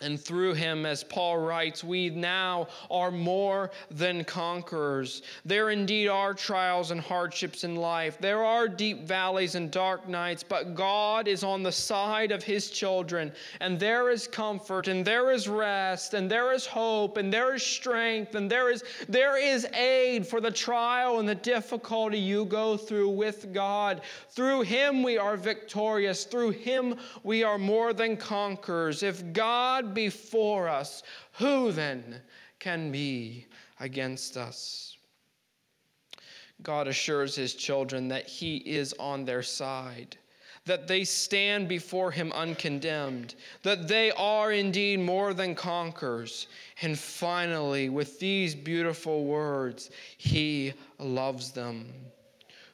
And 0.00 0.20
through 0.20 0.54
him, 0.54 0.84
as 0.84 1.04
Paul 1.04 1.38
writes, 1.38 1.84
we 1.84 2.10
now 2.10 2.66
are 2.90 3.12
more 3.12 3.70
than 3.92 4.24
conquerors. 4.24 5.22
There 5.44 5.70
indeed 5.70 6.08
are 6.08 6.34
trials 6.34 6.90
and 6.90 7.00
hardships 7.00 7.62
in 7.62 7.76
life. 7.76 8.18
There 8.20 8.42
are 8.42 8.66
deep 8.66 9.06
valleys 9.06 9.54
and 9.54 9.70
dark 9.70 10.08
nights, 10.08 10.42
but 10.42 10.74
God 10.74 11.28
is 11.28 11.44
on 11.44 11.62
the 11.62 11.72
side 11.72 12.32
of 12.32 12.42
his 12.42 12.70
children. 12.70 13.32
And 13.60 13.78
there 13.78 14.10
is 14.10 14.26
comfort, 14.26 14.88
and 14.88 15.04
there 15.04 15.30
is 15.30 15.48
rest, 15.48 16.12
and 16.12 16.28
there 16.28 16.52
is 16.52 16.66
hope, 16.66 17.16
and 17.16 17.32
there 17.32 17.54
is 17.54 17.62
strength, 17.62 18.34
and 18.34 18.50
there 18.50 18.70
is, 18.70 18.82
there 19.08 19.38
is 19.38 19.64
aid 19.74 20.26
for 20.26 20.40
the 20.40 20.50
trial 20.50 21.20
and 21.20 21.28
the 21.28 21.36
difficulty 21.36 22.18
you 22.18 22.46
go 22.46 22.76
through 22.76 23.10
with 23.10 23.52
God. 23.54 24.02
Through 24.30 24.62
him 24.62 25.04
we 25.04 25.18
are 25.18 25.36
victorious. 25.36 26.24
Through 26.24 26.50
him 26.50 26.96
we 27.22 27.44
are 27.44 27.58
more 27.58 27.92
than 27.92 28.16
conquerors. 28.16 29.04
If 29.04 29.32
God 29.32 29.83
God 29.92 30.68
us, 30.68 31.02
who 31.32 31.72
then 31.72 32.20
can 32.58 32.90
be 32.90 33.46
against 33.80 34.36
us? 34.36 34.96
God 36.62 36.88
assures 36.88 37.34
his 37.34 37.54
children 37.54 38.08
that 38.08 38.26
he 38.26 38.58
is 38.58 38.94
on 38.98 39.24
their 39.24 39.42
side, 39.42 40.16
that 40.64 40.88
they 40.88 41.04
stand 41.04 41.68
before 41.68 42.10
him 42.10 42.32
uncondemned, 42.32 43.34
that 43.62 43.86
they 43.86 44.10
are 44.12 44.52
indeed 44.52 45.00
more 45.00 45.34
than 45.34 45.54
conquerors. 45.54 46.46
And 46.80 46.98
finally, 46.98 47.88
with 47.90 48.18
these 48.18 48.54
beautiful 48.54 49.24
words, 49.24 49.90
he 50.16 50.72
loves 50.98 51.50
them. 51.50 51.92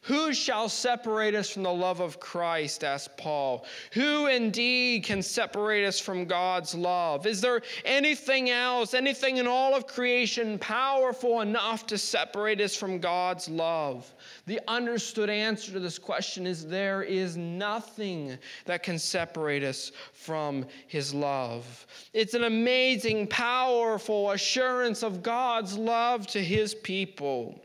Who 0.04 0.32
shall 0.32 0.70
separate 0.70 1.34
us 1.34 1.50
from 1.50 1.62
the 1.62 1.72
love 1.72 2.00
of 2.00 2.18
Christ? 2.18 2.84
asked 2.84 3.18
Paul. 3.18 3.66
Who 3.92 4.28
indeed 4.28 5.04
can 5.04 5.20
separate 5.20 5.84
us 5.84 6.00
from 6.00 6.24
God's 6.24 6.74
love? 6.74 7.26
Is 7.26 7.42
there 7.42 7.60
anything 7.84 8.48
else, 8.48 8.94
anything 8.94 9.36
in 9.36 9.46
all 9.46 9.74
of 9.74 9.86
creation 9.86 10.58
powerful 10.58 11.42
enough 11.42 11.86
to 11.88 11.98
separate 11.98 12.62
us 12.62 12.74
from 12.74 12.98
God's 12.98 13.46
love? 13.50 14.10
The 14.46 14.58
understood 14.66 15.28
answer 15.28 15.70
to 15.72 15.80
this 15.80 15.98
question 15.98 16.46
is 16.46 16.66
there 16.66 17.02
is 17.02 17.36
nothing 17.36 18.38
that 18.64 18.82
can 18.82 18.98
separate 18.98 19.62
us 19.62 19.92
from 20.14 20.64
His 20.86 21.12
love. 21.12 21.86
It's 22.14 22.32
an 22.32 22.44
amazing, 22.44 23.26
powerful 23.26 24.30
assurance 24.30 25.02
of 25.02 25.22
God's 25.22 25.76
love 25.76 26.26
to 26.28 26.42
His 26.42 26.74
people. 26.74 27.60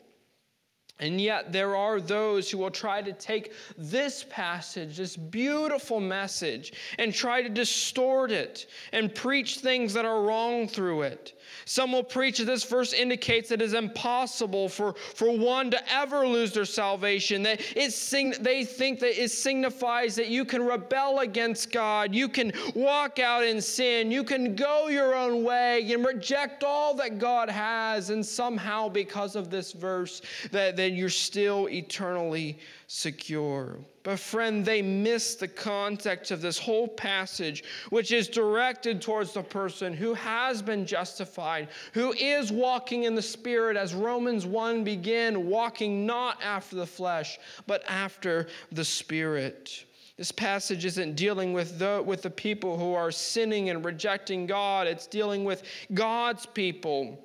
And 0.99 1.19
yet, 1.19 1.51
there 1.51 1.75
are 1.75 1.99
those 1.99 2.49
who 2.49 2.57
will 2.57 2.71
try 2.71 3.01
to 3.01 3.11
take 3.11 3.51
this 3.77 4.25
passage, 4.29 4.95
this 4.95 5.17
beautiful 5.17 5.99
message, 5.99 6.71
and 6.97 7.13
try 7.13 7.41
to 7.41 7.49
distort 7.49 8.31
it 8.31 8.67
and 8.93 9.13
preach 9.13 9.57
things 9.59 9.93
that 9.93 10.05
are 10.05 10.21
wrong 10.21 10.69
through 10.69 11.01
it. 11.01 11.34
Some 11.65 11.91
will 11.91 12.03
preach 12.03 12.37
that 12.37 12.45
this 12.45 12.63
verse 12.63 12.93
indicates 12.93 13.51
it 13.51 13.61
is 13.61 13.73
impossible 13.73 14.69
for, 14.69 14.93
for 15.15 15.35
one 15.35 15.71
to 15.71 15.93
ever 15.93 16.27
lose 16.27 16.53
their 16.53 16.65
salvation. 16.65 17.43
That 17.43 17.61
it 17.75 17.91
sing, 17.91 18.33
they 18.39 18.63
think 18.65 18.99
that 18.99 19.21
it 19.21 19.31
signifies 19.31 20.15
that 20.15 20.27
you 20.27 20.45
can 20.45 20.65
rebel 20.65 21.19
against 21.19 21.71
God, 21.71 22.13
you 22.13 22.29
can 22.29 22.51
walk 22.75 23.19
out 23.19 23.43
in 23.43 23.61
sin, 23.61 24.11
you 24.11 24.23
can 24.23 24.55
go 24.55 24.87
your 24.87 25.15
own 25.15 25.43
way 25.43 25.91
and 25.91 26.05
reject 26.05 26.63
all 26.63 26.93
that 26.95 27.19
God 27.19 27.49
has, 27.49 28.09
and 28.09 28.25
somehow, 28.25 28.89
because 28.89 29.35
of 29.35 29.49
this 29.49 29.71
verse, 29.71 30.21
that, 30.51 30.75
that 30.75 30.91
you're 30.91 31.09
still 31.09 31.67
eternally 31.69 32.59
secure. 32.87 33.79
But, 34.05 34.19
friend, 34.19 34.63
they 34.63 34.83
miss 34.83 35.33
the 35.33 35.47
context 35.47 36.29
of 36.29 36.39
this 36.39 36.59
whole 36.59 36.87
passage, 36.87 37.63
which 37.89 38.11
is 38.11 38.27
directed 38.27 39.01
towards 39.01 39.33
the 39.33 39.41
person 39.41 39.95
who 39.95 40.13
has 40.13 40.61
been 40.61 40.85
justified, 40.85 41.69
who 41.93 42.13
is 42.13 42.51
walking 42.51 43.05
in 43.05 43.15
the 43.15 43.21
Spirit, 43.23 43.75
as 43.75 43.95
Romans 43.95 44.45
1 44.45 44.83
begin, 44.83 45.47
walking 45.47 46.05
not 46.05 46.37
after 46.43 46.75
the 46.75 46.85
flesh, 46.85 47.39
but 47.65 47.83
after 47.87 48.45
the 48.71 48.85
Spirit. 48.85 49.85
This 50.17 50.31
passage 50.31 50.85
isn't 50.85 51.15
dealing 51.15 51.51
with 51.51 51.79
the, 51.79 52.03
with 52.05 52.21
the 52.21 52.29
people 52.29 52.77
who 52.77 52.93
are 52.93 53.09
sinning 53.09 53.71
and 53.71 53.83
rejecting 53.83 54.45
God, 54.45 54.85
it's 54.85 55.07
dealing 55.07 55.45
with 55.45 55.63
God's 55.95 56.45
people 56.45 57.24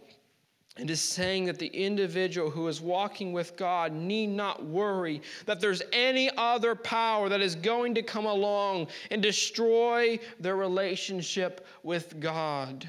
It 0.76 0.88
is 0.88 1.00
saying 1.00 1.46
that 1.46 1.58
the 1.58 1.66
individual 1.66 2.48
who 2.48 2.68
is 2.68 2.80
walking 2.80 3.32
with 3.32 3.56
God 3.56 3.92
need 3.92 4.28
not 4.28 4.64
worry 4.64 5.20
that 5.44 5.60
there's 5.60 5.82
any 5.92 6.30
other 6.36 6.74
power 6.74 7.28
that 7.28 7.40
is 7.40 7.54
going 7.54 7.94
to 7.96 8.02
come 8.02 8.24
along 8.24 8.86
and 9.10 9.20
destroy 9.20 10.18
their 10.38 10.56
relationship 10.56 11.66
with 11.82 12.20
God. 12.20 12.88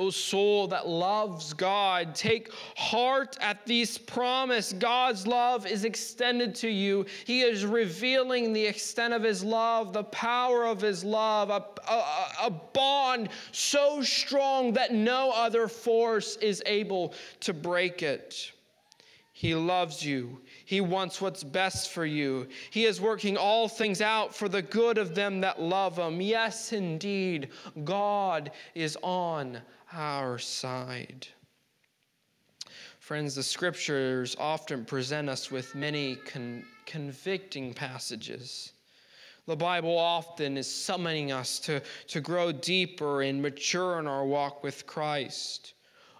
O 0.00 0.08
soul 0.08 0.66
that 0.68 0.88
loves 0.88 1.52
God, 1.52 2.14
take 2.14 2.50
heart 2.74 3.36
at 3.38 3.66
this 3.66 3.98
promise. 3.98 4.72
God's 4.72 5.26
love 5.26 5.66
is 5.66 5.84
extended 5.84 6.54
to 6.56 6.70
you. 6.70 7.04
He 7.26 7.42
is 7.42 7.66
revealing 7.66 8.54
the 8.54 8.64
extent 8.64 9.12
of 9.12 9.22
His 9.22 9.44
love, 9.44 9.92
the 9.92 10.04
power 10.04 10.64
of 10.64 10.80
His 10.80 11.04
love, 11.04 11.50
a, 11.50 11.62
a, 11.86 12.46
a 12.46 12.50
bond 12.50 13.28
so 13.52 14.00
strong 14.00 14.72
that 14.72 14.94
no 14.94 15.32
other 15.32 15.68
force 15.68 16.36
is 16.36 16.62
able 16.64 17.12
to 17.40 17.52
break 17.52 18.02
it. 18.02 18.52
He 19.32 19.54
loves 19.54 20.04
you. 20.04 20.40
He 20.66 20.80
wants 20.80 21.20
what's 21.20 21.44
best 21.44 21.92
for 21.92 22.04
you. 22.04 22.46
He 22.70 22.84
is 22.84 23.00
working 23.00 23.36
all 23.36 23.68
things 23.68 24.00
out 24.00 24.34
for 24.34 24.48
the 24.48 24.62
good 24.62 24.98
of 24.98 25.14
them 25.14 25.40
that 25.40 25.60
love 25.60 25.98
Him. 25.98 26.20
Yes, 26.20 26.72
indeed, 26.72 27.48
God 27.84 28.50
is 28.74 28.96
on 29.02 29.60
our 29.92 30.38
side. 30.38 31.26
Friends, 32.98 33.34
the 33.34 33.42
scriptures 33.42 34.36
often 34.38 34.84
present 34.84 35.28
us 35.28 35.50
with 35.50 35.74
many 35.74 36.16
con- 36.16 36.64
convicting 36.86 37.74
passages. 37.74 38.72
The 39.46 39.56
Bible 39.56 39.98
often 39.98 40.56
is 40.56 40.72
summoning 40.72 41.32
us 41.32 41.58
to, 41.60 41.82
to 42.08 42.20
grow 42.20 42.52
deeper 42.52 43.22
and 43.22 43.42
mature 43.42 43.98
in 43.98 44.06
our 44.06 44.24
walk 44.24 44.62
with 44.62 44.86
Christ. 44.86 45.74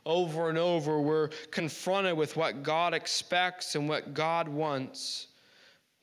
Over 0.06 0.48
and 0.48 0.58
over, 0.58 1.00
we're 1.00 1.28
confronted 1.50 2.16
with 2.16 2.36
what 2.36 2.62
God 2.62 2.94
expects 2.94 3.74
and 3.74 3.88
what 3.88 4.14
God 4.14 4.48
wants. 4.48 5.28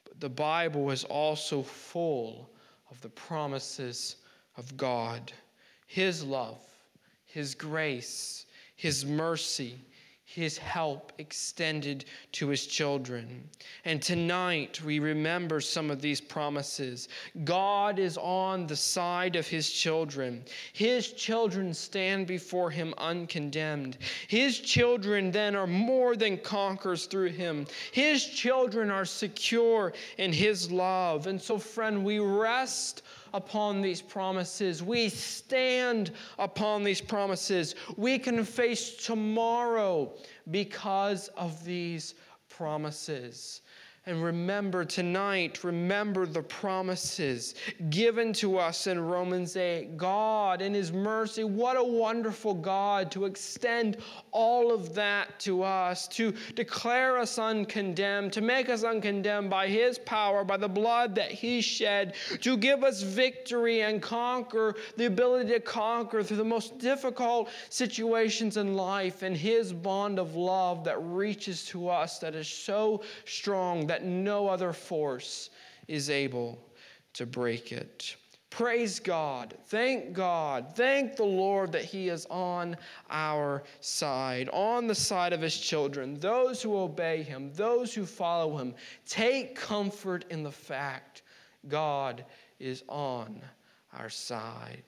But 0.05 0.19
the 0.19 0.29
Bible 0.29 0.91
is 0.91 1.03
also 1.03 1.63
full 1.63 2.49
of 2.91 3.01
the 3.01 3.09
promises 3.09 4.17
of 4.55 4.77
God, 4.77 5.31
His 5.87 6.23
love, 6.23 6.66
his 7.27 7.55
grace, 7.55 8.45
His 8.77 9.05
mercy, 9.05 9.75
His 10.23 10.57
help 10.57 11.11
extended 11.17 12.05
to 12.33 12.47
His 12.47 12.65
children. 12.65 13.49
And 13.83 14.01
tonight 14.01 14.81
we 14.81 14.99
remember 14.99 15.59
some 15.59 15.91
of 15.91 16.01
these 16.01 16.21
promises. 16.21 17.09
God 17.43 17.99
is 17.99 18.17
on 18.17 18.65
the 18.65 18.75
side 18.77 19.35
of 19.35 19.45
His 19.45 19.69
children. 19.69 20.45
His 20.71 21.11
children 21.11 21.73
stand 21.73 22.27
before 22.27 22.71
Him 22.71 22.93
uncondemned. 22.97 23.97
His 24.27 24.59
children 24.59 25.29
then 25.29 25.55
are 25.55 25.67
more 25.67 26.15
than 26.15 26.37
conquerors 26.37 27.07
through 27.07 27.31
Him. 27.31 27.67
His 27.91 28.25
children 28.25 28.89
are 28.89 29.05
secure 29.05 29.93
in 30.17 30.31
His 30.31 30.71
love. 30.71 31.27
And 31.27 31.41
so, 31.41 31.57
friend, 31.59 32.05
we 32.05 32.19
rest 32.19 33.03
upon 33.33 33.81
these 33.81 34.01
promises. 34.01 34.83
We 34.83 35.09
stand 35.09 36.11
upon 36.39 36.83
these 36.83 37.01
promises. 37.01 37.75
We 37.95 38.19
can 38.19 38.43
face 38.43 38.95
tomorrow 38.95 40.13
because 40.51 41.29
of 41.29 41.63
these 41.65 42.15
promises. 42.49 43.61
And 44.07 44.23
remember 44.23 44.85
tonight, 44.85 45.65
remember 45.65 46.25
the 46.25 46.41
promises 46.41 47.55
given 47.89 48.31
to 48.33 48.57
us 48.57 48.87
in 48.87 49.01
Romans 49.01 49.57
8. 49.57 49.97
God, 49.97 50.61
in 50.61 50.73
His 50.73 50.93
mercy, 50.93 51.43
what 51.43 51.75
a 51.75 51.83
wonderful 51.83 52.53
God 52.53 53.11
to 53.11 53.25
extend 53.25 53.97
all 54.31 54.73
of 54.73 54.95
that 54.95 55.37
to 55.41 55.61
us, 55.61 56.07
to 56.07 56.33
declare 56.55 57.17
us 57.17 57.37
uncondemned, 57.37 58.31
to 58.31 58.39
make 58.39 58.69
us 58.69 58.85
uncondemned 58.85 59.49
by 59.49 59.67
His 59.67 59.99
power, 59.99 60.45
by 60.45 60.55
the 60.55 60.69
blood 60.69 61.13
that 61.15 61.29
He 61.29 61.59
shed, 61.59 62.15
to 62.39 62.55
give 62.55 62.85
us 62.85 63.01
victory 63.01 63.81
and 63.81 64.01
conquer, 64.01 64.75
the 64.95 65.07
ability 65.07 65.49
to 65.49 65.59
conquer 65.59 66.23
through 66.23 66.37
the 66.37 66.45
most 66.45 66.77
difficult 66.77 67.49
situations 67.67 68.55
in 68.55 68.73
life, 68.73 69.21
and 69.21 69.35
His 69.35 69.73
bond 69.73 70.17
of 70.17 70.37
love 70.37 70.85
that 70.85 70.97
reaches 70.99 71.65
to 71.65 71.89
us, 71.89 72.19
that 72.19 72.35
is 72.35 72.47
so 72.47 73.03
strong 73.25 73.85
that 73.87 73.96
that 73.97 74.05
no 74.05 74.47
other 74.47 74.73
force 74.73 75.49
is 75.87 76.11
able 76.11 76.59
to 77.13 77.25
break 77.25 77.71
it. 77.71 78.15
Praise 78.51 78.99
God. 78.99 79.55
Thank 79.65 80.13
God. 80.13 80.75
Thank 80.75 81.15
the 81.15 81.23
Lord 81.23 81.71
that 81.71 81.83
He 81.83 82.09
is 82.09 82.27
on 82.29 82.77
our 83.09 83.63
side, 83.81 84.49
on 84.53 84.85
the 84.85 84.93
side 84.93 85.33
of 85.33 85.41
His 85.41 85.59
children, 85.59 86.19
those 86.19 86.61
who 86.61 86.77
obey 86.77 87.23
Him, 87.23 87.51
those 87.53 87.91
who 87.91 88.05
follow 88.05 88.57
Him. 88.57 88.75
Take 89.07 89.55
comfort 89.55 90.25
in 90.29 90.43
the 90.43 90.51
fact 90.51 91.23
God 91.67 92.23
is 92.59 92.83
on 92.87 93.41
our 93.93 94.09
side 94.09 94.83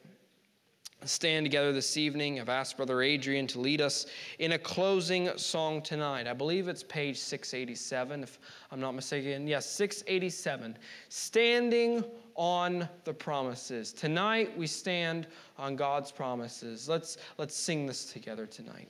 stand 1.05 1.45
together 1.45 1.71
this 1.71 1.95
evening. 1.97 2.39
I've 2.39 2.49
asked 2.49 2.77
Brother 2.77 3.01
Adrian 3.01 3.47
to 3.47 3.59
lead 3.59 3.81
us 3.81 4.05
in 4.39 4.51
a 4.51 4.59
closing 4.59 5.29
song 5.37 5.81
tonight. 5.81 6.27
I 6.27 6.33
believe 6.33 6.67
it's 6.67 6.83
page 6.83 7.17
687, 7.17 8.23
if 8.23 8.39
I'm 8.71 8.79
not 8.79 8.93
mistaken. 8.93 9.47
Yes, 9.47 9.69
687. 9.69 10.77
Standing 11.07 12.03
on 12.35 12.87
the 13.05 13.13
promises. 13.13 13.93
Tonight 13.93 14.57
we 14.57 14.67
stand 14.67 15.27
on 15.57 15.75
God's 15.75 16.11
promises. 16.11 16.89
Let's, 16.89 17.17
let's 17.37 17.55
sing 17.55 17.85
this 17.85 18.11
together 18.11 18.45
tonight. 18.45 18.89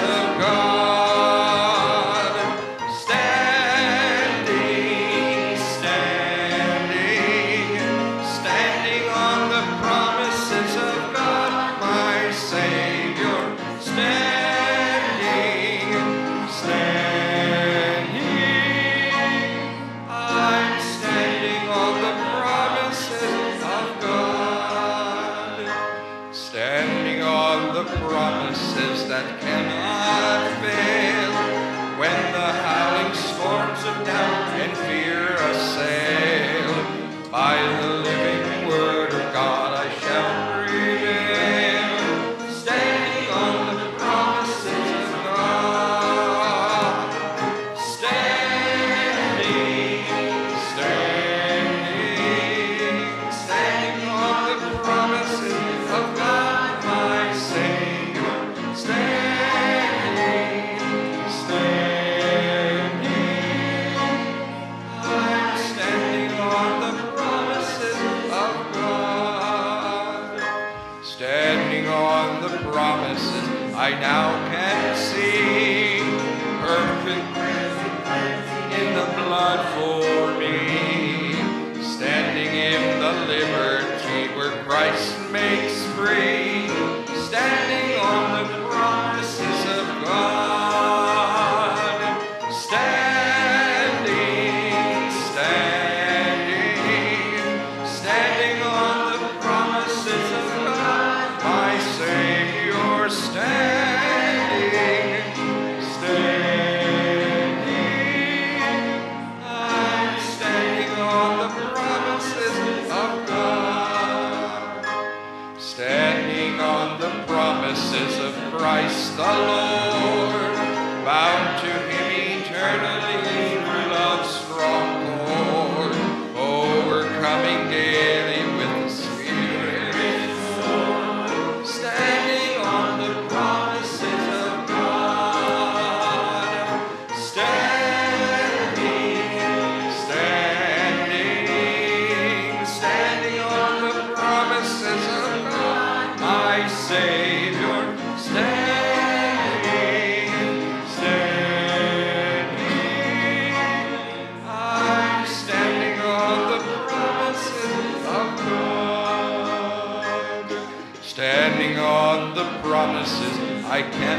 like 163.81 164.10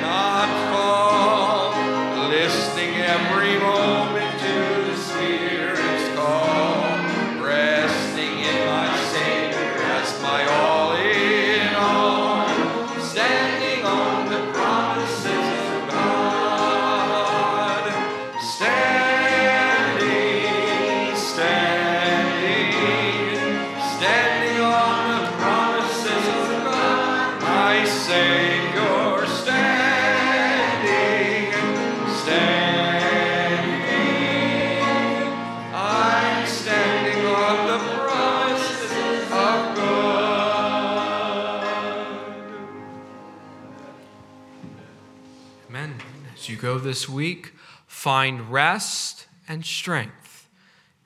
this 46.93 47.09
week 47.09 47.55
find 47.87 48.53
rest 48.53 49.27
and 49.49 49.65
strength 49.65 50.47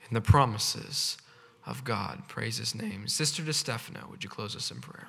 in 0.08 0.14
the 0.14 0.20
promises 0.20 1.16
of 1.64 1.84
God. 1.84 2.24
Praise 2.26 2.56
his 2.56 2.74
name. 2.74 3.06
Sister 3.06 3.40
DeStefano, 3.40 4.10
would 4.10 4.24
you 4.24 4.28
close 4.28 4.56
us 4.56 4.72
in 4.72 4.80
prayer? 4.80 5.06